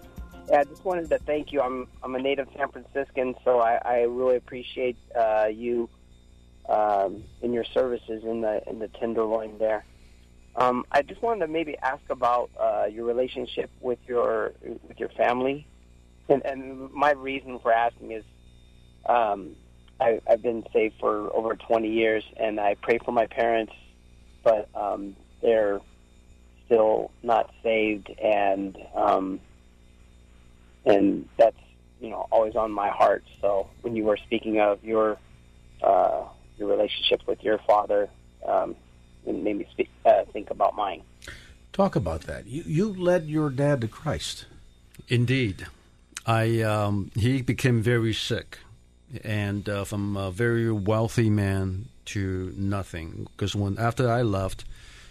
Yeah, 0.48 0.60
I 0.60 0.64
just 0.66 0.84
wanted 0.84 1.08
to 1.08 1.18
thank 1.18 1.50
you. 1.50 1.60
I'm 1.60 1.88
I'm 2.00 2.14
a 2.14 2.20
native 2.20 2.46
San 2.56 2.68
Franciscan, 2.68 3.34
so 3.42 3.58
I, 3.58 3.80
I 3.84 4.02
really 4.02 4.36
appreciate 4.36 4.96
uh, 5.18 5.48
you 5.52 5.90
um, 6.68 7.24
in 7.42 7.52
your 7.52 7.64
services 7.64 8.22
in 8.22 8.40
the 8.40 8.62
in 8.70 8.78
the 8.78 8.86
Tenderloin 8.86 9.58
there. 9.58 9.84
Um, 10.54 10.84
I 10.92 11.02
just 11.02 11.22
wanted 11.22 11.44
to 11.44 11.48
maybe 11.48 11.76
ask 11.78 12.08
about 12.08 12.50
uh, 12.56 12.84
your 12.88 13.04
relationship 13.04 13.68
with 13.80 13.98
your 14.06 14.52
with 14.62 15.00
your 15.00 15.08
family. 15.08 15.66
And, 16.28 16.44
and 16.44 16.92
my 16.92 17.12
reason 17.12 17.58
for 17.60 17.72
asking 17.72 18.12
is, 18.12 18.24
um, 19.06 19.54
I, 20.00 20.20
I've 20.28 20.42
been 20.42 20.64
saved 20.72 20.96
for 21.00 21.34
over 21.34 21.54
20 21.54 21.88
years, 21.88 22.24
and 22.36 22.60
I 22.60 22.74
pray 22.74 22.98
for 22.98 23.12
my 23.12 23.26
parents, 23.26 23.72
but 24.42 24.68
um, 24.74 25.16
they're 25.40 25.80
still 26.66 27.10
not 27.22 27.50
saved, 27.62 28.10
and 28.10 28.76
um, 28.94 29.40
and 30.84 31.28
that's 31.36 31.56
you 32.00 32.10
know 32.10 32.26
always 32.30 32.56
on 32.56 32.72
my 32.72 32.90
heart. 32.90 33.24
So 33.40 33.68
when 33.82 33.96
you 33.96 34.04
were 34.04 34.18
speaking 34.18 34.60
of 34.60 34.84
your 34.84 35.16
uh, 35.82 36.24
your 36.58 36.68
relationship 36.68 37.22
with 37.26 37.42
your 37.42 37.58
father, 37.66 38.08
um, 38.46 38.76
it 39.24 39.34
made 39.34 39.56
me 39.56 39.66
speak, 39.70 39.88
uh, 40.04 40.24
think 40.32 40.50
about 40.50 40.74
mine. 40.74 41.02
Talk 41.72 41.96
about 41.96 42.22
that. 42.22 42.46
You 42.46 42.64
you 42.66 42.92
led 42.92 43.26
your 43.28 43.50
dad 43.50 43.80
to 43.82 43.88
Christ. 43.88 44.46
Indeed. 45.08 45.66
I 46.26 46.60
um, 46.62 47.12
he 47.14 47.40
became 47.40 47.82
very 47.82 48.12
sick, 48.12 48.58
and 49.22 49.68
uh, 49.68 49.84
from 49.84 50.16
a 50.16 50.32
very 50.32 50.72
wealthy 50.72 51.30
man 51.30 51.86
to 52.06 52.52
nothing. 52.56 53.28
Because 53.30 53.54
when 53.54 53.78
after 53.78 54.10
I 54.10 54.22
left, 54.22 54.64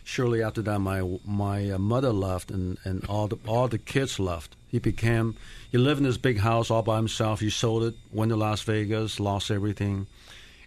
shortly 0.04 0.44
after 0.44 0.62
that, 0.64 0.80
my 0.80 1.20
my 1.26 1.72
uh, 1.72 1.78
mother 1.78 2.12
left, 2.12 2.52
and, 2.52 2.78
and 2.84 3.06
all 3.06 3.28
the 3.28 3.38
all 3.48 3.70
the 3.70 3.78
kids 3.78 4.20
left. 4.20 4.58
He 4.68 4.80
became 4.80 5.36
he 5.72 5.78
lived 5.78 6.00
in 6.00 6.04
this 6.06 6.18
big 6.18 6.40
house 6.40 6.70
all 6.70 6.82
by 6.82 6.98
himself. 6.98 7.40
He 7.40 7.50
sold 7.50 7.84
it, 7.84 7.96
went 8.12 8.30
to 8.30 8.36
Las 8.36 8.62
Vegas, 8.64 9.18
lost 9.18 9.50
everything. 9.50 10.08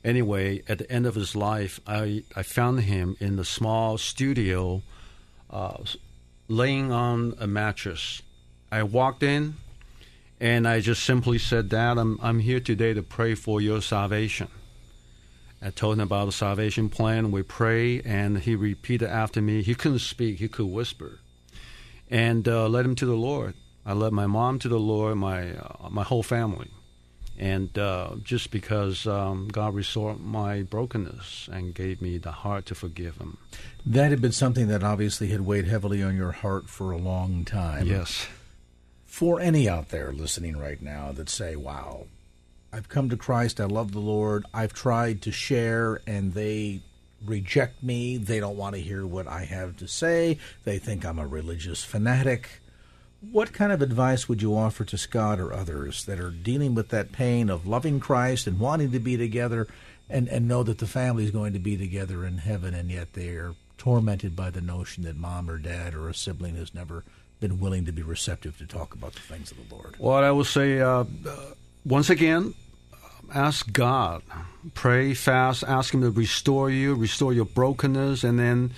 Anyway, 0.03 0.63
at 0.67 0.79
the 0.79 0.91
end 0.91 1.05
of 1.05 1.15
his 1.15 1.37
life, 1.37 1.79
I 1.87 2.25
I 2.35 2.43
found 2.43 2.81
him 2.81 3.19
in 3.21 3.37
the 3.37 3.45
small 3.45 3.99
studio, 3.99 4.81
uh, 5.51 5.77
laying 6.49 6.91
on 6.91 7.35
a 7.39 7.47
mattress. 7.47 8.23
I 8.73 8.83
walked 8.83 9.23
in 9.23 9.57
and 10.41 10.69
I 10.69 10.81
just 10.81 11.03
simply 11.03 11.39
said, 11.39 11.69
Dad, 11.69 11.99
I'm, 11.99 12.19
I'm 12.23 12.39
here 12.39 12.61
today 12.61 12.95
to 12.95 13.03
pray 13.03 13.35
for 13.35 13.61
your 13.61 13.83
salvation. 13.83 14.49
I 15.61 15.71
told 15.71 15.95
him 15.95 16.01
about 16.01 16.27
the 16.27 16.33
salvation 16.33 16.89
plan. 16.89 17.33
We 17.33 17.43
pray, 17.43 18.01
and 18.03 18.39
he 18.39 18.55
repeated 18.55 19.09
after 19.09 19.43
me. 19.43 19.63
He 19.63 19.75
couldn't 19.75 19.99
speak, 19.99 20.39
he 20.39 20.47
could 20.47 20.67
whisper. 20.67 21.19
And 22.09 22.47
uh, 22.47 22.69
led 22.69 22.85
him 22.85 22.95
to 22.97 23.07
the 23.07 23.17
Lord. 23.17 23.55
I 23.85 23.95
led 23.95 24.13
my 24.13 24.27
mom 24.27 24.61
to 24.61 24.69
the 24.69 24.79
Lord, 24.79 25.17
my, 25.17 25.57
uh, 25.57 25.89
my 25.91 26.05
whole 26.05 26.23
family. 26.23 26.71
And 27.37 27.77
uh, 27.77 28.17
just 28.23 28.51
because 28.51 29.07
um, 29.07 29.49
God 29.49 29.75
restored 29.75 30.21
my 30.21 30.63
brokenness 30.63 31.49
and 31.53 31.75
gave 31.75 32.01
me 32.01 32.19
the 32.19 32.33
heart 32.33 32.67
to 32.67 32.75
forgive 32.75 33.17
him. 33.19 33.39
That 33.85 34.11
had 34.11 34.21
been 34.21 34.33
something 34.33 34.69
that 34.69 34.83
obviously 34.83 35.29
had 35.29 35.43
weighed 35.43 35.67
heavily 35.67 36.03
on 36.03 36.17
your 36.17 36.33
heart 36.33 36.69
for 36.69 36.93
a 36.93 36.99
long 36.99 37.45
time. 37.45 37.87
Yes 37.87 38.29
for 39.19 39.41
any 39.41 39.69
out 39.69 39.89
there 39.89 40.13
listening 40.13 40.57
right 40.57 40.81
now 40.81 41.11
that 41.11 41.29
say, 41.29 41.57
wow, 41.57 42.07
I've 42.73 42.89
come 42.89 43.09
to 43.09 43.17
Christ, 43.17 43.61
I 43.61 43.65
love 43.65 43.91
the 43.91 43.99
Lord, 43.99 44.47
I've 44.55 44.73
tried 44.73 45.23
to 45.23 45.33
share, 45.33 46.01
and 46.07 46.35
they 46.35 46.83
reject 47.27 47.83
me, 47.83 48.17
they 48.17 48.39
don't 48.39 48.57
want 48.57 48.77
to 48.77 48.81
hear 48.81 49.05
what 49.05 49.27
I 49.27 49.45
have 49.45 49.77
to 49.79 49.89
say, 49.89 50.39
they 50.63 50.79
think 50.79 51.05
I'm 51.05 51.19
a 51.19 51.27
religious 51.27 51.83
fanatic. 51.83 52.61
What 53.33 53.53
kind 53.53 53.73
of 53.73 53.83
advice 53.83 54.29
would 54.29 54.41
you 54.41 54.57
offer 54.57 54.85
to 54.85 54.97
Scott 54.97 55.41
or 55.41 55.53
others 55.53 56.05
that 56.05 56.21
are 56.21 56.31
dealing 56.31 56.77
with 56.77 56.91
that 56.91 57.11
pain 57.11 57.51
of 57.51 57.67
loving 57.67 57.99
Christ 57.99 58.47
and 58.47 58.61
wanting 58.61 58.93
to 58.93 59.01
be 59.01 59.17
together 59.17 59.67
and, 60.09 60.29
and 60.29 60.47
know 60.47 60.63
that 60.63 60.79
the 60.79 60.87
family 60.87 61.25
is 61.25 61.33
going 61.33 61.55
to 61.55 61.59
be 61.59 61.77
together 61.77 62.25
in 62.25 62.39
heaven 62.39 62.73
and 62.73 62.89
yet 62.89 63.15
they 63.15 63.31
are 63.31 63.57
tormented 63.79 64.37
by 64.37 64.51
the 64.51 64.61
notion 64.61 65.03
that 65.03 65.17
mom 65.17 65.51
or 65.51 65.59
dad 65.59 65.93
or 65.93 66.09
a 66.09 66.15
sibling 66.15 66.55
has 66.55 66.73
never 66.73 67.03
been 67.41 67.61
willing 67.61 67.85
to 67.85 67.93
be 67.93 68.03
receptive 68.03 68.59
to 68.59 68.67
talk 68.67 68.95
about 68.95 69.15
the 69.15 69.21
things 69.21 69.51
of 69.51 69.57
the 69.69 69.75
Lord? 69.75 69.95
Well, 69.99 70.17
I 70.17 70.31
will 70.31 70.45
say, 70.45 70.81
uh, 70.81 71.05
uh, 71.05 71.05
once 71.85 72.11
again, 72.11 72.55
ask 73.35 73.73
God, 73.73 74.23
pray, 74.75 75.15
fast, 75.15 75.65
ask 75.65 75.95
Him 75.95 76.03
to 76.03 76.11
restore 76.11 76.71
you, 76.71 76.95
restore 76.95 77.33
your 77.33 77.45
brokenness, 77.45 78.25
and 78.25 78.39
then, 78.39 78.73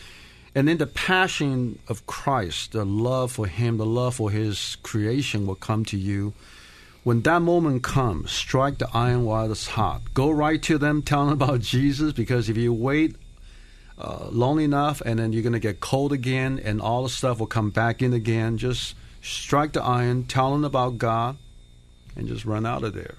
and 0.54 0.68
then 0.68 0.78
the 0.78 0.86
passion 0.86 1.78
of 1.88 2.06
Christ, 2.06 2.72
the 2.72 2.84
love 2.84 3.32
for 3.32 3.46
Him, 3.46 3.76
the 3.76 3.86
love 3.86 4.16
for 4.16 4.30
His 4.30 4.76
creation 4.82 5.46
will 5.46 5.54
come 5.54 5.84
to 5.86 5.96
you. 5.96 6.34
When 7.02 7.22
that 7.22 7.40
moment 7.40 7.82
comes, 7.82 8.30
strike 8.30 8.78
the 8.78 8.88
iron 8.92 9.24
while 9.24 9.50
it's 9.50 9.68
hot. 9.68 10.02
Go 10.12 10.30
right 10.30 10.62
to 10.64 10.76
them, 10.76 11.00
tell 11.00 11.24
them 11.24 11.32
about 11.32 11.60
Jesus, 11.60 12.12
because 12.12 12.50
if 12.50 12.58
you 12.58 12.74
wait 12.74 13.16
uh, 14.00 14.28
long 14.30 14.60
enough, 14.60 15.02
and 15.04 15.18
then 15.18 15.32
you're 15.32 15.42
going 15.42 15.52
to 15.52 15.58
get 15.58 15.80
cold 15.80 16.12
again, 16.12 16.58
and 16.64 16.80
all 16.80 17.02
the 17.02 17.08
stuff 17.10 17.38
will 17.38 17.46
come 17.46 17.70
back 17.70 18.00
in 18.00 18.14
again. 18.14 18.56
Just 18.56 18.94
strike 19.20 19.72
the 19.72 19.82
iron, 19.82 20.24
tell 20.24 20.52
them 20.52 20.64
about 20.64 20.96
God, 20.96 21.36
and 22.16 22.26
just 22.26 22.44
run 22.44 22.64
out 22.64 22.82
of 22.82 22.94
there. 22.94 23.14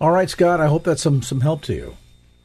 All 0.00 0.10
right, 0.10 0.28
Scott. 0.30 0.60
I 0.60 0.66
hope 0.66 0.84
that's 0.84 1.02
some 1.02 1.22
some 1.22 1.42
help 1.42 1.62
to 1.62 1.74
you. 1.74 1.96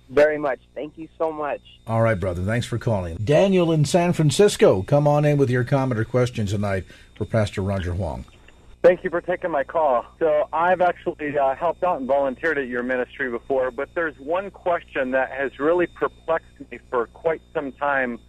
Very 0.09 0.37
much. 0.37 0.59
Thank 0.75 0.97
you 0.97 1.07
so 1.17 1.31
much. 1.31 1.61
All 1.87 2.01
right, 2.01 2.19
brother. 2.19 2.43
Thanks 2.43 2.65
for 2.65 2.77
calling. 2.77 3.17
Daniel 3.17 3.71
in 3.71 3.85
San 3.85 4.13
Francisco, 4.13 4.81
come 4.83 5.07
on 5.07 5.23
in 5.23 5.37
with 5.37 5.49
your 5.49 5.63
comment 5.63 5.99
or 5.99 6.05
question 6.05 6.45
tonight 6.47 6.85
for 7.15 7.25
Pastor 7.25 7.61
Roger 7.61 7.93
Huang. 7.93 8.25
Thank 8.81 9.03
you 9.03 9.09
for 9.09 9.19
taking 9.19 9.51
my 9.51 9.65
call. 9.65 10.05
So 10.19 10.47
I've 10.53 10.79
actually 10.79 11.37
uh, 11.37 11.53
helped 11.55 11.83
out 11.83 11.99
and 11.99 12.07
volunteered 12.07 12.57
at 12.57 12.67
your 12.67 12.81
ministry 12.81 13.29
before, 13.29 13.71
but 13.71 13.89
there's 13.93 14.17
one 14.19 14.51
question 14.51 15.11
that 15.11 15.31
has 15.31 15.59
really 15.59 15.85
perplexed 15.85 16.47
me 16.71 16.79
for 16.89 17.07
quite 17.07 17.41
some 17.53 17.73
time 17.73 18.19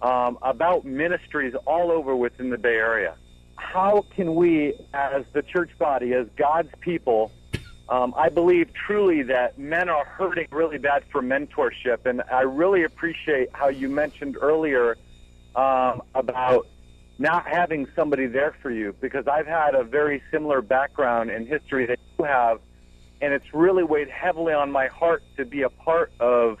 um, 0.00 0.38
about 0.42 0.84
ministries 0.84 1.54
all 1.66 1.90
over 1.90 2.14
within 2.14 2.50
the 2.50 2.58
Bay 2.58 2.76
Area. 2.76 3.16
How 3.56 4.04
can 4.14 4.36
we, 4.36 4.74
as 4.94 5.24
the 5.32 5.42
church 5.42 5.70
body, 5.76 6.12
as 6.12 6.28
God's 6.36 6.70
people, 6.80 7.32
um, 7.88 8.14
I 8.16 8.28
believe 8.28 8.70
truly 8.74 9.22
that 9.24 9.58
men 9.58 9.88
are 9.88 10.04
hurting 10.04 10.46
really 10.52 10.78
bad 10.78 11.02
for 11.10 11.20
mentorship, 11.20 12.06
and 12.06 12.22
I 12.30 12.42
really 12.42 12.84
appreciate 12.84 13.48
how 13.52 13.68
you 13.68 13.88
mentioned 13.88 14.36
earlier 14.40 14.98
um, 15.56 16.02
about 16.14 16.68
not 17.18 17.46
having 17.46 17.86
somebody 17.96 18.26
there 18.26 18.54
for 18.60 18.70
you 18.70 18.94
because 19.00 19.26
I've 19.26 19.46
had 19.46 19.74
a 19.74 19.84
very 19.84 20.22
similar 20.30 20.60
background 20.60 21.30
in 21.30 21.46
history 21.46 21.86
that 21.86 21.98
you 22.18 22.24
have, 22.24 22.60
and 23.20 23.32
it's 23.32 23.54
really 23.54 23.82
weighed 23.82 24.10
heavily 24.10 24.52
on 24.52 24.70
my 24.70 24.88
heart 24.88 25.22
to 25.36 25.44
be 25.44 25.62
a 25.62 25.70
part 25.70 26.12
of 26.20 26.58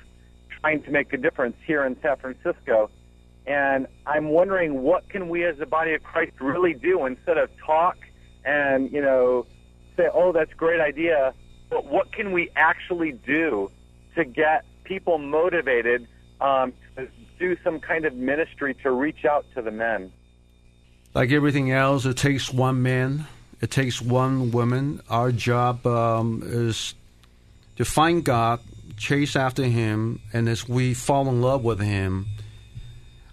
trying 0.60 0.82
to 0.84 0.90
make 0.90 1.12
a 1.12 1.18
difference 1.18 1.56
here 1.66 1.84
in 1.84 1.96
San 2.00 2.16
Francisco. 2.16 2.90
And 3.46 3.86
I'm 4.06 4.30
wondering 4.30 4.82
what 4.82 5.08
can 5.08 5.28
we 5.28 5.44
as 5.44 5.58
the 5.58 5.66
body 5.66 5.94
of 5.94 6.02
Christ 6.02 6.32
really 6.40 6.74
do 6.74 7.06
instead 7.06 7.38
of 7.38 7.50
talk 7.64 7.96
and, 8.44 8.90
you 8.90 9.02
know, 9.02 9.46
say, 9.96 10.08
oh, 10.12 10.32
that's 10.32 10.52
a 10.52 10.56
great 10.56 10.80
idea, 10.80 11.34
but 11.68 11.84
what 11.84 12.12
can 12.12 12.32
we 12.32 12.50
actually 12.56 13.12
do 13.12 13.70
to 14.14 14.24
get 14.24 14.64
people 14.84 15.18
motivated 15.18 16.06
um, 16.40 16.72
to 16.96 17.08
do 17.38 17.56
some 17.62 17.80
kind 17.80 18.04
of 18.04 18.14
ministry 18.14 18.74
to 18.82 18.90
reach 18.90 19.24
out 19.24 19.44
to 19.54 19.62
the 19.62 19.70
men? 19.70 20.12
Like 21.16 21.32
everything 21.32 21.70
else, 21.70 22.04
it 22.04 22.18
takes 22.18 22.52
one 22.52 22.82
man, 22.82 23.26
it 23.62 23.70
takes 23.70 24.02
one 24.02 24.50
woman. 24.50 25.00
Our 25.08 25.32
job 25.32 25.86
um, 25.86 26.42
is 26.44 26.92
to 27.76 27.86
find 27.86 28.22
God, 28.22 28.60
chase 28.98 29.34
after 29.34 29.62
Him, 29.64 30.20
and 30.34 30.46
as 30.46 30.68
we 30.68 30.92
fall 30.92 31.26
in 31.28 31.40
love 31.40 31.64
with 31.64 31.80
Him, 31.80 32.26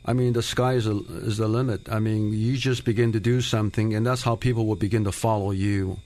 I 0.06 0.14
mean, 0.14 0.32
the 0.32 0.42
sky 0.42 0.76
is, 0.76 0.88
a, 0.88 0.96
is 1.26 1.36
the 1.36 1.50
limit. 1.50 1.92
I 1.92 2.00
mean, 2.00 2.32
you 2.32 2.56
just 2.56 2.86
begin 2.86 3.12
to 3.12 3.20
do 3.20 3.42
something, 3.42 3.94
and 3.94 4.08
that's 4.08 4.22
how 4.22 4.38
people 4.38 4.66
will 4.66 4.78
begin 4.78 5.04
to 5.04 5.12
follow 5.12 5.52
you. 5.52 6.00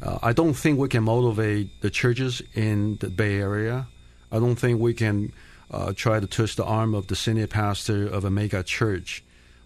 Uh, 0.00 0.18
I 0.22 0.32
don't 0.32 0.54
think 0.54 0.78
we 0.78 0.88
can 0.88 1.04
motivate 1.04 1.82
the 1.82 1.90
churches 1.90 2.40
in 2.54 2.96
the 3.00 3.10
Bay 3.10 3.36
Area. 3.38 3.86
I 4.32 4.38
don't 4.38 4.56
think 4.56 4.80
we 4.80 4.94
can 4.94 5.34
uh, 5.70 5.92
try 5.94 6.20
to 6.20 6.26
twist 6.26 6.56
the 6.56 6.64
arm 6.64 6.94
of 6.94 7.08
the 7.08 7.16
senior 7.16 7.48
pastor 7.48 8.06
of 8.08 8.24
a 8.24 8.30
mega 8.30 8.62
church 8.62 9.22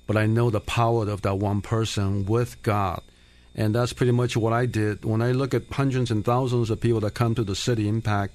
but 0.07 0.17
I 0.17 0.27
know 0.27 0.51
the 0.51 0.61
power 0.61 1.09
of 1.09 1.23
that 1.23 1.39
one 1.39 1.61
person 1.61 2.27
with 2.27 2.61
God. 2.63 3.03
And 3.55 3.75
that's 3.75 3.93
pretty 3.93 4.13
much 4.13 4.37
what 4.37 4.53
I 4.53 4.67
did. 4.67 5.05
When 5.05 5.21
I 5.21 5.33
look 5.33 5.53
at 5.55 5.71
hundreds 5.71 6.11
and 6.11 6.25
thousands 6.25 6.71
of 6.71 6.81
people 6.81 7.01
that 7.01 7.15
come 7.15 7.35
to 7.35 7.45
the 7.45 7.55
City 7.55 7.89
Impact, 7.89 8.35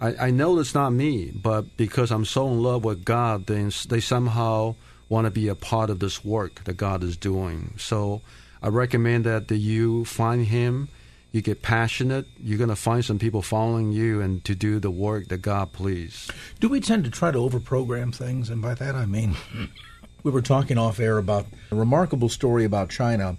I, 0.00 0.26
I 0.26 0.30
know 0.30 0.58
it's 0.58 0.74
not 0.74 0.90
me, 0.90 1.30
but 1.30 1.76
because 1.76 2.10
I'm 2.10 2.24
so 2.24 2.48
in 2.48 2.62
love 2.62 2.84
with 2.84 3.04
God, 3.04 3.46
they, 3.46 3.62
they 3.88 4.00
somehow 4.00 4.74
want 5.08 5.26
to 5.26 5.30
be 5.30 5.48
a 5.48 5.54
part 5.54 5.90
of 5.90 5.98
this 5.98 6.24
work 6.24 6.64
that 6.64 6.76
God 6.76 7.02
is 7.02 7.16
doing. 7.16 7.74
So 7.78 8.20
I 8.62 8.68
recommend 8.68 9.24
that, 9.24 9.48
that 9.48 9.56
you 9.56 10.04
find 10.04 10.46
Him, 10.46 10.88
you 11.32 11.40
get 11.40 11.62
passionate, 11.62 12.26
you're 12.42 12.58
going 12.58 12.70
to 12.70 12.76
find 12.76 13.04
some 13.04 13.18
people 13.18 13.42
following 13.42 13.92
you 13.92 14.20
and 14.20 14.44
to 14.44 14.54
do 14.54 14.78
the 14.78 14.90
work 14.90 15.28
that 15.28 15.38
God 15.38 15.72
please. 15.72 16.30
Do 16.60 16.68
we 16.68 16.80
tend 16.80 17.04
to 17.04 17.10
try 17.10 17.30
to 17.30 17.38
overprogram 17.38 18.14
things? 18.14 18.50
And 18.50 18.60
by 18.62 18.74
that 18.74 18.94
I 18.94 19.06
mean 19.06 19.36
we 20.24 20.30
were 20.30 20.42
talking 20.42 20.78
off 20.78 20.98
air 20.98 21.18
about 21.18 21.46
a 21.70 21.76
remarkable 21.76 22.30
story 22.30 22.64
about 22.64 22.88
China 22.88 23.36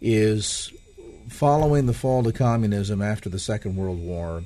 is 0.00 0.72
following 1.28 1.86
the 1.86 1.92
fall 1.94 2.24
to 2.24 2.32
communism 2.32 3.00
after 3.00 3.28
the 3.28 3.38
Second 3.38 3.76
World 3.76 4.00
War. 4.00 4.42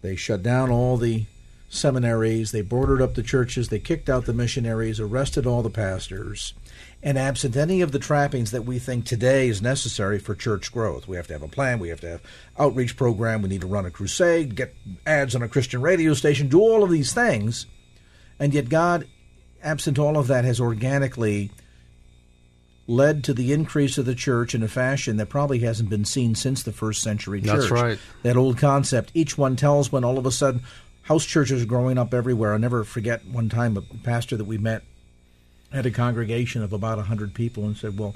They 0.00 0.14
shut 0.14 0.44
down 0.44 0.70
all 0.70 0.96
the 0.96 1.26
seminaries, 1.68 2.52
they 2.52 2.62
boarded 2.62 3.02
up 3.02 3.14
the 3.14 3.22
churches, 3.22 3.68
they 3.68 3.80
kicked 3.80 4.08
out 4.08 4.26
the 4.26 4.32
missionaries, 4.32 5.00
arrested 5.00 5.44
all 5.44 5.60
the 5.60 5.68
pastors, 5.68 6.54
and 7.02 7.18
absent 7.18 7.56
any 7.56 7.80
of 7.80 7.90
the 7.90 7.98
trappings 7.98 8.52
that 8.52 8.64
we 8.64 8.78
think 8.78 9.04
today 9.04 9.48
is 9.48 9.60
necessary 9.60 10.20
for 10.20 10.36
church 10.36 10.72
growth. 10.72 11.08
We 11.08 11.16
have 11.16 11.26
to 11.26 11.32
have 11.34 11.42
a 11.42 11.48
plan, 11.48 11.80
we 11.80 11.88
have 11.88 12.00
to 12.02 12.08
have 12.08 12.22
outreach 12.58 12.96
program, 12.96 13.42
we 13.42 13.48
need 13.48 13.60
to 13.62 13.66
run 13.66 13.84
a 13.84 13.90
crusade, 13.90 14.54
get 14.54 14.74
ads 15.04 15.34
on 15.34 15.42
a 15.42 15.48
Christian 15.48 15.82
radio 15.82 16.14
station, 16.14 16.48
do 16.48 16.60
all 16.60 16.84
of 16.84 16.90
these 16.90 17.12
things. 17.12 17.66
And 18.38 18.54
yet 18.54 18.68
God 18.68 19.08
absent 19.62 19.98
all 19.98 20.16
of 20.16 20.26
that, 20.28 20.44
has 20.44 20.60
organically 20.60 21.50
led 22.86 23.22
to 23.24 23.34
the 23.34 23.52
increase 23.52 23.98
of 23.98 24.06
the 24.06 24.14
church 24.14 24.54
in 24.54 24.62
a 24.62 24.68
fashion 24.68 25.18
that 25.18 25.28
probably 25.28 25.58
hasn't 25.58 25.90
been 25.90 26.06
seen 26.06 26.34
since 26.34 26.62
the 26.62 26.72
first 26.72 27.02
century 27.02 27.40
church. 27.42 27.60
That's 27.60 27.70
right. 27.70 27.98
That 28.22 28.36
old 28.36 28.56
concept, 28.56 29.10
each 29.12 29.36
one 29.36 29.56
tells 29.56 29.92
when 29.92 30.04
all 30.04 30.16
of 30.16 30.24
a 30.24 30.30
sudden 30.30 30.62
house 31.02 31.24
churches 31.24 31.62
are 31.62 31.66
growing 31.66 31.98
up 31.98 32.14
everywhere. 32.14 32.54
I'll 32.54 32.58
never 32.58 32.84
forget 32.84 33.26
one 33.26 33.48
time 33.48 33.76
a 33.76 33.82
pastor 33.82 34.36
that 34.36 34.46
we 34.46 34.58
met 34.58 34.82
had 35.72 35.84
a 35.84 35.90
congregation 35.90 36.62
of 36.62 36.72
about 36.72 36.96
100 36.96 37.34
people 37.34 37.64
and 37.64 37.76
said, 37.76 37.98
well, 37.98 38.14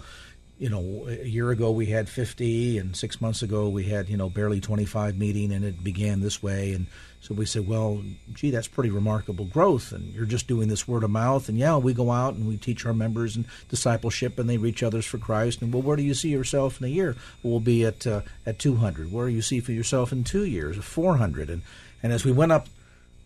you 0.59 0.70
know, 0.70 1.07
a 1.09 1.26
year 1.26 1.51
ago 1.51 1.70
we 1.70 1.86
had 1.86 2.09
50, 2.09 2.78
and 2.78 2.97
six 2.97 3.20
months 3.20 3.43
ago 3.43 3.68
we 3.68 3.84
had, 3.84 4.09
you 4.09 4.16
know, 4.16 4.30
barely 4.30 4.61
25 4.61 5.18
meeting, 5.18 5.53
and 5.53 5.64
it 5.64 5.82
began 5.82 6.20
this 6.20 6.43
way. 6.43 6.72
And 6.72 6.86
so 7.23 7.35
we 7.35 7.47
said, 7.47 7.68
well, 7.68 8.03
gee, 8.35 8.51
that's 8.51 8.66
pretty 8.66 8.91
remarkable 8.91 9.45
growth, 9.45 9.93
and 9.93 10.12
you're 10.12 10.27
just 10.27 10.49
doing 10.49 10.66
this 10.66 10.89
word 10.89 11.05
of 11.05 11.11
mouth. 11.11 11.49
And 11.49 11.57
yeah, 11.57 11.77
we 11.77 11.95
go 11.95 12.11
out 12.11 12.35
and 12.35 12.49
we 12.49 12.57
teach 12.57 12.85
our 12.85 12.93
members 12.93 13.37
and 13.37 13.45
discipleship, 13.68 14.41
and 14.41 14.51
they 14.51 14.57
reach 14.59 14.83
others 14.83 15.07
for 15.07 15.18
Christ. 15.18 15.62
And 15.62 15.73
well, 15.73 15.83
where 15.83 15.97
do 15.97 16.03
you 16.03 16.14
see 16.14 16.31
yourself 16.31 16.81
in 16.81 16.87
a 16.87 16.91
year? 16.91 17.14
we'll 17.45 17.61
be 17.61 17.85
at 17.85 18.05
uh, 18.09 18.23
at 18.45 18.59
200. 18.59 19.12
Where 19.12 19.29
do 19.29 19.33
you 19.33 19.41
see 19.41 19.61
for 19.61 19.70
yourself 19.70 20.11
in 20.11 20.25
two 20.25 20.45
years? 20.45 20.77
400. 20.77 21.49
And 21.49 21.62
and 22.03 22.12
as 22.12 22.25
we 22.25 22.33
went 22.33 22.51
up 22.51 22.66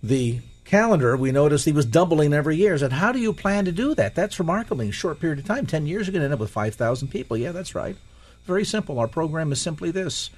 the 0.03 0.41
calendar, 0.67 1.17
we 1.17 1.33
noticed 1.33 1.65
he 1.65 1.73
was 1.73 1.87
doubling 1.87 2.35
every 2.35 2.57
year. 2.57 2.75
I 2.75 2.77
said, 2.77 2.93
how 2.93 3.13
do 3.13 3.19
you 3.19 3.33
plan 3.33 3.65
to 3.65 3.73
do 3.73 3.95
that? 3.95 4.15
That's 4.15 4.39
remarkable 4.39 4.83
in 4.83 4.91
a 4.91 4.93
short 4.93 5.21
period 5.21 5.39
of 5.39 5.47
time. 5.47 5.65
Ten 5.65 5.87
years, 5.87 6.07
you're 6.07 6.13
going 6.13 6.21
to 6.21 6.27
end 6.27 6.35
up 6.35 6.41
with 6.41 6.51
5,000 6.51 7.09
people. 7.09 7.39
Yeah, 7.39 7.53
that's 7.53 7.75
right. 7.75 7.97
Very 8.45 8.67
simple. 8.67 8.99
Our 8.99 9.09
program 9.09 9.53
is 9.53 9.61
simply 9.61 9.91
this: 9.91 10.29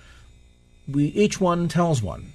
we 0.87 1.07
each 1.07 1.41
one 1.41 1.67
tells 1.67 2.01
one. 2.01 2.35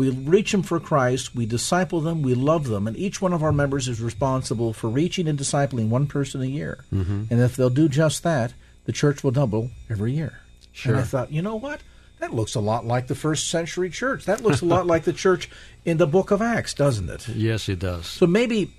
We 0.00 0.08
reach 0.08 0.52
them 0.52 0.62
for 0.62 0.80
Christ, 0.80 1.34
we 1.34 1.44
disciple 1.44 2.00
them, 2.00 2.22
we 2.22 2.32
love 2.32 2.68
them, 2.68 2.86
and 2.86 2.96
each 2.96 3.20
one 3.20 3.34
of 3.34 3.42
our 3.42 3.52
members 3.52 3.86
is 3.86 4.00
responsible 4.00 4.72
for 4.72 4.88
reaching 4.88 5.28
and 5.28 5.38
discipling 5.38 5.90
one 5.90 6.06
person 6.06 6.40
a 6.40 6.46
year. 6.46 6.86
Mm-hmm. 6.90 7.24
And 7.28 7.40
if 7.42 7.54
they'll 7.54 7.68
do 7.68 7.86
just 7.86 8.22
that, 8.22 8.54
the 8.86 8.92
church 8.92 9.22
will 9.22 9.30
double 9.30 9.68
every 9.90 10.12
year. 10.12 10.40
Sure. 10.72 10.94
And 10.94 11.02
I 11.02 11.04
thought, 11.04 11.30
you 11.30 11.42
know 11.42 11.56
what? 11.56 11.82
That 12.18 12.32
looks 12.32 12.54
a 12.54 12.60
lot 12.60 12.86
like 12.86 13.08
the 13.08 13.14
first 13.14 13.50
century 13.50 13.90
church. 13.90 14.24
That 14.24 14.42
looks 14.42 14.62
a 14.62 14.64
lot 14.64 14.86
like 14.86 15.04
the 15.04 15.12
church 15.12 15.50
in 15.84 15.98
the 15.98 16.06
book 16.06 16.30
of 16.30 16.40
Acts, 16.40 16.72
doesn't 16.72 17.10
it? 17.10 17.28
Yes, 17.28 17.68
it 17.68 17.80
does. 17.80 18.06
So 18.06 18.26
maybe, 18.26 18.72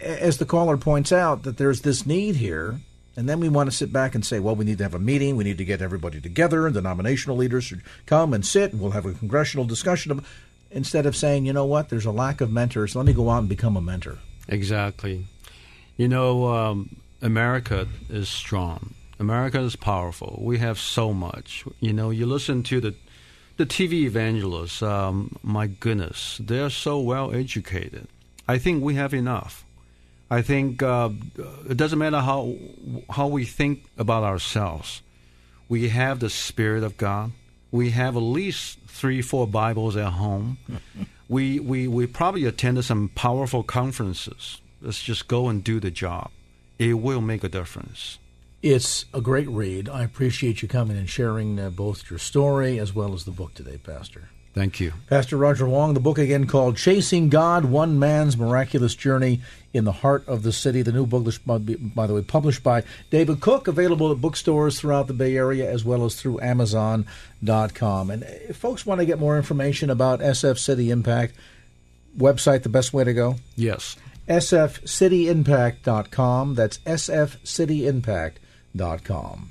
as 0.00 0.38
the 0.38 0.46
caller 0.46 0.78
points 0.78 1.12
out, 1.12 1.42
that 1.42 1.58
there's 1.58 1.82
this 1.82 2.06
need 2.06 2.36
here 2.36 2.80
and 3.16 3.28
then 3.28 3.40
we 3.40 3.48
want 3.48 3.70
to 3.70 3.76
sit 3.76 3.92
back 3.92 4.14
and 4.14 4.24
say, 4.24 4.40
well, 4.40 4.56
we 4.56 4.64
need 4.64 4.78
to 4.78 4.84
have 4.84 4.94
a 4.94 4.98
meeting. 4.98 5.36
We 5.36 5.44
need 5.44 5.58
to 5.58 5.64
get 5.64 5.80
everybody 5.80 6.20
together. 6.20 6.66
And 6.66 6.74
the 6.74 6.80
denominational 6.80 7.36
leaders 7.36 7.64
should 7.64 7.82
come 8.06 8.34
and 8.34 8.44
sit, 8.44 8.72
and 8.72 8.80
we'll 8.80 8.90
have 8.92 9.06
a 9.06 9.12
congressional 9.12 9.64
discussion 9.64 10.24
instead 10.74 11.06
of 11.06 11.16
saying, 11.16 11.46
you 11.46 11.52
know 11.52 11.64
what, 11.64 11.88
there's 11.88 12.04
a 12.04 12.10
lack 12.10 12.40
of 12.40 12.50
mentors. 12.50 12.94
Let 12.94 13.06
me 13.06 13.14
go 13.14 13.30
out 13.30 13.38
and 13.38 13.48
become 13.48 13.76
a 13.76 13.80
mentor. 13.80 14.18
Exactly. 14.48 15.26
You 15.96 16.08
know, 16.08 16.48
um, 16.48 16.96
America 17.22 17.88
is 18.10 18.28
strong. 18.28 18.94
America 19.18 19.60
is 19.60 19.76
powerful. 19.76 20.38
We 20.42 20.58
have 20.58 20.78
so 20.78 21.14
much. 21.14 21.64
You 21.80 21.92
know, 21.92 22.10
you 22.10 22.26
listen 22.26 22.62
to 22.64 22.80
the 22.80 22.94
the 23.56 23.64
TV 23.64 24.02
evangelists. 24.02 24.82
Um, 24.82 25.36
my 25.42 25.68
goodness, 25.68 26.40
they're 26.42 26.70
so 26.70 26.98
well 26.98 27.32
educated. 27.32 28.08
I 28.48 28.58
think 28.58 28.82
we 28.82 28.94
have 28.96 29.14
enough. 29.14 29.64
I 30.28 30.42
think 30.42 30.82
uh, 30.82 31.10
it 31.70 31.76
doesn't 31.76 31.98
matter 31.98 32.18
how 32.18 32.56
how 33.10 33.28
we 33.28 33.44
think 33.44 33.84
about 33.96 34.24
ourselves. 34.24 35.02
We 35.68 35.88
have 35.90 36.18
the 36.18 36.30
Spirit 36.30 36.82
of 36.82 36.96
God. 36.96 37.32
We 37.70 37.90
have 37.90 38.16
at 38.16 38.20
least 38.20 38.78
three, 38.94 39.20
four 39.20 39.46
Bibles 39.46 39.96
at 39.96 40.12
home. 40.12 40.58
we, 41.28 41.58
we, 41.58 41.88
we 41.88 42.06
probably 42.06 42.44
attended 42.44 42.84
some 42.84 43.10
powerful 43.14 43.62
conferences. 43.62 44.60
Let's 44.80 45.02
just 45.02 45.28
go 45.28 45.48
and 45.48 45.62
do 45.64 45.80
the 45.80 45.90
job. 45.90 46.30
It 46.78 46.94
will 46.94 47.20
make 47.20 47.42
a 47.44 47.48
difference. 47.48 48.18
It's 48.62 49.04
a 49.12 49.20
great 49.20 49.48
read. 49.48 49.88
I 49.88 50.04
appreciate 50.04 50.62
you 50.62 50.68
coming 50.68 50.96
and 50.96 51.08
sharing 51.08 51.60
uh, 51.60 51.70
both 51.70 52.08
your 52.08 52.18
story 52.18 52.78
as 52.78 52.94
well 52.94 53.12
as 53.12 53.24
the 53.24 53.30
book 53.30 53.54
today, 53.54 53.78
Pastor. 53.78 54.28
Thank 54.54 54.78
you. 54.78 54.92
Pastor 55.08 55.36
Roger 55.36 55.66
Huang, 55.66 55.94
the 55.94 56.00
book 56.00 56.16
again 56.16 56.46
called 56.46 56.76
Chasing 56.76 57.28
God 57.28 57.64
One 57.64 57.98
Man's 57.98 58.36
Miraculous 58.36 58.94
Journey 58.94 59.42
in 59.74 59.84
the 59.84 59.92
Heart 59.92 60.26
of 60.26 60.42
the 60.44 60.52
City. 60.52 60.80
The 60.80 60.92
new 60.92 61.04
book, 61.04 61.26
by 61.44 61.58
the 61.58 62.14
way, 62.14 62.22
published 62.22 62.62
by 62.62 62.84
David 63.10 63.40
Cook, 63.40 63.68
available 63.68 64.10
at 64.12 64.22
bookstores 64.22 64.80
throughout 64.80 65.08
the 65.08 65.12
Bay 65.12 65.36
Area 65.36 65.70
as 65.70 65.84
well 65.84 66.04
as 66.04 66.14
through 66.14 66.40
Amazon.com. 66.40 68.10
And 68.10 68.22
uh, 68.22 68.26
if 68.48 68.56
folks 68.56 68.86
want 68.86 69.00
to 69.00 69.06
get 69.06 69.18
more 69.18 69.36
information 69.36 69.90
about 69.90 70.20
SF 70.20 70.56
City 70.58 70.90
Impact, 70.90 71.34
website 72.16 72.62
the 72.62 72.68
best 72.68 72.94
way 72.94 73.02
to 73.04 73.12
go? 73.12 73.36
Yes. 73.56 73.96
sfcityimpact.com. 74.28 76.54
That's 76.54 76.78
sfcityimpact.com. 76.78 79.50